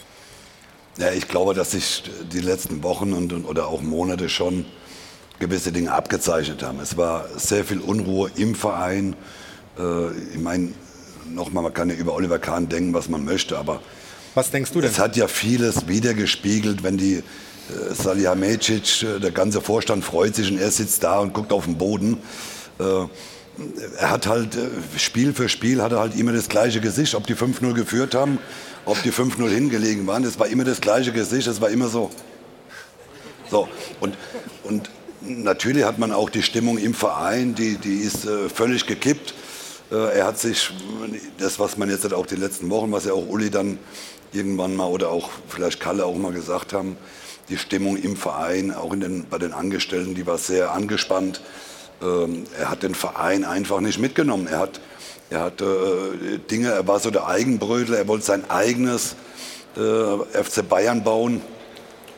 [0.97, 2.03] Ja, ich glaube, dass sich
[2.33, 4.65] die letzten Wochen und, oder auch Monate schon
[5.39, 6.79] gewisse Dinge abgezeichnet haben.
[6.79, 9.15] Es war sehr viel Unruhe im Verein.
[9.77, 10.73] Äh, ich meine,
[11.29, 13.81] nochmal, man kann ja über Oliver Kahn denken, was man möchte, aber
[14.33, 14.89] was denkst du denn?
[14.89, 17.23] Es hat ja vieles wiedergespiegelt, wenn die
[17.93, 21.77] Salihamidzic, äh, der ganze Vorstand freut sich und er sitzt da und guckt auf den
[21.77, 22.17] Boden.
[22.79, 22.83] Äh,
[23.97, 27.27] er hat halt äh, Spiel für Spiel hat er halt immer das gleiche Gesicht, ob
[27.27, 28.39] die 5-0 geführt haben,
[28.85, 32.09] ob die 5-0 hingelegen waren, es war immer das gleiche Gesicht, es war immer so.
[33.49, 33.67] So,
[33.99, 34.17] und,
[34.63, 34.89] und
[35.21, 39.33] natürlich hat man auch die Stimmung im Verein, die, die ist äh, völlig gekippt.
[39.91, 40.71] Äh, er hat sich,
[41.37, 43.77] das was man jetzt auch die letzten Wochen, was ja auch Uli dann
[44.31, 46.95] irgendwann mal oder auch vielleicht Kalle auch mal gesagt haben,
[47.51, 51.41] die Stimmung im Verein, auch den, bei den Angestellten, die war sehr angespannt.
[52.01, 54.47] Ähm, er hat den Verein einfach nicht mitgenommen.
[54.47, 54.79] Er hat,
[55.29, 59.15] er hat äh, Dinge, er war so der Eigenbrödel, er wollte sein eigenes
[59.75, 61.41] äh, FC Bayern bauen.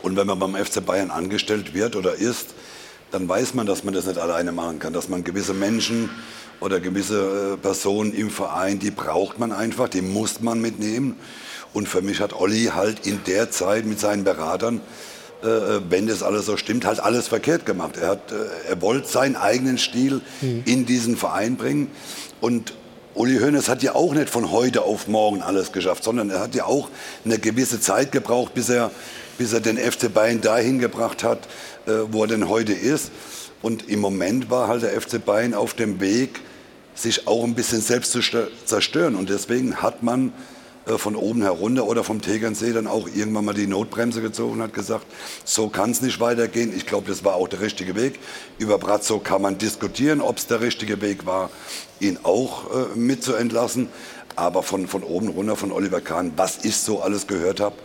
[0.04, 2.54] Und wenn man beim FC Bayern angestellt wird oder ist,
[3.12, 6.10] dann weiß man, dass man das nicht alleine machen kann, dass man gewisse Menschen
[6.60, 11.18] oder gewisse äh, Personen im Verein, die braucht man einfach, die muss man mitnehmen.
[11.74, 14.80] Und für mich hat Olli halt in der Zeit mit seinen Beratern,
[15.90, 17.98] wenn das alles so stimmt, halt alles verkehrt gemacht.
[17.98, 20.64] Er, hat, äh, er wollte seinen eigenen Stil mhm.
[20.66, 21.90] in diesen Verein bringen.
[22.42, 22.74] Und
[23.16, 26.56] Uli Hoeneß hat ja auch nicht von heute auf morgen alles geschafft, sondern er hat
[26.56, 26.90] ja auch
[27.26, 28.92] eine gewisse Zeit gebraucht, bis er,
[29.38, 31.40] bis er den FC Bayern dahin gebracht hat,
[31.86, 33.12] äh, wo er denn heute ist.
[33.62, 36.42] Und im Moment war halt der FC Bayern auf dem Weg,
[36.96, 39.16] sich auch ein bisschen selbst zu stö- zerstören.
[39.16, 40.32] Und deswegen hat man äh,
[40.86, 44.74] von oben herunter oder vom Tegernsee dann auch irgendwann mal die Notbremse gezogen und hat
[44.74, 45.06] gesagt,
[45.46, 46.74] so kann es nicht weitergehen.
[46.76, 48.20] Ich glaube, das war auch der richtige Weg.
[48.58, 51.50] Über Brazzo kann man diskutieren, ob es der richtige Weg war,
[52.00, 53.88] ihn auch äh, mit zu entlassen.
[54.36, 57.76] Aber von, von oben runter, von Oliver Kahn, was ich so alles gehört habe,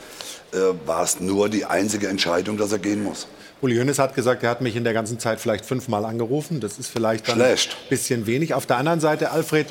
[0.52, 0.56] äh,
[0.86, 3.28] war es nur die einzige Entscheidung, dass er gehen muss.
[3.60, 6.60] Uli Hoeneß hat gesagt, er hat mich in der ganzen Zeit vielleicht fünfmal angerufen.
[6.60, 7.76] Das ist vielleicht dann Schlecht.
[7.84, 8.54] ein bisschen wenig.
[8.54, 9.66] Auf der anderen Seite, Alfred,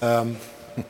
[0.00, 0.36] ähm,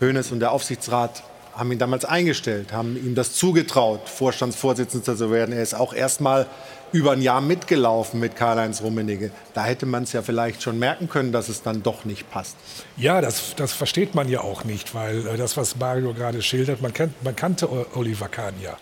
[0.00, 1.22] Hoeneß und der Aufsichtsrat
[1.56, 5.54] haben ihn damals eingestellt, haben ihm das zugetraut, Vorstandsvorsitzender zu werden.
[5.54, 6.46] Er ist auch erst mal
[6.92, 9.30] über ein Jahr mitgelaufen mit Karl-Heinz Rummenigge.
[9.52, 12.56] Da hätte man es ja vielleicht schon merken können, dass es dann doch nicht passt.
[12.96, 16.82] Ja, das, das versteht man ja auch nicht, weil äh, das, was Mario gerade schildert,
[16.82, 18.76] man, kennt, man kannte Oliver Kahn ja.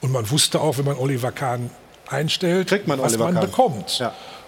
[0.00, 1.70] Und man wusste auch, wenn man Oliver Kahn
[2.08, 3.46] einstellt, man was Oliver man Kahn.
[3.46, 4.04] bekommt.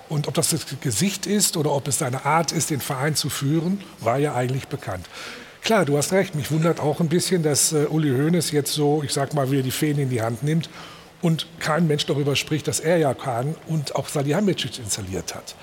[0.09, 3.29] Und ob das das Gesicht ist oder ob es seine Art ist, den Verein zu
[3.29, 5.07] führen, war ja eigentlich bekannt.
[5.62, 6.35] Klar, du hast recht.
[6.35, 9.62] Mich wundert auch ein bisschen, dass äh, Uli Hoeneß jetzt so, ich sag mal, wieder
[9.62, 10.69] die Fäden in die Hand nimmt
[11.23, 15.55] und kein Mensch darüber spricht, dass er ja Kahn und auch Salihamidzic installiert hat.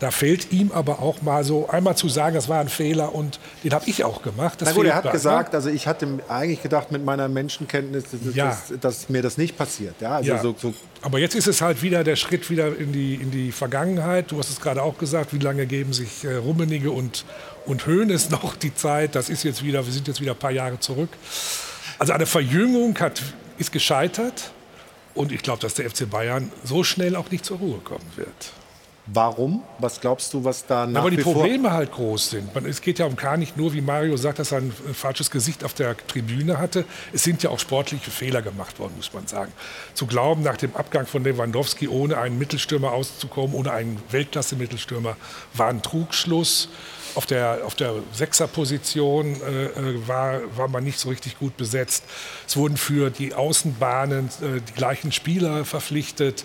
[0.00, 3.38] Da fehlt ihm aber auch mal so einmal zu sagen, das war ein Fehler und
[3.62, 4.60] den habe ich auch gemacht.
[4.60, 5.56] Das Na gut, er hat da, gesagt, ne?
[5.58, 8.46] also ich hatte eigentlich gedacht mit meiner Menschenkenntnis, dass, Ja.
[8.48, 9.94] dass, dass mir das nicht passiert.
[10.00, 10.42] Ja, also ja.
[10.42, 13.52] so, so Aber jetzt ist es halt wieder der Schritt wieder in die, in die
[13.52, 14.32] Vergangenheit.
[14.32, 17.24] Du hast es gerade auch gesagt, wie lange geben sich äh, Rummenigge und,
[17.66, 19.14] und Hoeneß noch die Zeit?
[19.14, 21.10] Das ist jetzt wieder, wir sind jetzt wieder ein paar Jahre zurück.
[21.98, 23.22] Also eine Verjüngung hat,
[23.58, 24.52] ist gescheitert
[25.14, 28.52] und ich glaube, dass der FC Bayern so schnell auch nicht zur Ruhe kommen wird.
[29.06, 29.64] Warum?
[29.80, 31.16] Was glaubst du, was da nach Aber die.
[31.16, 32.54] Probleme halt groß sind.
[32.54, 34.94] Man, es geht ja um Kahn nicht nur, wie Mario sagt, dass er ein äh,
[34.94, 36.84] falsches Gesicht auf der Tribüne hatte.
[37.12, 39.52] Es sind ja auch sportliche Fehler gemacht worden, muss man sagen.
[39.94, 45.16] Zu glauben, nach dem Abgang von Lewandowski ohne einen Mittelstürmer auszukommen, ohne einen Weltklasse-Mittelstürmer,
[45.54, 46.68] war ein Trugschluss.
[47.14, 52.04] Auf der, auf der Sechserposition äh, äh, war, war man nicht so richtig gut besetzt.
[52.46, 56.44] Es wurden für die Außenbahnen äh, die gleichen Spieler verpflichtet.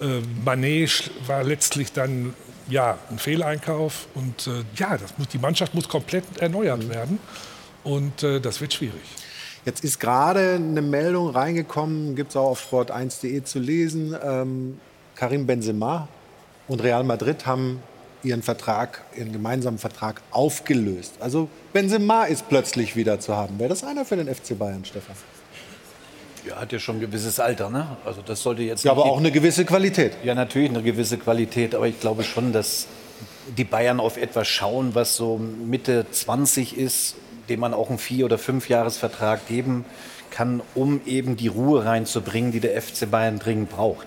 [0.00, 2.34] Äh, Manet war letztlich dann
[2.68, 4.06] ja, ein Fehleinkauf.
[4.14, 7.18] Und äh, ja, das muss, die Mannschaft muss komplett erneuert werden.
[7.82, 9.02] Und äh, das wird schwierig.
[9.64, 14.14] Jetzt ist gerade eine Meldung reingekommen, gibt es auch auf sport1.de zu lesen.
[14.22, 14.78] Ähm,
[15.14, 16.08] Karim Benzema
[16.68, 17.82] und Real Madrid haben
[18.24, 21.14] ihren Vertrag, ihren gemeinsamen Vertrag aufgelöst.
[21.20, 23.58] Also Benzema ist plötzlich wieder zu haben.
[23.58, 25.16] Wäre das einer für den FC Bayern, Stefan?
[26.46, 27.96] Ja, hat ja schon ein gewisses Alter, ne?
[28.04, 28.84] Also das sollte jetzt.
[28.84, 30.12] Ja, aber auch eine gewisse Qualität.
[30.24, 32.86] Ja, natürlich eine gewisse Qualität, aber ich glaube schon, dass
[33.56, 37.16] die Bayern auf etwas schauen, was so Mitte 20 ist,
[37.48, 39.84] dem man auch einen Vier- oder Fünfjahresvertrag geben
[40.30, 44.06] kann, um eben die Ruhe reinzubringen, die der FC Bayern dringend braucht.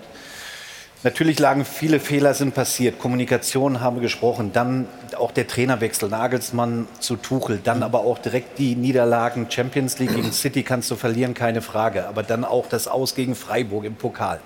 [1.04, 2.98] Natürlich lagen viele Fehler sind passiert.
[2.98, 4.50] Kommunikation haben wir gesprochen.
[4.52, 7.60] Dann auch der Trainerwechsel, Nagelsmann zu Tuchel.
[7.62, 9.46] Dann aber auch direkt die Niederlagen.
[9.48, 12.08] Champions League gegen City kannst du verlieren, keine Frage.
[12.08, 14.40] Aber dann auch das Aus gegen Freiburg im Pokal.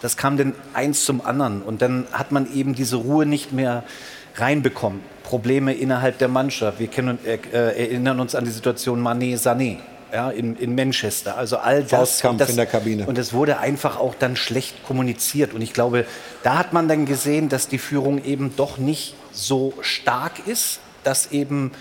[0.00, 1.62] Das kam dann eins zum anderen.
[1.62, 3.82] Und dann hat man eben diese Ruhe nicht mehr
[4.36, 5.00] reinbekommen.
[5.24, 6.78] Probleme innerhalb der Mannschaft.
[6.78, 9.78] Wir kennen, äh, erinnern uns an die Situation Mané, Sané.
[10.12, 11.36] Ja, in, in Manchester.
[11.36, 12.20] Also all das.
[12.20, 13.06] Das, in der Kabine.
[13.06, 15.52] Und es wurde einfach auch dann schlecht kommuniziert.
[15.52, 16.06] Und ich glaube,
[16.42, 21.32] da hat man dann gesehen, dass die Führung eben doch nicht so stark ist, das
[21.32, 21.72] eben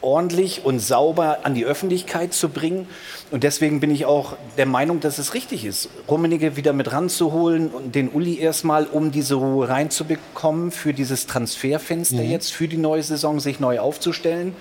[0.00, 2.86] ordentlich und sauber an die Öffentlichkeit zu bringen.
[3.30, 7.68] Und deswegen bin ich auch der Meinung, dass es richtig ist, Rummenigge wieder mit ranzuholen
[7.68, 12.30] und den Uli erstmal, um diese Ruhe reinzubekommen für dieses Transferfenster Mhm.
[12.30, 14.54] jetzt, für die neue Saison, sich neu aufzustellen.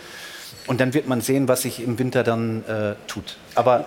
[0.67, 3.37] Und dann wird man sehen, was sich im Winter dann äh, tut.
[3.55, 3.85] Aber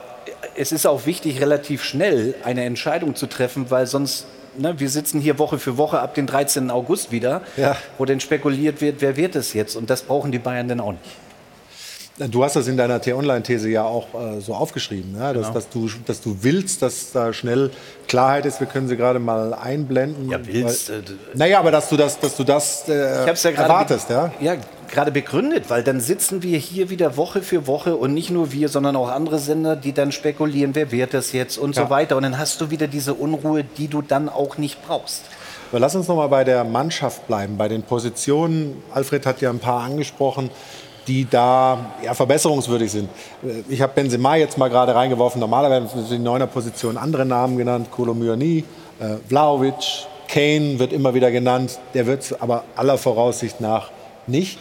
[0.57, 4.27] es ist auch wichtig, relativ schnell eine Entscheidung zu treffen, weil sonst,
[4.57, 6.71] ne, wir sitzen hier Woche für Woche ab dem 13.
[6.71, 7.77] August wieder, Ja.
[7.99, 9.77] wo dann spekuliert wird, wer wird es jetzt?
[9.77, 12.31] Und das brauchen die Bayern dann auch nicht.
[12.33, 15.33] Du hast das in deiner T-Online-These ja auch äh, so aufgeschrieben, ja?
[15.33, 15.55] dass, Genau.
[15.55, 17.71] dass, du, dass du willst, dass da schnell
[18.09, 18.61] Klarheit ist.
[18.61, 20.29] Wir können sie gerade mal einblenden.
[20.29, 21.03] Ja, willst, Weil, äh,
[21.33, 24.11] naja, aber dass du das, dass du das äh, Ich hab's ja erwartest.
[24.11, 24.31] Ja?
[24.39, 24.57] ja,
[24.91, 28.69] gerade begründet, weil dann sitzen wir hier wieder Woche für Woche und nicht nur wir,
[28.69, 31.85] sondern auch andere Sender, die dann spekulieren, wer wird das jetzt und Ja.
[31.85, 32.17] so weiter.
[32.17, 35.23] Und dann hast du wieder diese Unruhe, die du dann auch nicht brauchst.
[35.71, 38.83] Aber lass uns noch mal bei der Mannschaft bleiben, bei den Positionen.
[38.93, 40.51] Alfred hat ja ein paar angesprochen,
[41.07, 43.09] die da ja, verbesserungswürdig sind.
[43.45, 45.41] Äh, Ich habe Benzema jetzt mal gerade reingeworfen.
[45.41, 47.89] Normalerweise sind in neuner Position andere Namen genannt.
[47.91, 48.65] Kolo Myani,
[48.99, 51.79] äh, Vlahovic, Kane wird immer wieder genannt.
[51.95, 53.91] Der wird es aber aller Voraussicht nach
[54.27, 54.59] nicht.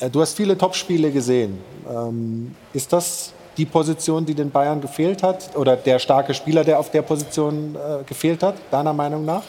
[0.00, 1.58] Äh, Du hast viele Topspiele gesehen.
[1.88, 5.56] Ähm, Ist das die Position, die den Bayern gefehlt hat?
[5.56, 9.42] Oder der starke Spieler, der auf der Position äh, gefehlt hat, deiner Meinung nach?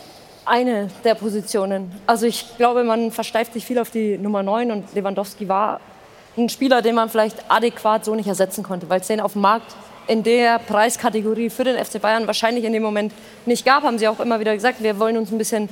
[0.46, 1.92] eine der Positionen.
[2.08, 5.80] Also ich glaube, man versteift sich viel auf die Nummer 9 und Lewandowski war
[6.36, 9.44] ein Spieler, den man vielleicht adäquat so nicht ersetzen konnte, weil es den auf dem
[9.44, 9.76] Markt
[10.08, 13.14] in der Preiskategorie für den FC Bayern wahrscheinlich in dem Moment
[13.46, 13.84] nicht gab.
[13.84, 15.70] Haben sie auch immer wieder gesagt, wir wollen uns ein bisschen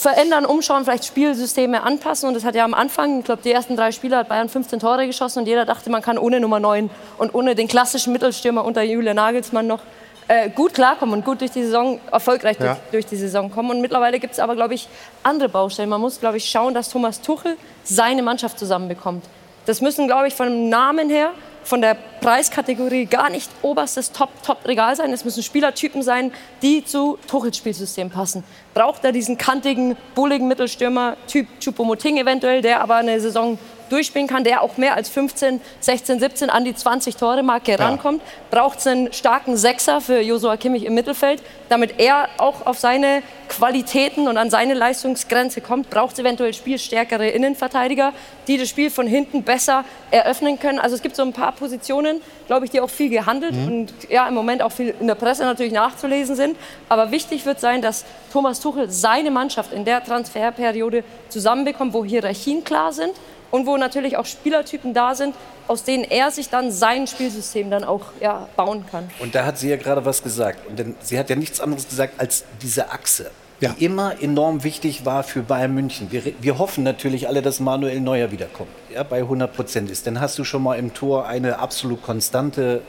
[0.00, 2.28] verändern, umschauen, vielleicht Spielsysteme anpassen.
[2.28, 4.80] Und das hat ja am Anfang, ich glaube, die ersten drei Spiele hat Bayern 15
[4.80, 8.64] Tore geschossen und jeder dachte, man kann ohne Nummer 9 und ohne den klassischen Mittelstürmer
[8.64, 9.80] unter Julian Nagelsmann noch
[10.28, 12.74] äh, gut klarkommen und gut durch die Saison, erfolgreich Ja.
[12.74, 13.70] durch, durch die Saison kommen.
[13.70, 14.88] Und mittlerweile gibt es aber, glaube ich,
[15.22, 15.88] andere Baustellen.
[15.88, 19.24] Man muss, glaube ich, schauen, dass Thomas Tuchel seine Mannschaft zusammenbekommt.
[19.66, 21.30] Das müssen, glaube ich, vom Namen her,
[21.70, 25.12] von der Preiskategorie gar nicht oberstes Top-Top-Regal sein.
[25.12, 26.32] Es müssen Spielertypen sein,
[26.62, 28.42] die zu Tuchels Spielsystem passen.
[28.74, 33.56] Braucht er diesen kantigen, bulligen Mittelstürmer, Typ Choupo-Moting eventuell, der aber eine Saison
[33.90, 38.22] durchspielen kann, der auch mehr als 15, 16, 17 an die 20 Tore Marke rankommt,
[38.50, 43.22] braucht es einen starken Sechser für Josua Kimmich im Mittelfeld, damit er auch auf seine
[43.48, 48.12] Qualitäten und an seine Leistungsgrenze kommt, braucht es eventuell spielstärkere Innenverteidiger,
[48.46, 50.78] die das Spiel von hinten besser eröffnen können.
[50.78, 53.66] Also es gibt so ein paar Positionen, glaube ich, die auch viel gehandelt Mhm.
[53.66, 56.56] und ja im Moment auch viel in der Presse natürlich nachzulesen sind.
[56.88, 62.62] Aber wichtig wird sein, dass Thomas Tuchel seine Mannschaft in der Transferperiode zusammenbekommt, wo Hierarchien
[62.62, 63.12] klar sind
[63.50, 65.34] und wo natürlich auch Spielertypen da sind,
[65.68, 69.10] aus denen er sich dann sein Spielsystem dann auch ja, bauen kann.
[69.20, 70.66] Und da hat sie ja gerade was gesagt.
[70.68, 75.04] Und denn sie hat ja nichts anderes gesagt als diese Achse, die immer enorm wichtig
[75.04, 76.10] war für Bayern München.
[76.10, 80.06] Wir, wir hoffen natürlich alle, dass Manuel Neuer wiederkommt, ja, bei 100 Prozent ist.
[80.06, 82.82] Dann hast du schon mal im Tor eine absolut konstante,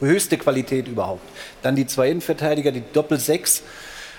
[0.00, 1.22] höchste Qualität überhaupt.
[1.62, 3.62] Dann die zwei Innenverteidiger, die Doppel-Sechs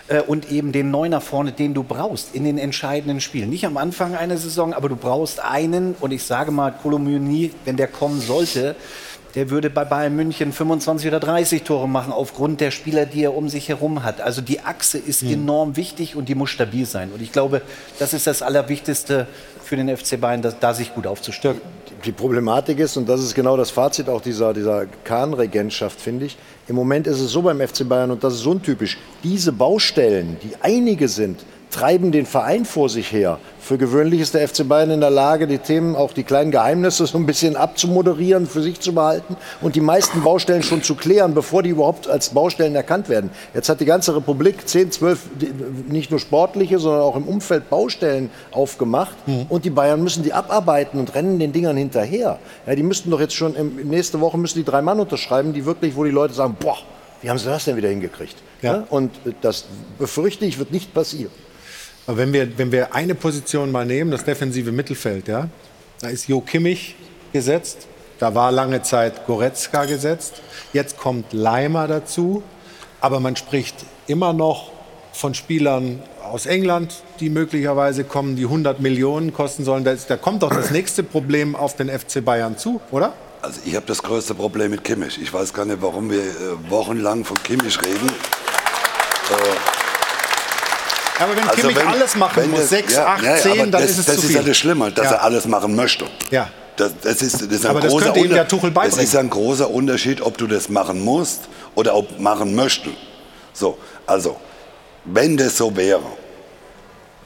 [0.08, 3.50] äh, und eben den Neuner vorne, den du brauchst in den entscheidenden Spielen.
[3.50, 7.78] Nicht am Anfang einer Saison, aber du brauchst einen und ich sage mal, Kolomyoni, wenn
[7.78, 8.76] der kommen sollte,
[9.36, 13.36] der würde bei Bayern München 25 oder 30 Tore machen aufgrund der Spieler, die er
[13.36, 14.20] um sich herum hat.
[14.20, 17.12] Also die Achse ist enorm wichtig und die muss stabil sein.
[17.14, 17.62] Und ich glaube,
[18.00, 19.28] das ist das Allerwichtigste
[19.64, 21.62] für den FC Bayern, da, da sich gut aufzustellen.
[22.06, 26.38] Die Problematik ist, und das ist genau das Fazit auch dieser, dieser Kahn-Regentschaft, finde ich,
[26.68, 30.52] im Moment ist es so beim FC Bayern, und das ist untypisch, diese Baustellen, die
[30.62, 31.40] einige sind,
[31.78, 33.38] treiben den Verein vor sich her.
[33.60, 37.06] Für gewöhnlich ist der FC Bayern in der Lage, die Themen, auch die kleinen Geheimnisse
[37.06, 41.34] so ein bisschen abzumoderieren, für sich zu behalten und die meisten Baustellen schon zu klären,
[41.36, 43.30] bevor die überhaupt als Baustellen erkannt werden.
[43.54, 45.54] Jetzt hat die ganze Republik 10, 12, die-
[45.92, 49.16] nicht nur sportliche, sondern auch im Umfeld Baustellen aufgemacht
[49.50, 52.40] und die Bayern müssen die abarbeiten und rennen den Dingern hinterher.
[52.66, 55.66] Ja, die müssten doch jetzt schon, im, nächste Woche müssen die drei Mann unterschreiben, die
[55.66, 56.78] wirklich, wo die Leute sagen, boah,
[57.22, 58.36] wie haben sie das denn wieder hingekriegt?
[58.62, 58.84] Ja.
[58.90, 59.66] Und das
[60.00, 61.32] befürchte ich, wird nicht passieren.
[62.08, 65.50] Aber wenn wir, wenn wir eine Position mal nehmen, das defensive Mittelfeld, ja,
[66.00, 66.96] da ist Jo Kimmich
[67.34, 72.44] gesetzt, da war lange Zeit Goretzka gesetzt, jetzt kommt Leimer dazu,
[73.02, 73.76] aber man spricht
[74.08, 74.72] immer noch
[75.12, 79.84] von Spielern aus England, die möglicherweise kommen, die 100 Millionen kosten sollen.
[79.84, 83.14] Da, ist, da kommt doch das nächste Problem auf den FC Bayern zu, oder?
[83.42, 85.20] Also ich habe das größte Problem mit Kimmich.
[85.22, 88.08] Ich weiß gar nicht, warum wir äh, wochenlang von Kimmich reden.
[88.08, 89.87] Äh,
[91.20, 94.06] Aber wenn Kimmich alles machen muss, das- 6, 8, 10, aber dann das, ist es
[94.06, 94.36] das zu ist viel.
[94.38, 95.12] ja das Schlimme, dass Ja.
[95.14, 96.06] er alles machen möchte.
[96.32, 96.50] Ja.
[96.76, 98.98] Das, das ist, das ist ein Aber das großer könnte ihm Unter- der Tuchel Das
[98.98, 101.42] ist ein großer Unterschied, ob du das machen musst
[101.74, 102.96] oder ob machen möchten.
[103.54, 104.36] So, also,
[105.06, 106.04] wenn das so wäre,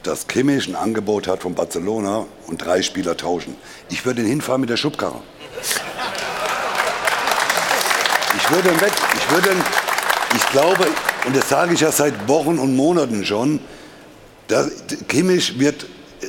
[0.04, 3.56] dass Kimmich ein Angebot hat von Barcelona und drei Spieler tauschen,
[3.90, 5.20] ich würde ihn hinfahren mit der Schubkarre.
[8.38, 9.62] Ich würde ihn weg, ich würde ihn,
[10.34, 10.86] ich glaube,
[11.26, 13.60] und das sage ich ja seit Wochen und Monaten schon,
[14.48, 14.68] da,
[15.08, 15.86] Kimmich wird,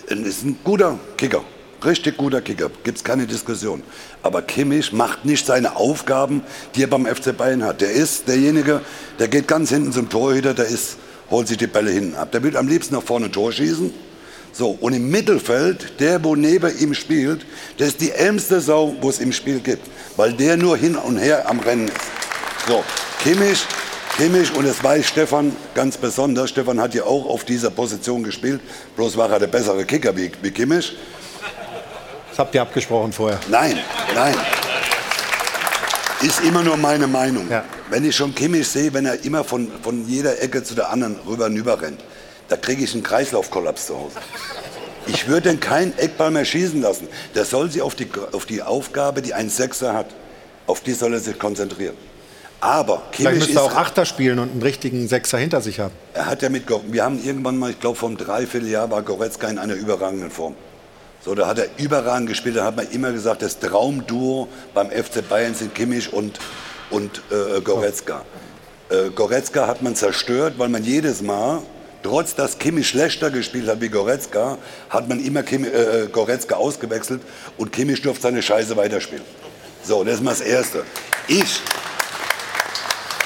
[0.10, 1.44] äh, ist ein guter Kicker,
[1.84, 3.84] richtig guter Kicker, gibt es keine Diskussion.
[4.22, 6.42] Aber Kimmich macht nicht seine Aufgaben,
[6.76, 7.82] die er beim FC Bayern hat.
[7.82, 8.82] Der ist derjenige,
[9.20, 10.98] der geht ganz hinten zum Torhüter, der ist,
[11.30, 12.32] holt sich die Bälle hinten ab.
[12.32, 13.94] Der will am liebsten nach vorne Tor schießen.
[14.56, 17.44] So, und im Mittelfeld, der, wo neben ihm spielt,
[17.80, 19.88] der ist die ärmste Sau, wo es im Spiel gibt.
[20.16, 21.98] Weil der nur hin und her am Rennen ist.
[22.68, 22.84] So,
[23.24, 23.66] Kimmich,
[24.18, 26.52] Kimmich, und das weiß Stefan ganz besonders.
[26.52, 28.62] Stefan hat ja auch auf dieser Position gespielt.
[28.96, 30.96] Bloß war er der bessere Kicker wie, wie Kimmich.
[32.30, 33.40] Das habt ihr abgesprochen vorher.
[33.50, 33.80] Nein,
[34.14, 34.36] nein.
[36.22, 37.50] Ist immer nur meine Meinung.
[37.90, 41.20] Wenn ich schon Kimmich sehe, wenn er immer von, von jeder Ecke zu der anderen
[41.28, 42.04] rüber und über rennt,
[42.50, 44.20] da kriege ich einen Kreislaufkollaps zu Hause.
[45.08, 47.08] Ich würde den keinen Eckball mehr schießen lassen.
[47.34, 50.08] Der soll sich auf die, auf die Aufgabe, die ein Sechser hat,
[50.68, 51.96] auf die soll er sich konzentrieren.
[52.64, 55.82] Aber Vielleicht Kimmich müsste ist, er auch Achter spielen und einen richtigen Sechser hinter sich
[55.82, 55.94] haben.
[56.14, 59.60] er hat ja mit, wir haben irgendwann mal, ich glaube vom Dreivierteljahr war Goretzka in
[59.60, 60.56] einer überragenden Form.
[61.26, 62.56] So, da hat er überragend gespielt.
[62.56, 66.40] Da hat man immer gesagt, das Traumduo beim FC Bayern sind Kimmich und,
[66.90, 68.24] und äh, Goretzka.
[68.90, 71.62] Äh, Goretzka hat man zerstört, weil man jedes Mal
[72.04, 74.58] Trotz dass Kimmich schlechter gespielt hat wie Goretzka,
[74.90, 77.22] hat man immer Kimi, äh, Goretzka ausgewechselt
[77.58, 79.24] und Kimmich durfte seine Scheiße weiterspielen.
[79.84, 80.84] So, das ist mal das Erste.
[81.30, 81.62] Ich,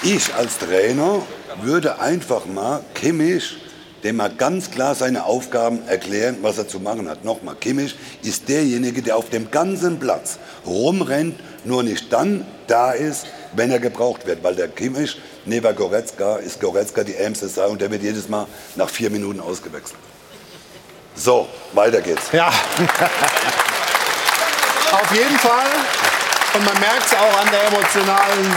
[0.03, 1.21] ich als Trainer
[1.61, 3.57] würde einfach mal Kimmich,
[4.03, 7.25] dem mal ganz klar seine Aufgaben erklären, was er zu machen hat.
[7.25, 13.25] Nochmal, Kimmich ist derjenige, der auf dem ganzen Platz rumrennt, nur nicht dann da ist,
[13.53, 14.43] wenn er gebraucht wird.
[14.43, 18.45] Weil der Kimmich, neben Goretzka, ist Goretzka die ärmste Sau und der wird jedes Mal
[18.75, 19.99] nach vier Minuten ausgewechselt.
[21.15, 22.31] So, weiter geht's.
[22.31, 22.49] Ja.
[24.91, 25.67] Auf jeden Fall.
[26.53, 28.55] Und man merkt es auch an der emotionalen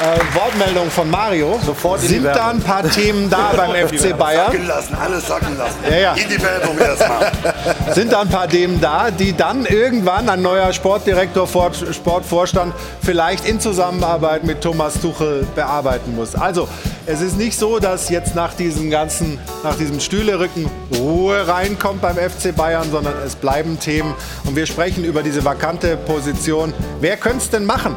[0.00, 1.58] äh, Wortmeldung von Mario.
[1.64, 4.46] Sofort in die Sind da ein paar Themen da beim FC Bayern?
[4.46, 5.78] Sacken lassen, alles sacken lassen.
[5.88, 6.12] Ja, ja.
[6.14, 7.32] In die Werbung erstmal.
[7.94, 13.60] Sind da ein paar Themen da, die dann irgendwann ein neuer Sportdirektor, Sportvorstand vielleicht in
[13.60, 16.34] Zusammenarbeit mit Thomas Tuchel bearbeiten muss?
[16.34, 16.68] Also,
[17.06, 22.16] es ist nicht so, dass jetzt nach diesem ganzen, nach diesem Stühlerücken Ruhe reinkommt beim
[22.16, 24.14] FC Bayern, sondern es bleiben Themen.
[24.44, 26.72] Und wir sprechen über diese vakante Position.
[27.00, 27.94] Wer könnte es denn machen?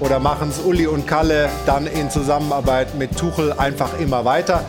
[0.00, 4.64] Oder machen es Uli und Kalle dann in Zusammenarbeit mit Tuchel einfach immer weiter?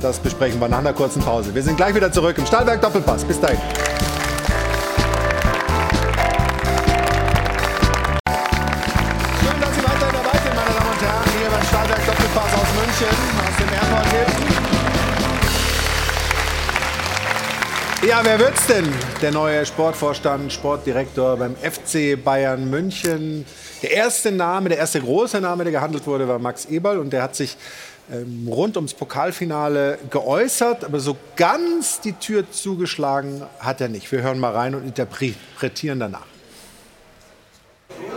[0.00, 1.54] Das besprechen wir nach einer kurzen Pause.
[1.54, 3.24] Wir sind gleich wieder zurück im Stahlberg Doppelpass.
[3.24, 3.58] Bis dahin.
[18.06, 18.84] Ja, wer wird's denn?
[19.22, 23.46] Der neue Sportvorstand, Sportdirektor beim FC Bayern München.
[23.82, 27.22] Der erste Name, der erste große Name, der gehandelt wurde, war Max Eberl und der
[27.22, 27.56] hat sich
[28.12, 34.12] ähm, rund ums Pokalfinale geäußert, aber so ganz die Tür zugeschlagen hat er nicht.
[34.12, 36.26] Wir hören mal rein und interpretieren danach.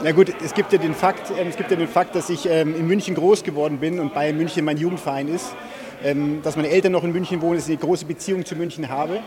[0.03, 2.45] Na gut, es gibt ja den Fakt, ähm, es gibt ja den Fakt dass ich
[2.45, 5.45] ähm, in München groß geworden bin und Bayern München mein Jugendverein ist.
[6.03, 8.89] Ähm, dass meine Eltern noch in München wohnen, dass ich eine große Beziehung zu München
[8.89, 9.21] habe.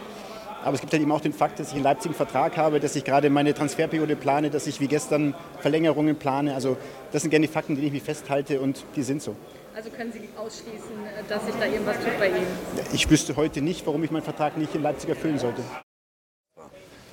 [0.63, 2.81] Aber es gibt halt eben auch den Fakt, dass ich in Leipzig einen Vertrag habe,
[2.81, 6.55] dass ich gerade meine Transferperiode plane, dass ich wie gestern Verlängerungen plane.
[6.55, 6.77] Also
[7.13, 9.37] das sind gerne die Fakten, die ich mich festhalte und die sind so.
[9.75, 10.91] Also können Sie ausschließen,
[11.29, 12.47] dass sich da irgendwas tut bei Ihnen?
[12.93, 15.63] Ich wüsste heute nicht, warum ich meinen Vertrag nicht in Leipzig erfüllen sollte.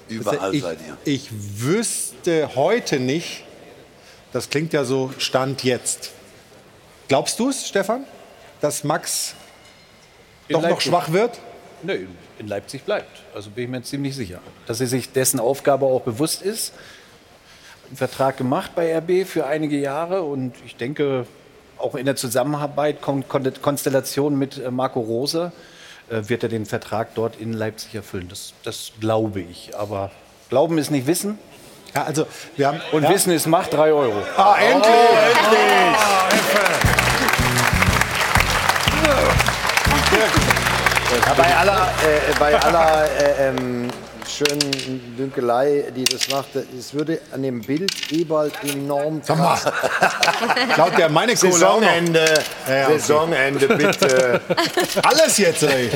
[0.09, 0.97] Überall ich, seid ihr.
[1.05, 1.29] Ich
[1.61, 3.43] wüsste heute nicht,
[4.33, 6.11] das klingt ja so Stand jetzt.
[7.07, 8.05] Glaubst du es, Stefan,
[8.59, 9.35] dass Max
[10.47, 10.89] In doch noch Leipzig.
[10.89, 11.39] schwach wird?
[11.83, 12.07] Nö,
[12.39, 13.21] in Leipzig bleibt.
[13.33, 14.39] Also bin ich mir ziemlich sicher.
[14.65, 16.73] Dass er sich dessen Aufgabe auch bewusst ist.
[17.87, 21.25] Einen Vertrag gemacht bei RB für einige Jahre und ich denke,
[21.77, 25.51] auch in der Zusammenarbeit, Kon Kon Konstellation mit äh, Marco Rose,
[26.09, 28.27] äh, wird er den Vertrag dort in Leipzig erfüllen.
[28.29, 29.77] Das, das glaube ich.
[29.77, 30.11] Aber
[30.49, 31.37] Glauben ist nicht Wissen.
[31.95, 33.09] Ja, also wir haben, und ja.
[33.09, 34.21] Wissen ist Macht, drei Euro.
[34.35, 34.91] Ah, endlich!
[41.27, 43.89] Ja, bei aller, äh, bei aller äh, ähm,
[44.25, 49.57] schönen Dünkelei, die das macht, es würde an dem Bild Ebald enorm Sag mal.
[50.73, 51.51] Klaut der meine Kohle?
[51.51, 52.25] Saisonende,
[52.65, 52.99] Ja, ja, okay.
[52.99, 54.41] Saisonende, bitte.
[55.03, 55.87] Alles jetzt, ey.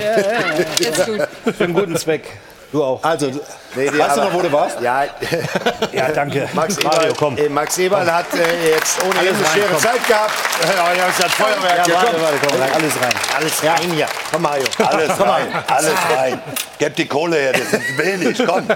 [0.80, 1.56] Ist gut.
[1.56, 2.26] Für einen guten Zweck.
[2.72, 3.04] Du auch.
[3.04, 3.28] Also,
[3.74, 4.80] Nee, die- weißt du noch, wo du warst?
[4.82, 5.04] Ja,
[5.94, 6.48] Ja, danke.
[6.54, 7.38] Max Mario, Eberl, komm.
[7.38, 9.80] äh, Max Eberl hat äh, jetzt ohne Alles Ende rein, schwere komm.
[9.82, 10.32] Zeit gehabt.
[10.62, 11.88] Ja, ja, es hat Feuerwerk.
[11.88, 12.22] Ja, warte, komm.
[12.22, 13.14] warte, komm, rein, alles rein.
[13.38, 14.08] Alles rein hier.
[14.32, 14.64] Komm, Mario.
[14.86, 16.42] Alles Komm, rein, alles rein.
[16.80, 18.68] Gebt die Kohle her, das ist wenig, komm.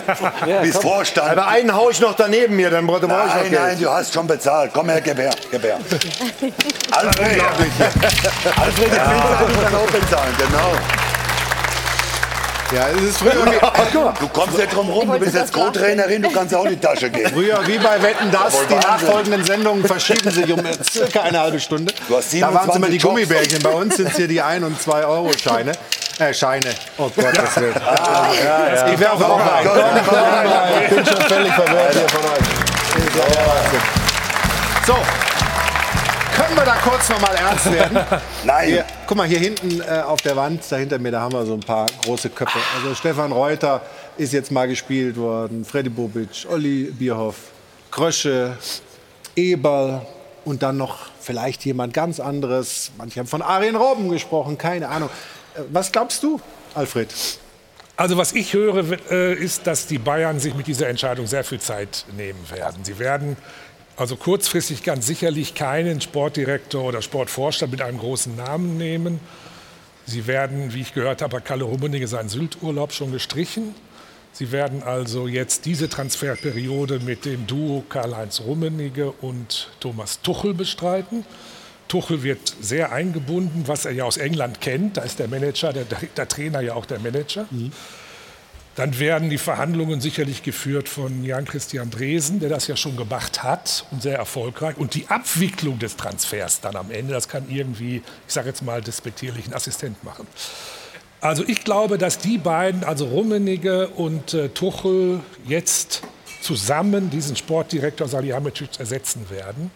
[0.62, 1.32] Bis Vorstand.
[1.32, 3.62] Aber einen hau ich noch daneben hier, dann brauche ich noch Nein, Geld.
[3.62, 4.72] nein, du hast schon bezahlt.
[4.74, 5.78] Komm her, gib her, gib her.
[6.92, 10.72] Alfred, Alfred, die Pizza du dann auch bezahlen, genau.
[12.74, 16.32] Ja, es ist früher wie, Du kommst nicht drum rum, du bist jetzt Co-Trainerin, du
[16.32, 17.30] kannst auch in die Tasche gehen.
[17.32, 18.56] früher wie bei Wetten, das.
[18.68, 21.94] Die nachfolgenden Sendungen verschieben sich um circa eine halbe Stunde.
[22.08, 23.04] Du hast Da waren es immer 27 die Jobs.
[23.14, 23.62] Gummibärchen.
[23.62, 25.74] Bei uns sind es hier die 1- und 2-Euro-Scheine.
[26.18, 26.72] Äh, Scheine.
[26.98, 27.76] Oh Gott, das wird.
[27.76, 29.64] Ich werfe auch ein.
[29.66, 32.46] Gott, Komm, komm, komm, Ich bin schon völlig verwirrt hier von euch.
[33.16, 33.26] Ja.
[34.88, 34.96] So.
[36.36, 37.98] Können wir da kurz noch mal ernst werden?
[38.44, 38.68] Nein.
[38.68, 41.46] Hier, guck mal, hier hinten äh, auf der Wand, da hinter mir, da haben wir
[41.46, 42.60] so ein paar große Köpfe.
[42.76, 43.82] Also Stefan Reuter
[44.18, 47.36] ist jetzt mal gespielt worden, Freddy Bobic, Olli Bierhoff,
[47.90, 48.58] Krösche,
[49.38, 50.06] Eberl
[50.44, 52.92] und dann noch vielleicht jemand ganz anderes.
[52.98, 55.10] Manche haben von Arjen Robben gesprochen, keine Ahnung.
[55.56, 56.42] Äh, Was glaubst du,
[56.74, 57.14] Alfred?
[57.98, 61.62] Also was ich höre, äh, ist, dass die Bayern sich mit dieser Entscheidung sehr viel
[61.62, 62.84] Zeit nehmen werden.
[62.84, 63.38] Sie werden
[63.98, 69.20] also kurzfristig ganz sicherlich keinen Sportdirektor oder Sportvorstand mit einem großen Namen nehmen.
[70.06, 73.74] Sie werden, wie ich gehört habe, Kalle Rummenigge seinen Sylturlaub schon gestrichen.
[74.34, 81.26] Sie werden also jetzt diese Transferperiode mit dem Duo Karl-Heinz Rummenigge und Thomas Tuchel bestreiten.
[81.88, 84.98] Tuchel wird sehr eingebunden, was er ja aus England kennt.
[84.98, 87.48] Da ist der Manager, der, der Trainer ja auch der Manager.
[87.50, 87.72] Mhm.
[88.76, 93.86] Dann werden die Verhandlungen sicherlich geführt von Jan-Christian Dresen, der das ja schon gemacht hat
[93.92, 94.76] und sehr erfolgreich.
[94.78, 98.82] Und die Abwicklung des Transfers dann am Ende, das kann irgendwie, ich sage jetzt mal,
[98.82, 100.28] despektierlichen Assistent machen.
[101.22, 106.04] Also ich glaube, dass die beiden, also Rummenigge und äh, Tuchel, jetzt
[106.42, 109.72] zusammen diesen Sportdirektor Salihamidzic ersetzen werden.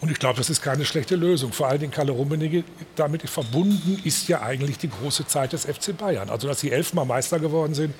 [0.00, 1.52] Und ich glaube, das ist keine schlechte Lösung.
[1.52, 2.62] Vor allen Dingen Kalle Rummenigge,
[2.94, 6.30] damit verbunden ist ja eigentlich die große Zeit des FC Bayern.
[6.30, 7.94] Also, dass sie elfmal Meister geworden sind,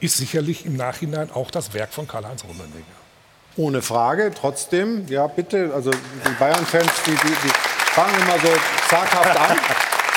[0.00, 2.84] ist sicherlich im Nachhinein auch das Werk von Karl-Heinz Rummenigge.
[3.56, 4.32] Ohne Frage.
[4.34, 7.52] Trotzdem, ja bitte, also die Bayern-Fans, die, die, die
[7.92, 8.48] fangen immer so
[8.88, 9.56] zaghaft an.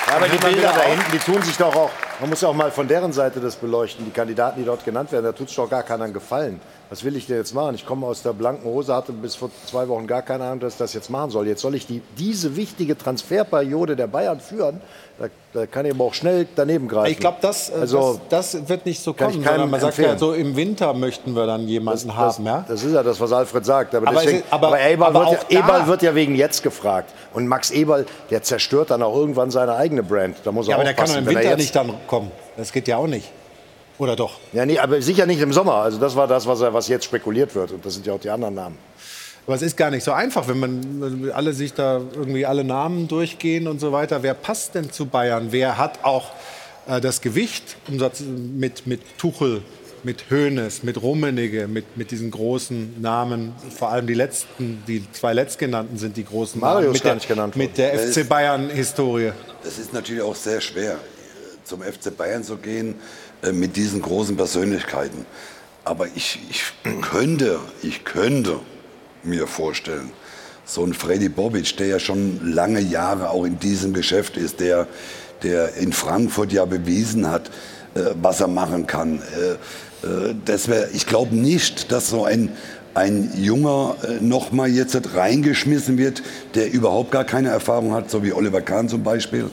[0.07, 2.47] Ja, aber die Bilder wieder da hinten, die tun sich doch auch, man muss ja
[2.49, 4.05] auch mal von deren Seite das beleuchten.
[4.05, 6.59] Die Kandidaten, die dort genannt werden, da tut es doch gar keinen Gefallen.
[6.89, 7.73] Was will ich denn jetzt machen?
[7.75, 10.73] Ich komme aus der blanken Hose, hatte bis vor zwei Wochen gar keine Ahnung, dass
[10.73, 11.47] ich das jetzt machen soll.
[11.47, 14.81] Jetzt soll ich die, diese wichtige Transferperiode der Bayern führen.
[15.17, 17.09] Da, da kann ich aber auch schnell daneben greifen.
[17.11, 19.31] Ich glaube, das, äh, also, das, das wird nicht so kommen.
[19.43, 22.45] sondern man sagt ja, so im Winter möchten wir dann jemanden das, haben.
[22.45, 22.65] Ja?
[22.67, 23.95] das ist ja das, was Alfred sagt.
[23.95, 26.61] Aber, Aber deswegen, es ist- aber- aber, Eberl, wird, ja, Eberl wird ja wegen jetzt
[26.63, 27.13] gefragt.
[27.33, 30.35] Und Max Eberl, der zerstört dann auch irgendwann seine eigene Brand.
[30.43, 32.31] Da muss er Ja, aber der kann im er Winter jetzt- nicht dann kommen.
[32.57, 33.31] Das geht ja auch nicht.
[33.97, 34.39] Oder doch?
[34.51, 35.75] Ja, nee, aber sicher nicht im Sommer.
[35.75, 37.71] Also das war das, was, was jetzt spekuliert wird.
[37.71, 38.77] Und das sind ja auch die anderen Namen.
[39.45, 43.07] Aber es ist gar nicht so einfach, wenn man alle sich da irgendwie alle Namen
[43.07, 44.23] durchgehen und so weiter.
[44.23, 45.47] Wer passt denn zu Bayern?
[45.51, 46.31] Wer hat auch
[46.87, 47.99] äh, das Gewicht um
[48.57, 49.61] mit, mit Tuchel,
[50.03, 53.53] mit Hoeneß, mit Rummenigge, mit, mit diesen großen Namen?
[53.69, 56.93] Vor allem die letzten, die zwei letztgenannten sind die großen Mario Namen.
[56.93, 58.13] Mit gar der, nicht genannt mit der worden.
[58.13, 59.31] FC Bayern-Historie.
[59.63, 60.97] Das ist natürlich auch sehr schwer,
[61.65, 62.95] zum FC Bayern zu gehen
[63.43, 65.25] äh, mit diesen großen Persönlichkeiten.
[65.83, 66.63] Aber ich, ich
[67.01, 68.59] könnte, ich könnte
[69.23, 70.11] mir vorstellen,
[70.63, 74.87] so ein Freddy Bobic, der ja schon lange Jahre auch in diesem Geschäft ist, der,
[75.43, 77.49] der in Frankfurt ja bewiesen hat,
[77.93, 79.21] äh, was er machen kann.
[79.21, 82.51] Äh, äh, das wär, ich glaube nicht, dass so ein,
[82.93, 86.23] ein Junger äh, nochmal jetzt reingeschmissen wird,
[86.55, 89.49] der überhaupt gar keine Erfahrung hat, so wie Oliver Kahn zum Beispiel.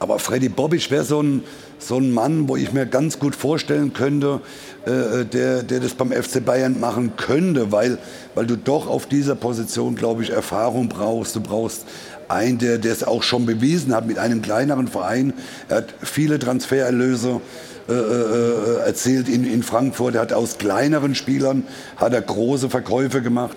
[0.00, 1.42] Äh, aber Freddy Bobic wäre so ein,
[1.78, 4.40] so ein Mann, wo ich mir ganz gut vorstellen könnte,
[4.86, 7.98] äh, der, der das beim FC Bayern machen könnte, weil,
[8.34, 11.36] weil du doch auf dieser Position, glaube ich, Erfahrung brauchst.
[11.36, 11.84] Du brauchst
[12.28, 15.32] einen, der es auch schon bewiesen hat mit einem kleineren Verein.
[15.68, 17.40] Er hat viele Transfererlöse
[17.88, 20.14] äh, äh, erzielt in, in Frankfurt.
[20.14, 21.64] Er hat aus kleineren Spielern
[21.96, 23.56] hat er große Verkäufe gemacht.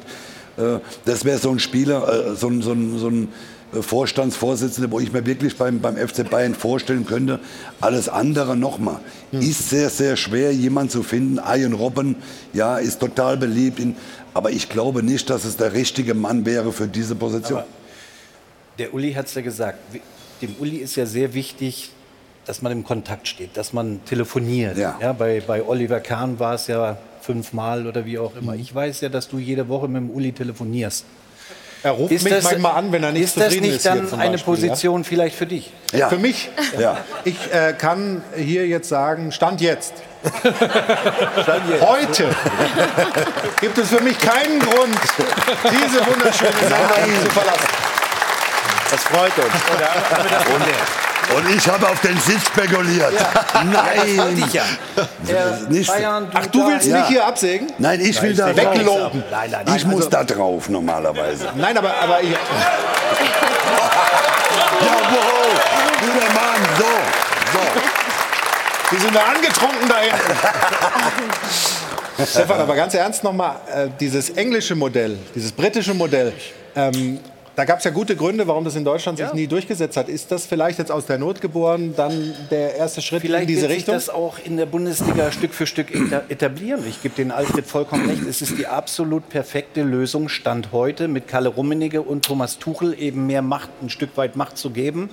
[0.58, 3.28] Äh, das wäre so ein Spieler, äh, so so so ein
[3.82, 7.40] Vorstandsvorsitzender, wo ich mir wirklich beim, beim FC Bayern vorstellen könnte.
[7.82, 9.00] Alles andere nochmal.
[9.32, 11.40] Ist sehr, sehr schwer, jemanden zu finden.
[11.46, 12.16] Ian Robben,
[12.54, 13.80] ja, ist total beliebt.
[13.80, 13.96] In,
[14.34, 17.60] aber ich glaube nicht, dass es der richtige Mann wäre für diese Position.
[17.60, 17.68] Aber
[18.78, 19.80] der Uli hat es ja gesagt.
[20.42, 21.92] Dem Uli ist ja sehr wichtig,
[22.46, 24.78] dass man im Kontakt steht, dass man telefoniert.
[24.78, 25.14] Ja.
[25.14, 28.56] bei, bei Oliver Kahn war es ja fünfmal oder wie auch immer.
[28.56, 31.06] Ich weiß ja, dass du jede Woche mit dem Uli telefonierst.
[31.84, 34.08] Er ruft mich manchmal an, wenn er nicht Ist das zufrieden nicht ist hier dann
[34.08, 34.60] zum eine Beispiel, ja?
[34.70, 35.72] Position vielleicht für dich?
[35.92, 36.08] Ja.
[36.08, 36.50] Für mich?
[36.80, 36.98] Ja.
[37.26, 39.94] Ich äh, kann hier jetzt sagen, Stand jetzt.
[41.82, 42.30] Heute
[43.60, 44.98] gibt es für mich keinen Grund,
[45.66, 47.83] diese wunderschöne Sendung zu verlassen.
[48.94, 49.54] Das freut uns.
[51.36, 53.12] Und ich habe auf den Sitz spekuliert.
[53.54, 54.18] Nein.
[54.18, 54.64] wollte ich ja.
[55.68, 56.98] Nicht, Bayern, Ach, du willst Ja.
[57.00, 57.72] nicht hier absägen?
[57.80, 58.76] nein, ich will da Nein, drauf.
[58.76, 59.24] wegloben.
[59.32, 61.48] Nein, nein, Ich muss da drauf normalerweise.
[61.56, 62.38] Nein, aber, aber ich, Ja,
[65.10, 65.62] wow,
[66.02, 66.84] guter Mann, so,
[67.54, 67.60] so.
[68.92, 70.38] die sind da angetrunken da hinten.
[72.30, 76.32] Stefan, aber ganz ernst nochmal, äh, dieses englische Modell, dieses britische Modell,
[76.76, 77.20] ähm,
[77.56, 80.10] da gab es ja gute Gründe, warum das in Deutschland sich nie durchgesetzt hat.
[80.10, 83.62] Ist das vielleicht jetzt aus der Not geboren, dann der erste Schritt Vielleicht in diese
[83.62, 83.94] wird sich Richtung?
[83.96, 86.84] das auch in der Bundesliga Stück für Stück eta- etablieren.
[86.88, 88.24] Ich gebe den Alfred vollkommen recht.
[88.28, 93.28] Es ist die absolut perfekte Lösung, Stand heute, mit Kalle Rummenigge und Thomas Tuchel eben
[93.28, 95.10] mehr Macht, ein Stück weit Macht zu geben,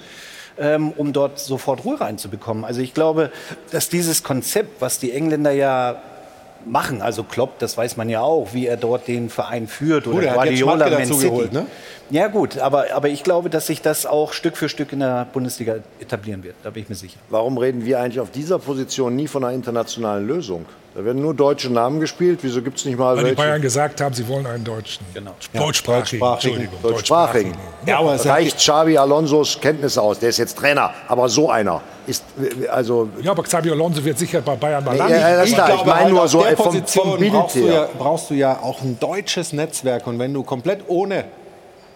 [0.58, 2.64] ähm, um dort sofort Ruhe reinzubekommen.
[2.64, 3.30] Also ich glaube,
[3.70, 6.00] dass dieses Konzept, was die Engländer ja
[6.66, 10.16] machen, also Klopp, das weiß man ja auch, wie er dort den Verein führt oder
[10.16, 11.66] Gut, er hat jetzt Guardiola, Man geholt, ne?
[12.10, 15.26] Ja gut, aber, aber ich glaube, dass sich das auch Stück für Stück in der
[15.32, 16.56] Bundesliga etablieren wird.
[16.62, 17.18] Da bin ich mir sicher.
[17.28, 20.66] Warum reden wir eigentlich auf dieser Position nie von einer internationalen Lösung?
[20.92, 22.40] Da werden nur deutsche Namen gespielt.
[22.42, 23.36] Wieso gibt es nicht mal Weil die welche?
[23.36, 25.06] Bayern gesagt haben, sie wollen einen Deutschen.
[25.14, 25.30] Genau.
[25.54, 26.18] Deutschsprachigen.
[26.20, 26.54] deutschsprachigen.
[26.56, 26.82] Entschuldigung.
[26.82, 27.52] Deutschsprachigen.
[27.86, 30.18] Ja, aber es Reicht Xabi Alonsos Kenntnisse aus?
[30.18, 32.24] Der ist jetzt Trainer, aber so einer ist
[32.70, 33.08] also.
[33.22, 35.20] Ja, aber Xabi Alonso wird sicher bei Bayern mal Ja, landen.
[35.20, 35.74] ja, das ist klar.
[35.76, 38.34] Ich meine halt nur so der vom, Position vom Bild brauchst, du ja, brauchst du
[38.34, 40.08] ja auch ein deutsches Netzwerk.
[40.08, 41.24] Und wenn du komplett ohne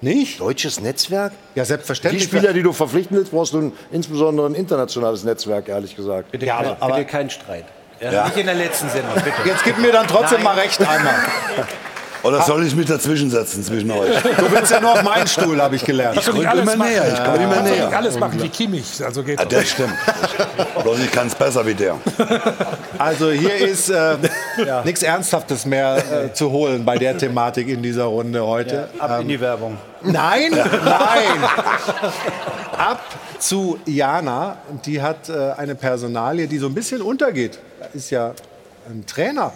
[0.03, 0.39] Nicht?
[0.39, 1.33] Deutsches Netzwerk?
[1.57, 2.23] Ja, Die selbstverständlich.
[2.25, 6.31] Spieler, die du verpflichten willst, brauchst du ein, insbesondere ein internationales Netzwerk, ehrlich gesagt.
[6.31, 7.65] Bitte, Ja, aber- aber- bitte kein Streit.
[8.05, 8.13] Ja.
[8.13, 8.25] Ja.
[8.27, 9.33] Nicht in der letzten Sendung, bitte.
[9.47, 10.57] Jetzt gib mir dann trotzdem Nein.
[10.57, 11.15] mal recht einmal.
[12.25, 14.11] Oder soll ich mich dazwischen setzen zwischen euch?
[14.23, 16.17] Du willst ja nur auf meinen Stuhl, habe ich gelernt.
[16.17, 17.87] Ich komme immer näher, ich komme immer näher.
[17.87, 19.93] nicht alles machen wie Kimmich, also geht Ja, das stimmt.
[20.83, 21.99] Bloß ich kann es besser wie der.
[22.97, 24.17] Also hier ist äh,
[24.85, 28.89] nichts Ernsthaftes mehr äh, zu holen bei der Thematik in dieser Runde heute.
[28.95, 29.77] Ähm, Ab in die Werbung.
[30.03, 30.51] Nein,
[30.85, 31.45] nein.
[32.77, 33.03] Ab
[33.39, 34.57] zu Jana.
[34.87, 37.59] Die hat äh, eine Personalie, die so ein bisschen untergeht.
[37.93, 38.33] Ist ja
[38.89, 39.53] ein Trainer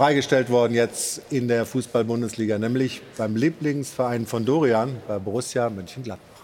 [0.00, 6.40] freigestellt worden jetzt in der Fußball-Bundesliga, nämlich beim Lieblingsverein von Dorian, bei Borussia Mönchengladbach.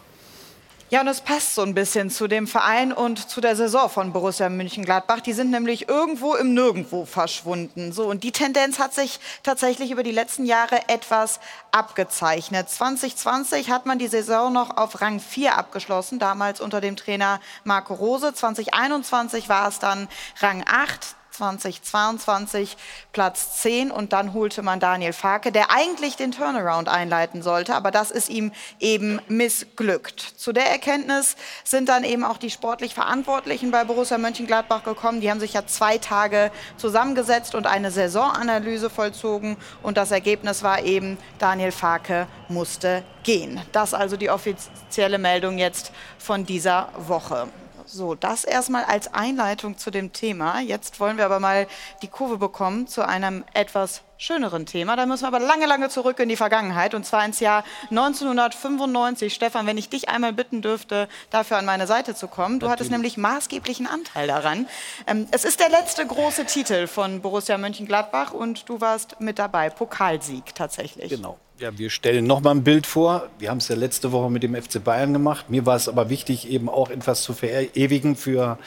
[0.90, 4.12] Ja, und es passt so ein bisschen zu dem Verein und zu der Saison von
[4.12, 5.20] Borussia Mönchengladbach.
[5.20, 7.92] Die sind nämlich irgendwo im Nirgendwo verschwunden.
[7.92, 11.40] So, und die Tendenz hat sich tatsächlich über die letzten Jahre etwas
[11.72, 12.68] abgezeichnet.
[12.68, 17.94] 2020 hat man die Saison noch auf Rang 4 abgeschlossen, damals unter dem Trainer Marco
[17.94, 18.34] Rose.
[18.34, 20.08] 2021 war es dann
[20.42, 21.15] Rang 8.
[21.36, 22.76] 2022
[23.12, 27.90] Platz 10 und dann holte man Daniel Farke, der eigentlich den Turnaround einleiten sollte, aber
[27.90, 30.20] das ist ihm eben missglückt.
[30.20, 35.20] Zu der Erkenntnis sind dann eben auch die sportlich Verantwortlichen bei Borussia Mönchengladbach gekommen.
[35.20, 40.82] Die haben sich ja zwei Tage zusammengesetzt und eine Saisonanalyse vollzogen und das Ergebnis war
[40.82, 43.60] eben, Daniel Farke musste gehen.
[43.72, 47.48] Das also die offizielle Meldung jetzt von dieser Woche.
[47.86, 50.60] So, das erstmal als Einleitung zu dem Thema.
[50.60, 51.68] Jetzt wollen wir aber mal
[52.02, 54.96] die Kurve bekommen zu einem etwas schöneren Thema.
[54.96, 59.32] Da müssen wir aber lange, lange zurück in die Vergangenheit und zwar ins Jahr 1995.
[59.32, 62.58] Stefan, wenn ich dich einmal bitten dürfte, dafür an meine Seite zu kommen.
[62.58, 64.66] Du hattest nämlich maßgeblichen Anteil daran.
[65.06, 69.70] Ähm, es ist der letzte große Titel von Borussia Mönchengladbach und du warst mit dabei.
[69.70, 71.10] Pokalsieg tatsächlich.
[71.10, 71.38] Genau.
[71.58, 73.30] Ja, wir stellen noch mal ein Bild vor.
[73.38, 75.48] Wir haben es ja letzte Woche mit dem FC Bayern gemacht.
[75.48, 78.58] Mir war es aber wichtig, eben auch etwas zu verewigen für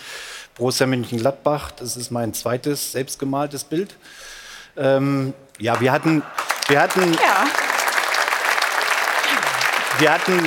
[0.55, 1.69] Borussia Mönchengladbach.
[1.71, 3.95] Das ist mein zweites selbstgemaltes Bild.
[4.75, 6.23] Ähm, ja, wir hatten,
[6.67, 7.45] wir hatten, Ja.
[9.99, 10.39] wir hatten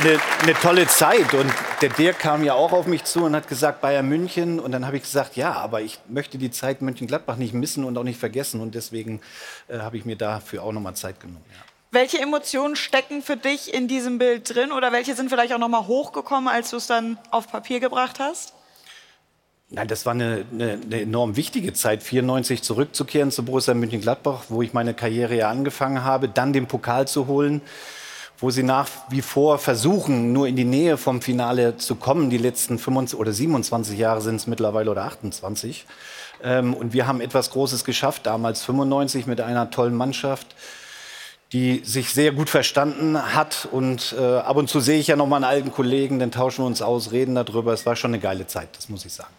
[0.00, 1.52] eine, eine tolle Zeit und
[1.82, 4.86] der Dirk kam ja auch auf mich zu und hat gesagt Bayern München und dann
[4.86, 8.20] habe ich gesagt, ja, aber ich möchte die Zeit Mönchengladbach nicht missen und auch nicht
[8.20, 9.20] vergessen und deswegen
[9.66, 11.44] äh, habe ich mir dafür auch noch mal Zeit genommen.
[11.50, 11.67] Ja.
[11.90, 15.68] Welche Emotionen stecken für dich in diesem Bild drin oder welche sind vielleicht auch noch
[15.68, 18.52] mal hochgekommen, als du es dann auf Papier gebracht hast?
[19.70, 24.60] Nein, das war eine, eine, eine enorm wichtige Zeit, 94 zurückzukehren zu Borussia Mönchengladbach, wo
[24.60, 27.62] ich meine Karriere ja angefangen habe, dann den Pokal zu holen,
[28.38, 32.28] wo sie nach wie vor versuchen, nur in die Nähe vom Finale zu kommen.
[32.28, 35.86] Die letzten 25 oder 27 Jahre sind es mittlerweile oder 28.
[36.42, 40.54] Ähm, und wir haben etwas Großes geschafft, damals 95 mit einer tollen Mannschaft
[41.52, 43.68] die sich sehr gut verstanden hat.
[43.70, 46.62] Und äh, ab und zu sehe ich ja noch mal einen alten Kollegen, dann tauschen
[46.62, 47.72] wir uns aus, reden darüber.
[47.72, 49.32] Es war schon eine geile Zeit, das muss ich sagen.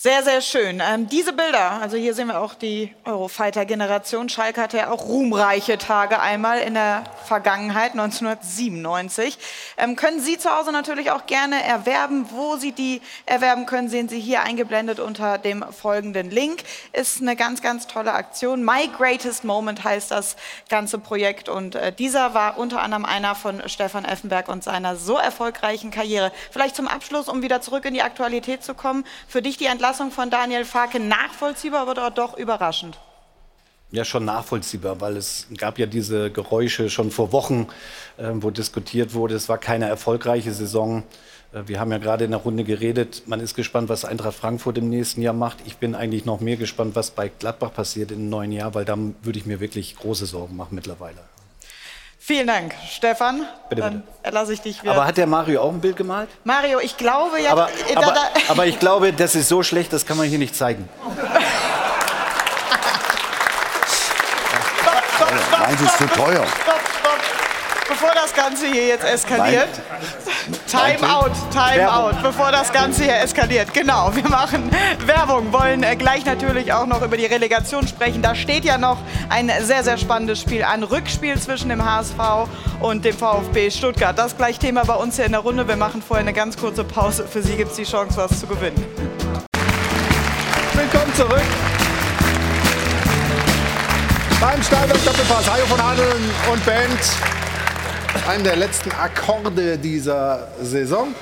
[0.00, 0.80] Sehr, sehr schön.
[0.80, 4.28] Ähm, diese Bilder, also hier sehen wir auch die Eurofighter-Generation.
[4.28, 9.36] Schalke hatte ja auch ruhmreiche Tage einmal in der Vergangenheit, 1997.
[9.76, 12.26] Ähm, können Sie zu Hause natürlich auch gerne erwerben.
[12.30, 16.62] Wo Sie die erwerben können, sehen Sie hier eingeblendet unter dem folgenden Link.
[16.92, 18.64] Ist eine ganz, ganz tolle Aktion.
[18.64, 20.36] My Greatest Moment heißt das
[20.68, 21.48] ganze Projekt.
[21.48, 26.30] Und äh, dieser war unter anderem einer von Stefan Effenberg und seiner so erfolgreichen Karriere.
[26.52, 29.04] Vielleicht zum Abschluss, um wieder zurück in die Aktualität zu kommen.
[29.26, 32.98] Für dich die Entlassung von Daniel Farke nachvollziehbar, aber doch überraschend.
[33.90, 37.68] Ja, schon nachvollziehbar, weil es gab ja diese Geräusche schon vor Wochen,
[38.18, 39.34] äh, wo diskutiert wurde.
[39.34, 41.04] Es war keine erfolgreiche Saison.
[41.54, 43.22] Äh, wir haben ja gerade in der Runde geredet.
[43.24, 45.56] Man ist gespannt, was Eintracht Frankfurt im nächsten Jahr macht.
[45.64, 48.94] Ich bin eigentlich noch mehr gespannt, was bei Gladbach passiert im neuen Jahr, weil da
[49.22, 51.20] würde ich mir wirklich große Sorgen machen mittlerweile.
[52.28, 53.46] Vielen Dank, Stefan.
[53.70, 54.92] Bitte, Dann erlasse ich dich wieder.
[54.92, 56.28] Aber hat der Mario auch ein Bild gemalt?
[56.44, 57.52] Mario, ich glaube ja.
[57.52, 60.26] Aber, äh, da, aber, da, aber ich glaube, das ist so schlecht, das kann man
[60.28, 60.86] hier nicht zeigen.
[65.58, 66.46] Meins ist zu teuer.
[66.62, 66.77] stopp.
[67.88, 69.68] Bevor das Ganze hier jetzt eskaliert.
[70.66, 71.94] Time out, time Werbung.
[71.94, 73.72] out, bevor das Ganze hier eskaliert.
[73.72, 74.70] Genau, wir machen
[75.06, 78.20] Werbung, wollen äh, gleich natürlich auch noch über die Relegation sprechen.
[78.20, 78.98] Da steht ja noch
[79.30, 80.82] ein sehr, sehr spannendes Spiel an.
[80.82, 82.48] Rückspiel zwischen dem HSV
[82.80, 84.18] und dem VfB Stuttgart.
[84.18, 85.66] Das gleich Thema bei uns hier in der Runde.
[85.66, 87.26] Wir machen vorher eine ganz kurze Pause.
[87.26, 88.84] Für Sie gibt es die Chance, was zu gewinnen.
[90.74, 91.42] Willkommen zurück.
[94.40, 95.50] Beim Stahlberg Doppelpass.
[95.50, 97.47] Hajo von Handeln und Band.
[98.26, 101.14] Einen der letzten Akkorde dieser Saison.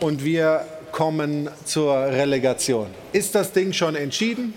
[0.00, 2.88] Und wir kommen zur Relegation.
[3.12, 4.54] Ist das Ding schon entschieden?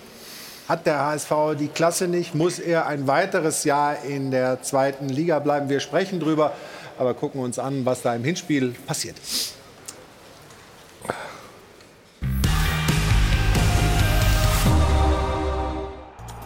[0.68, 2.34] Hat der HSV die Klasse nicht?
[2.34, 5.70] Muss er ein weiteres Jahr in der zweiten Liga bleiben?
[5.70, 6.54] Wir sprechen drüber.
[6.98, 9.16] aber gucken uns an, was da im Hinspiel passiert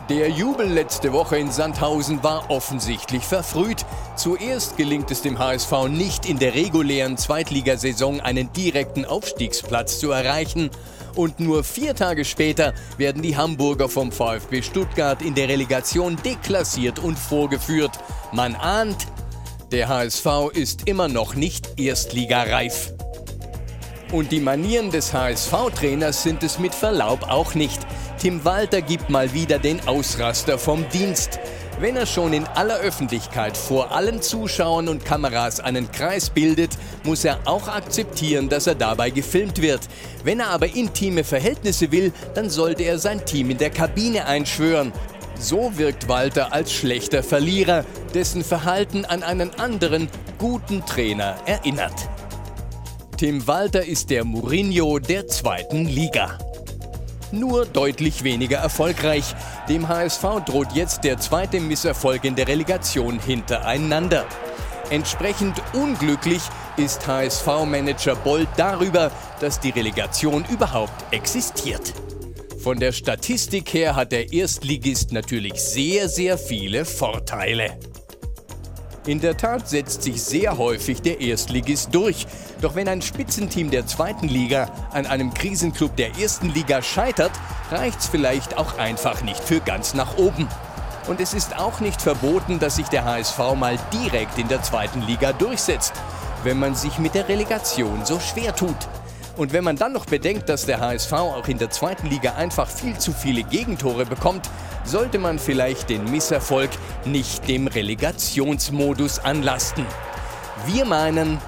[0.09, 3.85] Der Jubel letzte Woche in Sandhausen war offensichtlich verfrüht.
[4.15, 10.71] Zuerst gelingt es dem HSV nicht in der regulären Zweitligasaison einen direkten Aufstiegsplatz zu erreichen.
[11.15, 16.97] Und nur vier Tage später werden die Hamburger vom VfB Stuttgart in der Relegation deklassiert
[16.97, 17.91] und vorgeführt.
[18.31, 19.05] Man ahnt,
[19.71, 22.93] der HSV ist immer noch nicht erstligareif.
[24.11, 27.79] Und die Manieren des HSV-Trainers sind es mit Verlaub auch nicht.
[28.17, 31.39] Tim Walter gibt mal wieder den Ausraster vom Dienst.
[31.79, 36.71] Wenn er schon in aller Öffentlichkeit vor allen Zuschauern und Kameras einen Kreis bildet,
[37.03, 39.81] muss er auch akzeptieren, dass er dabei gefilmt wird.
[40.23, 44.91] Wenn er aber intime Verhältnisse will, dann sollte er sein Team in der Kabine einschwören.
[45.39, 50.09] So wirkt Walter als schlechter Verlierer, dessen Verhalten an einen anderen,
[50.39, 52.09] guten Trainer erinnert.
[53.19, 56.37] Tim Walter ist der Mourinho der zweiten Liga
[57.33, 59.35] nur deutlich weniger erfolgreich.
[59.67, 64.25] Dem HSV droht jetzt der zweite Misserfolg in der Relegation hintereinander.
[64.89, 66.41] Entsprechend unglücklich
[66.77, 71.93] ist HSV-Manager Boll darüber, dass die Relegation überhaupt existiert.
[72.63, 77.77] Von der Statistik her hat der Erstligist natürlich sehr, sehr viele Vorteile.
[79.05, 82.27] In der Tat setzt sich sehr häufig der Erstligist durch.
[82.61, 87.31] Doch wenn ein Spitzenteam der zweiten Liga an einem Krisenclub der ersten Liga scheitert,
[87.71, 90.47] reicht's vielleicht auch einfach nicht für ganz nach oben.
[91.07, 95.01] Und es ist auch nicht verboten, dass sich der HSV mal direkt in der zweiten
[95.03, 95.93] Liga durchsetzt,
[96.43, 98.77] wenn man sich mit der Relegation so schwer tut.
[99.37, 102.67] Und wenn man dann noch bedenkt, dass der HSV auch in der zweiten Liga einfach
[102.67, 104.49] viel zu viele Gegentore bekommt,
[104.83, 106.69] sollte man vielleicht den Misserfolg
[107.05, 109.85] nicht dem Relegationsmodus anlasten.
[110.65, 111.39] Wir meinen,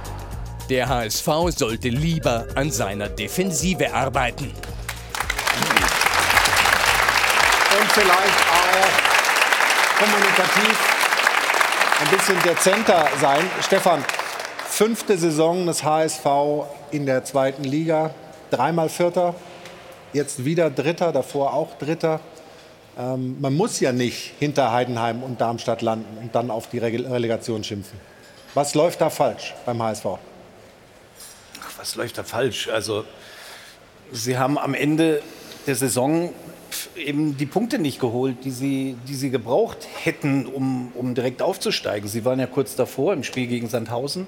[0.70, 4.46] der HSV sollte lieber an seiner Defensive arbeiten.
[7.80, 9.12] Und vielleicht auch
[10.00, 11.02] kommunikativ
[12.02, 13.46] ein bisschen dezenter sein.
[13.62, 14.04] Stefan,
[14.68, 16.26] fünfte Saison des HSV
[16.92, 18.12] in der zweiten Liga,
[18.50, 19.36] dreimal Vierter,
[20.14, 22.20] jetzt wieder Dritter, davor auch Dritter.
[22.98, 27.64] Ähm, man muss ja nicht hinter Heidenheim und Darmstadt landen und dann auf die Relegation
[27.64, 28.00] schimpfen.
[28.54, 30.06] Was läuft da falsch beim HSV?
[31.82, 32.70] was läuft da falsch?
[32.70, 33.06] Also,
[34.12, 35.24] sie haben am Ende
[35.66, 36.32] der Saison
[36.96, 42.08] eben die Punkte nicht geholt, die sie, die sie gebraucht hätten, um, um direkt aufzusteigen.
[42.08, 44.28] Sie waren ja kurz davor im Spiel gegen Sandhausen,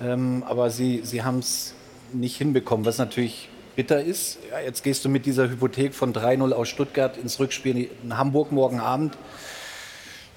[0.00, 1.74] ähm, aber sie, sie haben es
[2.12, 3.48] nicht hinbekommen, was natürlich
[3.78, 4.38] bitter ist.
[4.50, 8.50] Ja, jetzt gehst du mit dieser Hypothek von 3-0 aus Stuttgart ins Rückspiel in Hamburg
[8.50, 9.16] morgen Abend.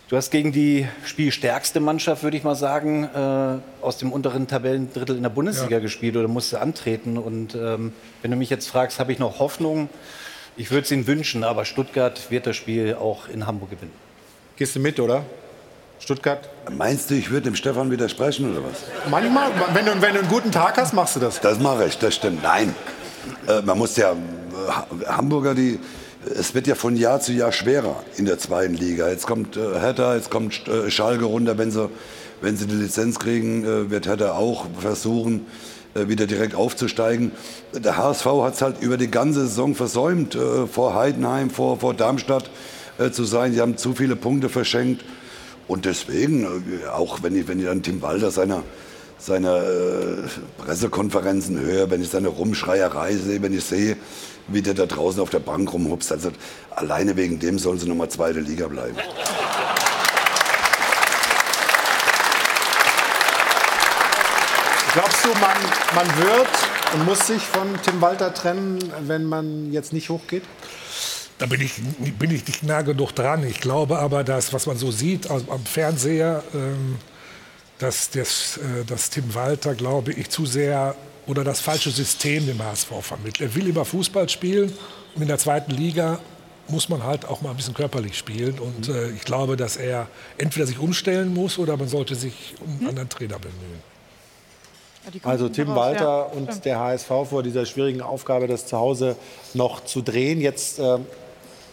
[0.10, 5.16] Du hast gegen die spielstärkste Mannschaft, würde ich mal sagen, äh, aus dem unteren Tabellendrittel
[5.16, 5.80] in der Bundesliga ja.
[5.80, 7.18] gespielt oder musste antreten.
[7.18, 9.90] Und ähm, wenn du mich jetzt fragst, habe ich noch Hoffnung?
[10.56, 13.94] Ich würde es ihnen wünschen, aber Stuttgart wird das Spiel auch in Hamburg gewinnen.
[14.56, 15.26] Gehst du mit, oder?
[15.98, 16.48] Stuttgart?
[16.70, 18.84] Meinst du, ich würde dem Stefan widersprechen oder was?
[19.10, 21.40] Manchmal, wenn du, wenn du einen guten Tag hast, machst du das.
[21.40, 22.44] Das mache ich, das stimmt.
[22.44, 22.76] Nein,
[23.48, 25.80] äh, man muss ja äh, Hamburger, die
[26.38, 29.10] es wird ja von Jahr zu Jahr schwerer in der zweiten Liga.
[29.10, 31.58] Jetzt kommt äh, Hertha, jetzt kommt Schalke runter.
[31.58, 31.90] Wenn sie,
[32.42, 35.48] wenn sie die Lizenz kriegen, wird Hertha auch versuchen,
[35.96, 37.32] wieder direkt aufzusteigen.
[37.74, 40.38] Der HSV hat es halt über die ganze Saison versäumt,
[40.72, 42.52] vor Heidenheim, vor, vor Darmstadt
[43.12, 43.54] zu sein.
[43.54, 45.04] Sie haben zu viele Punkte verschenkt.
[45.68, 46.48] Und deswegen,
[46.94, 48.64] auch wenn ich, wenn dann Tim Walter seiner
[49.22, 53.98] seine Pressekonferenzen höre, wenn ich seine Rumschreierei sehe, wenn ich sehe,
[54.48, 56.12] wie der da draußen auf der Bank rumhupst.
[56.12, 56.32] Also
[56.72, 58.98] alleine wegen dem sollen sie nochmal zweite Liga bleiben.
[64.94, 65.58] Glaubst du, man,
[65.96, 66.50] man wird
[66.94, 70.44] und muss sich von Tim Walter trennen, wenn man jetzt nicht hochgeht?
[71.38, 71.82] Da bin ich,
[72.20, 73.44] bin ich nicht nah genug dran.
[73.48, 76.98] Ich glaube aber, dass, was man so sieht also am Fernseher, ähm,
[77.82, 80.96] dass, das, äh, dass Tim Walter, glaube ich, zu sehr
[81.28, 83.42] oder das falsche System dem HSV vermittelt.
[83.42, 84.74] Er will immer Fußball spielen
[85.16, 86.20] und in der zweiten Liga
[86.68, 88.60] muss man halt auch mal ein bisschen körperlich spielen.
[88.60, 92.80] Und äh, ich glaube, dass er entweder sich umstellen muss oder man sollte sich um
[92.80, 93.92] einen anderen Trainer bemühen.
[95.24, 96.22] Also Tim raus, Walter ja.
[96.22, 99.16] und der HSV vor dieser schwierigen Aufgabe, das zu Hause
[99.56, 100.40] noch zu drehen.
[100.40, 101.00] Jetzt äh,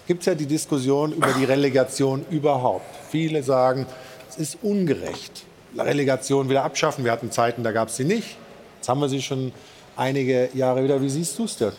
[0.06, 2.86] gibt es ja die Diskussion über die Relegation überhaupt.
[3.10, 3.86] Viele sagen,
[4.30, 5.44] es ist ungerecht.
[5.76, 7.04] Relegation wieder abschaffen.
[7.04, 8.36] Wir hatten Zeiten, da gab es sie nicht.
[8.76, 9.52] Jetzt haben wir sie schon
[9.96, 11.02] einige Jahre wieder.
[11.02, 11.72] Wie siehst du es denn?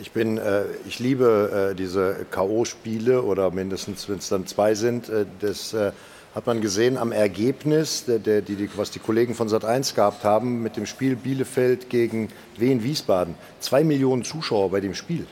[0.00, 5.08] Ich bin, äh, ich liebe äh, diese K.O.-Spiele oder mindestens, wenn es dann zwei sind,
[5.08, 5.92] äh, des äh,
[6.34, 10.62] hat man gesehen am Ergebnis, der, der, die, was die Kollegen von Sat1 gehabt haben,
[10.62, 13.36] mit dem Spiel Bielefeld gegen Wien Wiesbaden.
[13.60, 15.26] Zwei Millionen Zuschauer bei dem Spiel.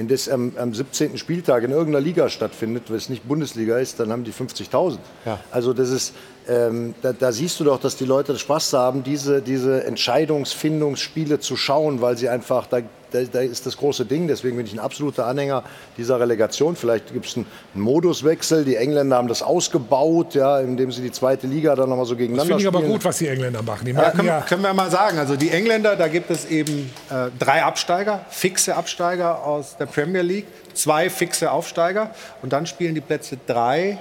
[0.00, 1.18] Wenn das am, am 17.
[1.18, 4.96] Spieltag in irgendeiner Liga stattfindet, wenn es nicht Bundesliga ist, dann haben die 50.000.
[5.26, 5.38] Ja.
[5.50, 6.14] Also das ist,
[6.48, 11.54] ähm, da, da siehst du doch, dass die Leute Spaß haben, diese, diese Entscheidungsfindungsspiele zu
[11.54, 14.28] schauen, weil sie einfach, da, da, da ist das große Ding.
[14.28, 15.62] Deswegen bin ich ein absoluter Anhänger
[15.96, 16.76] dieser Relegation.
[16.76, 18.64] Vielleicht gibt es einen Moduswechsel.
[18.64, 22.18] Die Engländer haben das ausgebaut, ja, indem sie die zweite Liga dann nochmal so Das
[22.18, 22.92] gegeneinander finde ich aber spielen.
[22.92, 23.84] gut, was die Engländer machen.
[23.84, 25.18] Die Ja, können, ja, können wir mal sagen.
[25.18, 30.22] Also die Engländer, da gibt es eben äh, drei Absteiger, fixe Absteiger aus der Premier
[30.22, 33.98] League, zwei fixe Aufsteiger und dann spielen die Plätze drei,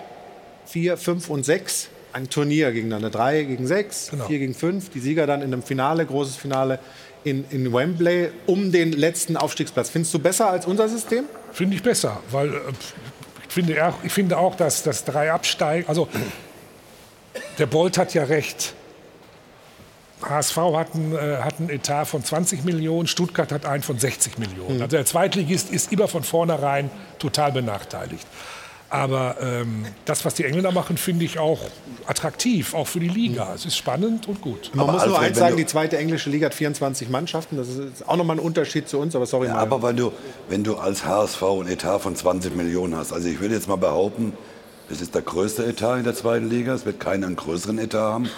[0.65, 3.11] vier, fünf und sechs ein Turnier gegeneinander.
[3.11, 4.25] Drei gegen sechs, Genau.
[4.25, 4.89] vier gegen fünf.
[4.89, 6.79] Die Sieger dann in einem Finale, großes Finale
[7.23, 9.89] in, in Wembley um den letzten Aufstiegsplatz.
[9.89, 11.25] Findest du besser als unser System?
[11.51, 12.59] Finde ich besser, weil äh,
[13.47, 15.87] ich finde, auch, ich finde auch, dass das drei absteigen.
[15.87, 16.07] Also
[17.57, 18.73] der Bolt hat ja recht.
[20.21, 24.37] HSV hat einen, äh, hat einen Etat von 20 Millionen, Stuttgart hat einen von 60
[24.37, 24.75] Millionen.
[24.75, 24.81] Mhm.
[24.81, 28.27] Also der Zweitligist ist immer von vornherein total benachteiligt.
[28.91, 31.59] Aber ähm, das, was die Engländer machen, finde ich auch
[32.07, 33.53] attraktiv, auch für die Liga.
[33.53, 34.71] Es ist spannend und gut.
[34.73, 37.57] Man muss nur Alfred, eins wenn sagen, die zweite englische Liga hat 24 Mannschaften.
[37.57, 39.59] Das ist auch nochmal ein Unterschied zu uns, aber sorry Ja, mal.
[39.61, 40.11] aber wenn du,
[40.49, 43.75] wenn du als HSV ein Etat von 20 Millionen hast, also ich würde jetzt mal
[43.75, 44.33] behaupten,
[44.89, 47.99] das ist der größte Etat in der zweiten Liga, es wird keiner einen größeren Etat
[48.13, 48.29] haben,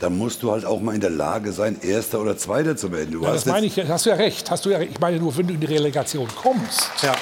[0.00, 3.12] dann musst du halt auch mal in der Lage sein, Erster oder Zweiter zu werden.
[3.12, 4.50] Du Ja, das hast meine ich, hast du ja recht.
[4.50, 4.90] Hast du ja recht.
[4.92, 7.14] Ich meine nur, wenn du in die Relegation kommst, Ja.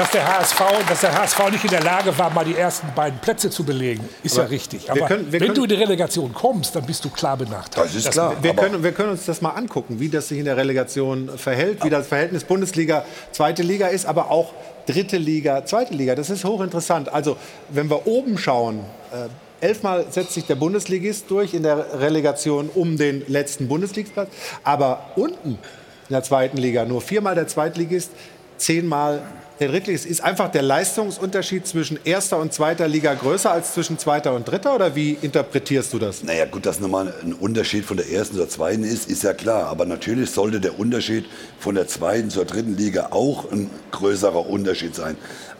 [0.00, 3.18] Dass, der HSV, dass der HSV nicht in der Lage war, mal die ersten beiden
[3.20, 4.84] Plätze zu belegen, ist Aber ja richtig.
[4.84, 7.36] wir Aber können- wir wenn können- du in die Relegation kommst, dann bist du klar
[7.36, 8.16] benachteiligt.
[8.40, 11.84] wir, können, wir können uns das mal angucken, wie das sich in der Relegation verhält,
[11.84, 14.54] wie das Verhältnis Bundesliga, zweite Liga ist, aber auch
[14.86, 16.14] dritte Liga, zweite Liga.
[16.14, 17.12] Das ist hochinteressant.
[17.12, 17.36] Also,
[17.68, 18.80] wenn wir oben schauen,
[19.12, 19.28] äh,
[19.66, 24.30] elfmal setzt sich der Bundesligist durch in der Relegation um den letzten Bundesligaplatz,
[24.64, 25.50] aber unten
[26.08, 28.10] in der zweiten Liga nur viermal der Zweitligist,
[28.60, 29.22] zehnmal
[29.58, 30.06] der Drittligist.
[30.06, 34.74] Ist einfach der Leistungsunterschied zwischen erster und zweiter Liga größer als zwischen zweiter und dritter
[34.74, 36.22] oder wie interpretierst du das?
[36.22, 39.66] Naja gut, dass nochmal ein Unterschied von der ersten zur zweiten ist, ist ja klar.
[39.66, 41.26] Aber natürlich sollte der Unterschied
[41.58, 45.16] von der zweiten zur dritten Liga auch ein größerer Unterschied sein.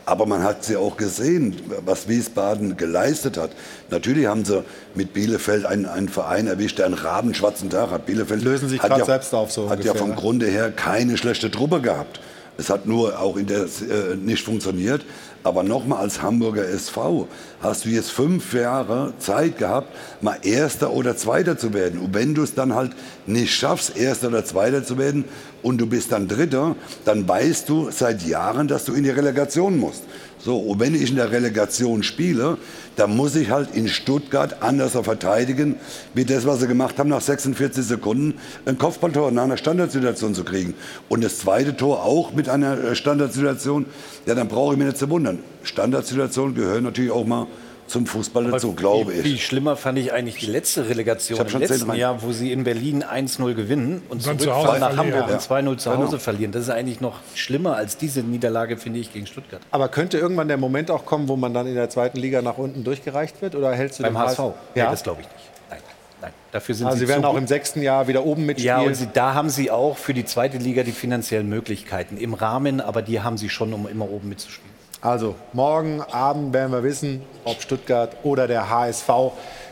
[0.06, 3.50] Aber man hat sie auch gesehen, was Wiesbaden geleistet hat.
[3.90, 4.64] Natürlich haben sie
[4.94, 8.06] mit Bielefeld einen, einen Verein erwischt, der einen rabenschwarzen Tag hat.
[8.06, 10.16] Bielefeld Lösen sich hat gerade ja, selbst auf, so Hat ja ungefähr, vom ne?
[10.16, 12.18] Grunde her keine schlechte Truppe gehabt.
[12.58, 15.04] Es hat nur auch in der äh, nicht funktioniert.
[15.42, 17.26] Aber nochmal als Hamburger SV
[17.62, 19.88] hast du jetzt fünf Jahre Zeit gehabt,
[20.20, 21.98] mal Erster oder Zweiter zu werden.
[21.98, 22.92] Und wenn du es dann halt
[23.26, 25.24] nicht schaffst, Erster oder Zweiter zu werden
[25.62, 29.78] und du bist dann Dritter, dann weißt du seit Jahren, dass du in die Relegation
[29.78, 30.02] musst.
[30.42, 32.56] So, und wenn ich in der Relegation spiele,
[32.96, 35.76] dann muss ich halt in Stuttgart anders verteidigen,
[36.14, 38.34] wie das, was sie gemacht haben, nach 46 Sekunden
[38.64, 40.74] ein Kopfballtor nach einer Standardsituation zu kriegen.
[41.10, 43.84] Und das zweite Tor auch mit einer äh, Standardsituation,
[44.24, 45.40] ja, dann brauche ich mich nicht zu wundern.
[45.62, 47.46] Standardsituationen gehören natürlich auch mal
[47.90, 49.22] zum Fußball dazu, glaube ich.
[49.22, 53.02] viel schlimmer fand ich eigentlich die letzte Relegation im letzten Jahr, wo sie in Berlin
[53.04, 55.34] 1-0 gewinnen und Dann zu zurückfahren Hause nach Hamburg ja.
[55.34, 56.18] und 2-0 zu Hause Genau.
[56.18, 56.52] verlieren.
[56.52, 59.60] Das ist eigentlich noch schlimmer als diese Niederlage, finde ich, gegen Stuttgart.
[59.70, 62.58] Aber könnte irgendwann der Moment auch kommen, wo man dann in der zweiten Liga nach
[62.58, 63.54] unten durchgereicht wird?
[63.56, 64.38] Oder hältst du Beim dem HSV?
[64.38, 65.50] Ja, Nee, das glaube ich nicht.
[65.70, 65.78] Nein,
[66.22, 66.32] nein.
[66.52, 67.40] Dafür sind also sie sie werden zu auch gut.
[67.42, 68.80] im sechsten Jahr wieder oben mitspielen.
[68.80, 72.34] Ja, und sie, da haben sie auch für die zweite Liga die finanziellen Möglichkeiten im
[72.34, 74.70] Rahmen, aber die haben sie schon, um immer oben mitzuspielen.
[75.02, 79.08] Also morgen Abend werden wir wissen, ob Stuttgart oder der HSV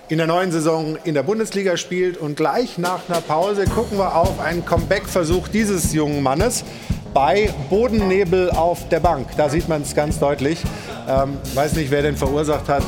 [0.08, 2.16] in der neuen Saison in der Bundesliga spielt.
[2.16, 6.64] Und gleich nach einer Pause gucken wir auf einen Comeback-Versuch dieses jungen Mannes
[7.12, 9.28] bei Bodennebel auf der Bank.
[9.36, 10.62] Da sieht man es ganz deutlich.
[11.06, 12.82] Ähm, weiß nicht, wer den verursacht hat.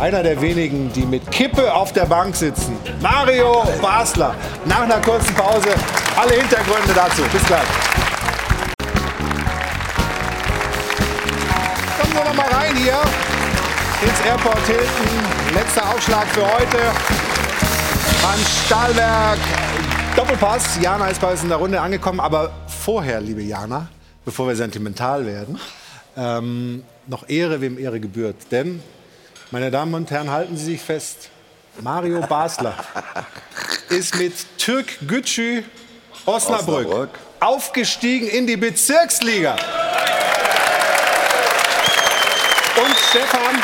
[0.00, 2.74] Einer der wenigen, die mit Kippe auf der Bank sitzen.
[3.02, 4.34] Mario Basler.
[4.64, 5.68] Nach einer kurzen Pause
[6.16, 7.22] alle Hintergründe dazu.
[7.30, 8.01] Bis gleich.
[12.72, 13.00] Rein hier
[14.08, 15.54] ins Airport Hilton.
[15.54, 16.78] Letzter Aufschlag für heute.
[18.22, 19.38] Beim Stahlwerk
[20.16, 20.78] Doppelpass.
[20.80, 22.20] Jana ist bei uns in der Runde angekommen.
[22.20, 22.50] Aber
[22.84, 23.88] vorher, liebe Jana,
[24.24, 25.58] bevor wir sentimental werden,
[26.16, 28.36] ähm, noch Ehre, wem Ehre gebührt.
[28.50, 28.82] Denn,
[29.50, 31.30] meine Damen und Herren, halten Sie sich fest.
[31.80, 32.74] Mario Basler
[33.88, 35.62] ist mit Türk Gücü
[36.26, 37.10] Osnabrück, Osnabrück.
[37.40, 39.56] aufgestiegen in die Bezirksliga.
[43.12, 43.62] Stefan,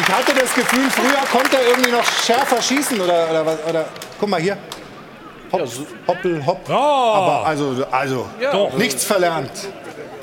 [0.00, 3.58] ich hatte das Gefühl, früher konnte er irgendwie noch schärfer schießen oder, oder was.
[3.68, 3.84] Oder,
[4.18, 4.56] guck mal hier.
[5.52, 5.68] Hopp,
[6.06, 6.70] hoppel, hopp.
[6.70, 8.72] Aber also, also Doch.
[8.78, 9.50] nichts verlernt.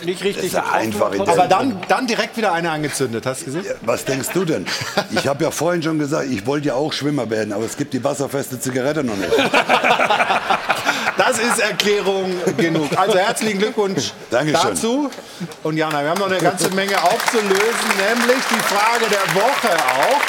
[0.03, 3.45] nicht richtig Das ist ja einfach Aber dann, dann direkt wieder eine angezündet, hast du
[3.45, 3.66] gesehen?
[3.82, 4.66] Was denkst du denn?
[5.12, 7.94] Ich habe ja vorhin schon gesagt, ich wollte ja auch Schwimmer werden, aber es gibt
[7.94, 9.32] die wasserfeste Zigarette noch nicht.
[11.18, 12.90] Das ist Erklärung genug.
[12.96, 14.70] Also herzlichen Glückwunsch Dankeschön.
[14.70, 15.12] dazu.
[15.64, 20.22] Und Jana, wir haben noch eine ganze Menge aufzulösen, nämlich die Frage der Woche auch.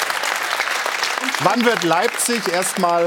[1.43, 3.05] Wann wird Leipzig erstmal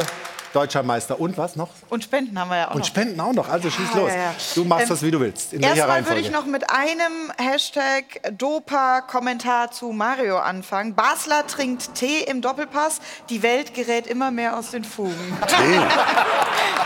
[0.57, 1.21] deutscher Meister?
[1.21, 1.69] Und was noch?
[1.91, 2.87] Und Spenden haben wir ja auch Und noch.
[2.87, 3.49] Spenden auch noch.
[3.49, 4.11] Also schieß Ja, los.
[4.11, 4.35] ja, ja.
[4.55, 5.53] Du machst Ähm, das, wie du willst.
[5.53, 6.21] In welcher Erstmal würde Reihenfolge?
[6.23, 8.05] ich noch mit einem Hashtag
[8.39, 10.95] Dopa-Kommentar zu Mario anfangen.
[10.95, 13.01] Basler trinkt Tee im Doppelpass.
[13.31, 15.15] Die Welt gerät immer mehr aus den Fugen.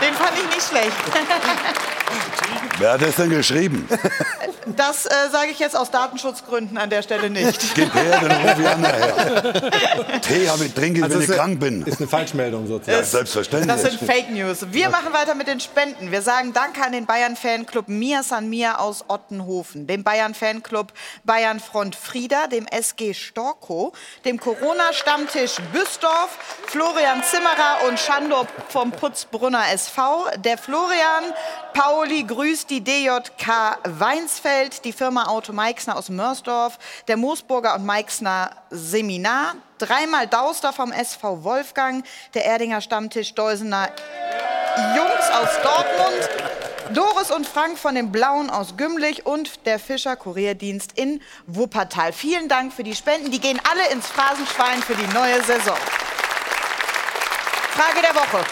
[0.01, 0.91] Den fand ich nicht schlecht.
[2.77, 3.87] Wer hat das denn geschrieben?
[4.77, 7.73] Das äh, sage ich jetzt aus Datenschutzgründen an der Stelle nicht.
[7.73, 10.21] Gib her, dann ruf ich an nachher.
[10.21, 11.81] Tee habe ich, trinke ich, Also wenn ich eine- krank bin.
[11.83, 12.97] Ist eine Falschmeldung sozusagen.
[12.99, 13.75] Ja, selbstverständlich.
[13.75, 14.59] Das sind Fake News.
[14.71, 16.11] Wir machen weiter mit den Spenden.
[16.11, 21.95] Wir sagen Danke an den Bayern-Fanclub Mia San Mia aus Ottenhofen, dem Bayern-Fanclub Bayern Front
[21.95, 23.93] Frieda, dem SG Storkow,
[24.25, 26.37] dem Corona-Stammtisch Büsdorf,
[26.67, 31.33] Florian Zimmerer und Schandor vom Putzbrunner SV, der Florian
[31.73, 38.49] Pauli grüßt die DJK Weinsfeld, die Firma Auto Meixner aus Mörsdorf, der Moosburger und Meixner
[38.71, 42.03] Seminar, dreimal Dauster vom SV Wolfgang,
[42.33, 43.91] der Erdinger Stammtisch Deusener
[44.95, 46.29] Jungs aus Dortmund,
[46.95, 52.11] Doris und Frank von den Blauen aus Gümlich und der Fischer Kurierdienst in Wuppertal.
[52.11, 53.29] Vielen Dank für die Spenden.
[53.29, 55.77] Die gehen alle ins Phrasenschwein für die neue Saison.
[57.75, 58.43] Frage der Woche.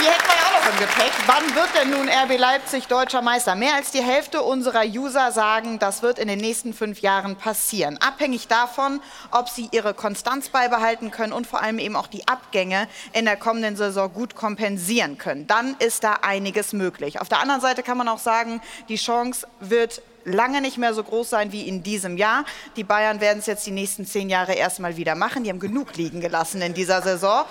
[0.00, 1.12] Die hätten wir ja auch noch im Gepäck.
[1.26, 3.54] Wann wird denn nun RB Leipzig deutscher Meister?
[3.54, 7.98] Mehr als die Hälfte unserer User sagen, das wird in den nächsten fünf Jahren passieren.
[8.00, 9.00] Abhängig davon,
[9.30, 13.36] ob sie ihre Konstanz beibehalten können und vor allem eben auch die Abgänge in der
[13.36, 15.46] kommenden Saison gut kompensieren können.
[15.46, 17.20] Dann ist da einiges möglich.
[17.20, 21.02] Auf der anderen Seite kann man auch sagen, die Chance wird lange nicht mehr so
[21.02, 22.44] groß sein wie in diesem Jahr.
[22.76, 25.44] Die Bayern werden es jetzt die nächsten zehn Jahre erstmal wieder machen.
[25.44, 27.44] Die haben genug liegen gelassen in dieser Saison.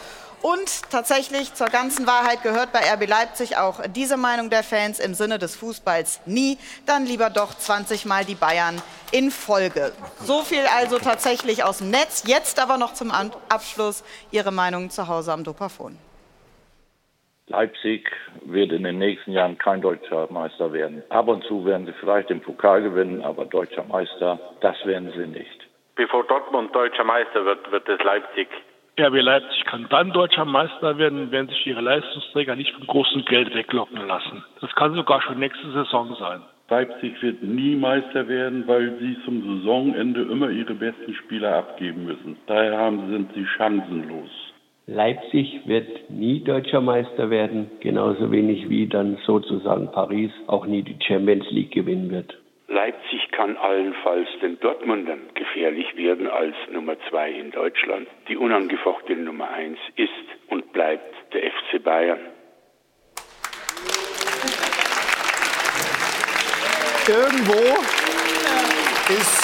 [0.44, 5.14] Und tatsächlich zur ganzen Wahrheit gehört bei RB Leipzig auch diese Meinung der Fans im
[5.14, 6.58] Sinne des Fußballs nie.
[6.86, 8.82] Dann lieber doch 20 Mal die Bayern
[9.14, 9.94] in Folge.
[10.20, 12.26] So viel also tatsächlich aus dem Netz.
[12.28, 15.98] Jetzt aber noch zum An- Abschluss Ihre Meinung zu Hause am Dopafon.
[17.48, 18.12] Leipzig
[18.44, 21.04] wird in den nächsten Jahren kein deutscher Meister werden.
[21.10, 25.28] Ab und zu werden sie vielleicht den Pokal gewinnen, aber deutscher Meister, das werden sie
[25.28, 25.68] nicht.
[25.96, 28.50] Bevor Dortmund deutscher Meister wird, wird es Leipzig.
[29.00, 33.54] RB Leipzig kann dann deutscher Meister werden, wenn sich ihre Leistungsträger nicht von großem Geld
[33.56, 34.44] weglocken lassen.
[34.62, 36.42] Das kann sogar schon nächste Saison sein.
[36.70, 42.38] Leipzig wird nie Meister werden, weil sie zum Saisonende immer ihre besten Spieler abgeben müssen.
[42.48, 44.30] Daher haben, sind sie chancenlos.
[44.86, 50.98] Leipzig wird nie deutscher Meister werden, genauso wenig wie dann sozusagen Paris auch nie die
[51.00, 52.38] Champions League gewinnen wird.
[52.68, 58.08] Leipzig kann allenfalls den Dortmundern gefährlich werden als Nummer zwei in Deutschland.
[58.30, 60.10] Die unangefochtene Nummer eins ist
[60.50, 62.20] und bleibt der FC Bayern.
[67.06, 67.60] Irgendwo
[69.10, 69.44] ist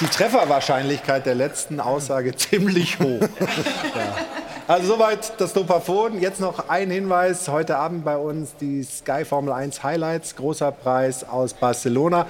[0.00, 3.20] die Trefferwahrscheinlichkeit der letzten Aussage ziemlich hoch.
[3.94, 4.37] ja.
[4.68, 6.20] Also soweit das Dopafon.
[6.20, 7.48] Jetzt noch ein Hinweis.
[7.48, 10.36] Heute Abend bei uns die Sky Formel 1 Highlights.
[10.36, 12.26] Großer Preis aus Barcelona.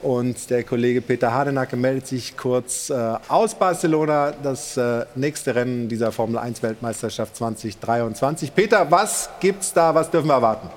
[0.00, 4.32] Und der Kollege Peter Hardenacke meldet sich kurz äh, aus Barcelona.
[4.40, 8.54] Das äh, nächste Rennen dieser Formel 1 Weltmeisterschaft 2023.
[8.54, 9.92] Peter, was gibt's da?
[9.92, 10.70] Was dürfen wir erwarten?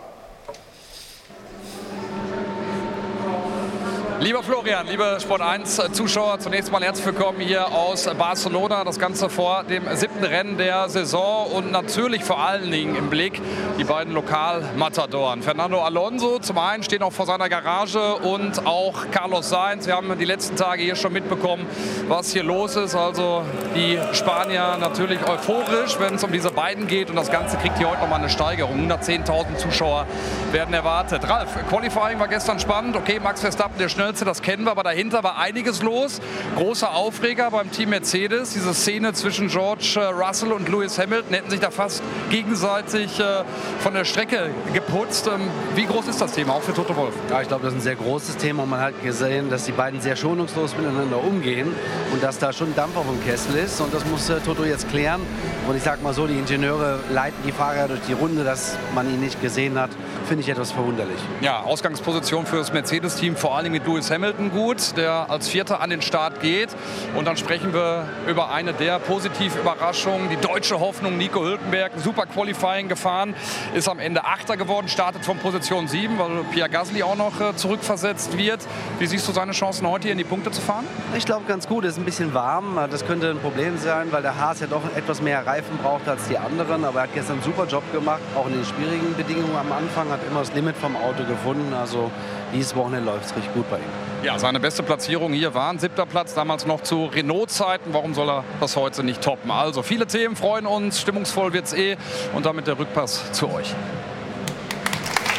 [4.23, 8.85] Lieber Florian, liebe Sport 1 Zuschauer, zunächst mal herzlich willkommen hier aus Barcelona.
[8.85, 13.41] Das Ganze vor dem siebten Rennen der Saison und natürlich vor allen Dingen im Blick
[13.77, 15.41] die beiden Lokalmatadoren.
[15.43, 19.87] Fernando Alonso zum einen steht noch vor seiner Garage und auch Carlos Sainz.
[19.87, 21.65] Wir haben die letzten Tage hier schon mitbekommen,
[22.07, 22.95] was hier los ist.
[22.95, 23.43] Also
[23.75, 27.89] die Spanier natürlich euphorisch, wenn es um diese beiden geht und das Ganze kriegt hier
[27.89, 28.89] heute nochmal eine Steigerung.
[28.89, 30.07] 110.000 Zuschauer
[30.53, 31.27] werden erwartet.
[31.27, 32.95] Ralf, Qualifying war gestern spannend.
[32.95, 36.21] Okay, Max Verstappen der schnellste, das kennen wir, aber dahinter war einiges los.
[36.55, 38.53] Großer Aufreger beim Team Mercedes.
[38.53, 43.43] Diese Szene zwischen George äh, Russell und Lewis Hamilton hätten sich da fast gegenseitig äh,
[43.79, 45.27] von der Strecke geputzt.
[45.27, 47.13] Ähm, Wie groß ist das Thema, auch für Toto Wolf?
[47.29, 48.65] Ja, ich glaube, das ist ein sehr großes Thema.
[48.65, 51.73] Man hat gesehen, dass die beiden sehr schonungslos miteinander umgehen
[52.11, 53.81] und dass da schon Dampf auf dem Kessel ist.
[53.81, 55.21] Und das muss Toto jetzt klären.
[55.67, 59.07] Und ich sag mal so, die Ingenieure leiten die Fahrer durch die Runde, dass man
[59.11, 59.89] ihn nicht gesehen hat.
[60.27, 61.19] Finde ich etwas verwunderlich.
[61.41, 65.79] Ja, Ausgangsposition für das Mercedes-Team, vor allem mit Lewis Lewis Hamilton gut, der als Vierter
[65.79, 66.69] an den Start geht.
[67.15, 72.89] Und dann sprechen wir über eine der Positivüberraschungen, die deutsche Hoffnung, Nico Hülkenberg, super Qualifying
[72.89, 73.33] gefahren,
[73.73, 77.55] ist am Ende Achter geworden, startet von Position 7, weil Pierre Gasly auch noch äh,
[77.55, 78.59] zurückversetzt wird.
[78.99, 80.85] Wie siehst du seine Chancen heute hier in die Punkte zu fahren?
[81.15, 82.77] Ich glaube ganz gut, es ist ein bisschen warm.
[82.91, 86.27] Das könnte ein Problem sein, weil der Haas ja doch etwas mehr Reifen braucht als
[86.27, 86.83] die anderen.
[86.83, 90.09] Aber er hat gestern einen super Job gemacht, auch in den schwierigen Bedingungen am Anfang,
[90.09, 91.73] hat immer das Limit vom Auto gefunden.
[91.73, 92.11] Also
[92.53, 93.92] dieses Wochenende läuft es richtig gut bei ihm.
[94.23, 97.93] Ja, seine beste Platzierung hier war ein siebter Platz, damals noch zu Renault-Zeiten.
[97.93, 99.51] Warum soll er das heute nicht toppen?
[99.51, 101.97] Also viele Themen freuen uns, stimmungsvoll wird es eh.
[102.33, 103.75] Und damit der Rückpass zu euch.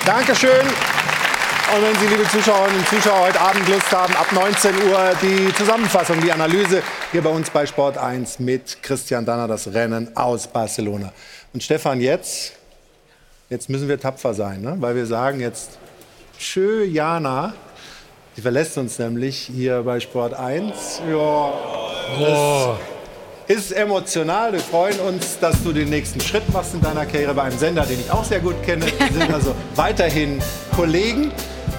[0.05, 0.67] Dankeschön.
[1.75, 5.55] Und wenn Sie, liebe Zuschauerinnen und Zuschauer, heute Abend Lust haben, ab 19 Uhr die
[5.55, 10.47] Zusammenfassung, die Analyse hier bei uns bei Sport 1 mit Christian Danner, das Rennen aus
[10.47, 11.11] Barcelona.
[11.55, 12.53] Und Stefan, jetzt,
[13.49, 14.77] jetzt müssen wir tapfer sein, ne?
[14.79, 15.79] weil wir sagen jetzt,
[16.39, 17.55] tschö, Jana.
[18.37, 21.03] Die verlässt uns nämlich hier bei Sport 1.
[21.11, 21.53] Ja,
[22.21, 22.75] Oh.
[23.49, 24.53] das ist emotional.
[24.53, 27.83] Wir freuen uns, dass du den nächsten Schritt machst in deiner Karriere bei einem Sender,
[27.87, 28.87] den ich auch sehr gut kenne.
[28.87, 30.41] Wir sind also weiterhin
[30.77, 31.31] Kollegen.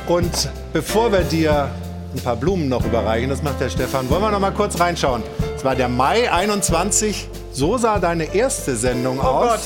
[0.08, 1.70] Und bevor wir dir
[2.16, 5.24] ein paar Blumen noch überreichen, das macht der Stefan, wollen wir noch mal kurz reinschauen.
[5.58, 7.28] Es war der Mai 21.
[7.52, 9.60] So sah deine erste Sendung Oh aus.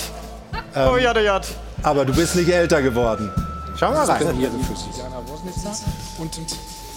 [0.76, 1.40] Ähm, Oh ja, ja.
[1.84, 3.32] Aber du bist nicht älter geworden.
[3.80, 4.22] Schau mal rein.
[4.22, 5.72] Wosnitzer.
[6.18, 6.38] Und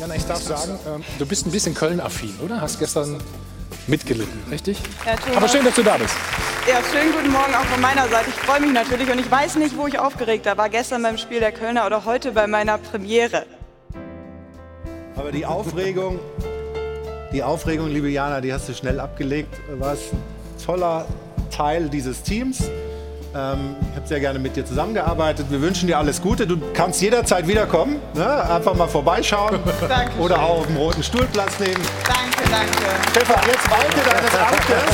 [0.02, 2.60] Jana, ich darf sagen, ähm, du bist ein bisschen Köln-affin, oder?
[2.60, 3.22] Hast gestern
[3.86, 4.76] mitgelitten, richtig?
[5.06, 5.14] Ja.
[5.36, 6.12] Aber schön, dass du da bist.
[6.68, 8.30] Ja, schönen guten Morgen auch von meiner Seite.
[8.30, 10.68] Ich freue mich natürlich und ich weiß nicht, wo ich aufgeregter war.
[10.70, 13.46] Gestern beim Spiel der Kölner oder heute bei meiner Premiere.
[15.14, 16.18] Aber die Aufregung,
[17.32, 19.54] die Aufregung, liebe Jana, die hast du schnell abgelegt.
[19.70, 21.06] Du warst ein toller
[21.52, 22.64] Teil dieses Teams.
[23.34, 25.46] Ähm, ich habe sehr gerne mit dir zusammengearbeitet.
[25.48, 26.46] Wir wünschen dir alles Gute.
[26.46, 27.96] Du kannst jederzeit wiederkommen.
[28.14, 28.50] Ne?
[28.50, 29.58] Einfach mal vorbeischauen.
[29.88, 30.20] Dankeschön.
[30.20, 31.80] Oder auch auf dem roten Stuhl Platz nehmen.
[32.04, 33.10] Danke, danke.
[33.10, 34.92] Stefan, jetzt walte deines Amtes.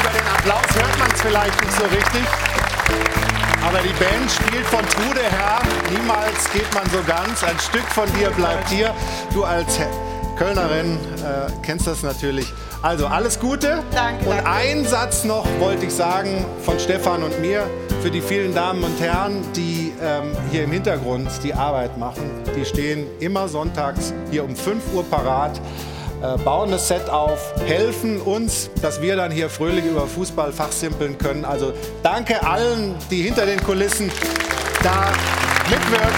[0.00, 2.49] Über den Applaus hört man es vielleicht nicht so richtig.
[3.66, 5.60] Aber die Band spielt von Trude her.
[5.90, 7.44] Niemals geht man so ganz.
[7.44, 8.94] Ein Stück von dir bleibt hier.
[9.34, 9.78] Du als
[10.36, 12.52] Kölnerin äh, kennst das natürlich.
[12.82, 13.82] Also alles Gute.
[13.94, 14.50] Danke, Und danke.
[14.50, 17.68] einen Satz noch wollte ich sagen von Stefan und mir
[18.00, 22.22] für die vielen Damen und Herren, die ähm, hier im Hintergrund die Arbeit machen.
[22.56, 25.60] Die stehen immer sonntags hier um 5 Uhr parat
[26.44, 31.44] bauen das Set auf, helfen uns, dass wir dann hier fröhlich über Fußball fachsimpeln können.
[31.44, 31.72] Also
[32.02, 34.10] danke allen, die hinter den Kulissen
[34.82, 35.10] da
[35.68, 36.08] mitwirken.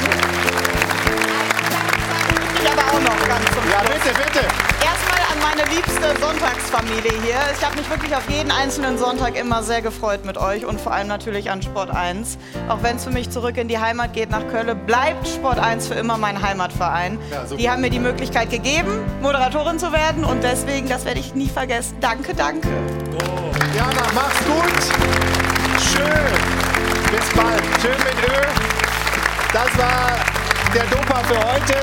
[2.62, 3.94] Ich aber auch noch ganz zum Ja, Schluss.
[4.04, 4.46] bitte, bitte.
[5.42, 7.40] Meine liebste Sonntagsfamilie hier.
[7.58, 10.92] Ich habe mich wirklich auf jeden einzelnen Sonntag immer sehr gefreut mit euch und vor
[10.92, 12.38] allem natürlich an Sport 1.
[12.68, 15.88] Auch wenn es für mich zurück in die Heimat geht nach Köln, bleibt Sport 1
[15.88, 17.18] für immer mein Heimatverein.
[17.30, 21.34] Ja, die haben mir die Möglichkeit gegeben, Moderatorin zu werden und deswegen, das werde ich
[21.34, 21.96] nie vergessen.
[22.00, 22.68] Danke, danke.
[23.76, 24.82] Jana, mach's gut.
[25.92, 26.62] Schön.
[27.10, 27.62] Bis bald.
[27.82, 28.42] Schön mit Ö.
[29.52, 30.12] Das war
[30.74, 31.74] der Dopa für heute.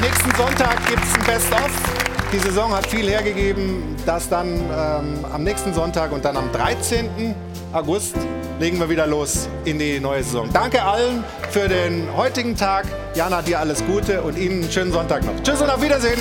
[0.00, 1.97] Nächsten Sonntag gibt's ein Best-of.
[2.30, 3.96] Die Saison hat viel hergegeben.
[4.04, 7.34] Das dann ähm, am nächsten Sonntag und dann am 13.
[7.72, 8.16] August
[8.60, 10.48] legen wir wieder los in die neue Saison.
[10.52, 12.84] Danke allen für den heutigen Tag.
[13.14, 15.42] Jana, dir alles Gute und Ihnen einen schönen Sonntag noch.
[15.42, 16.18] Tschüss und auf Wiedersehen.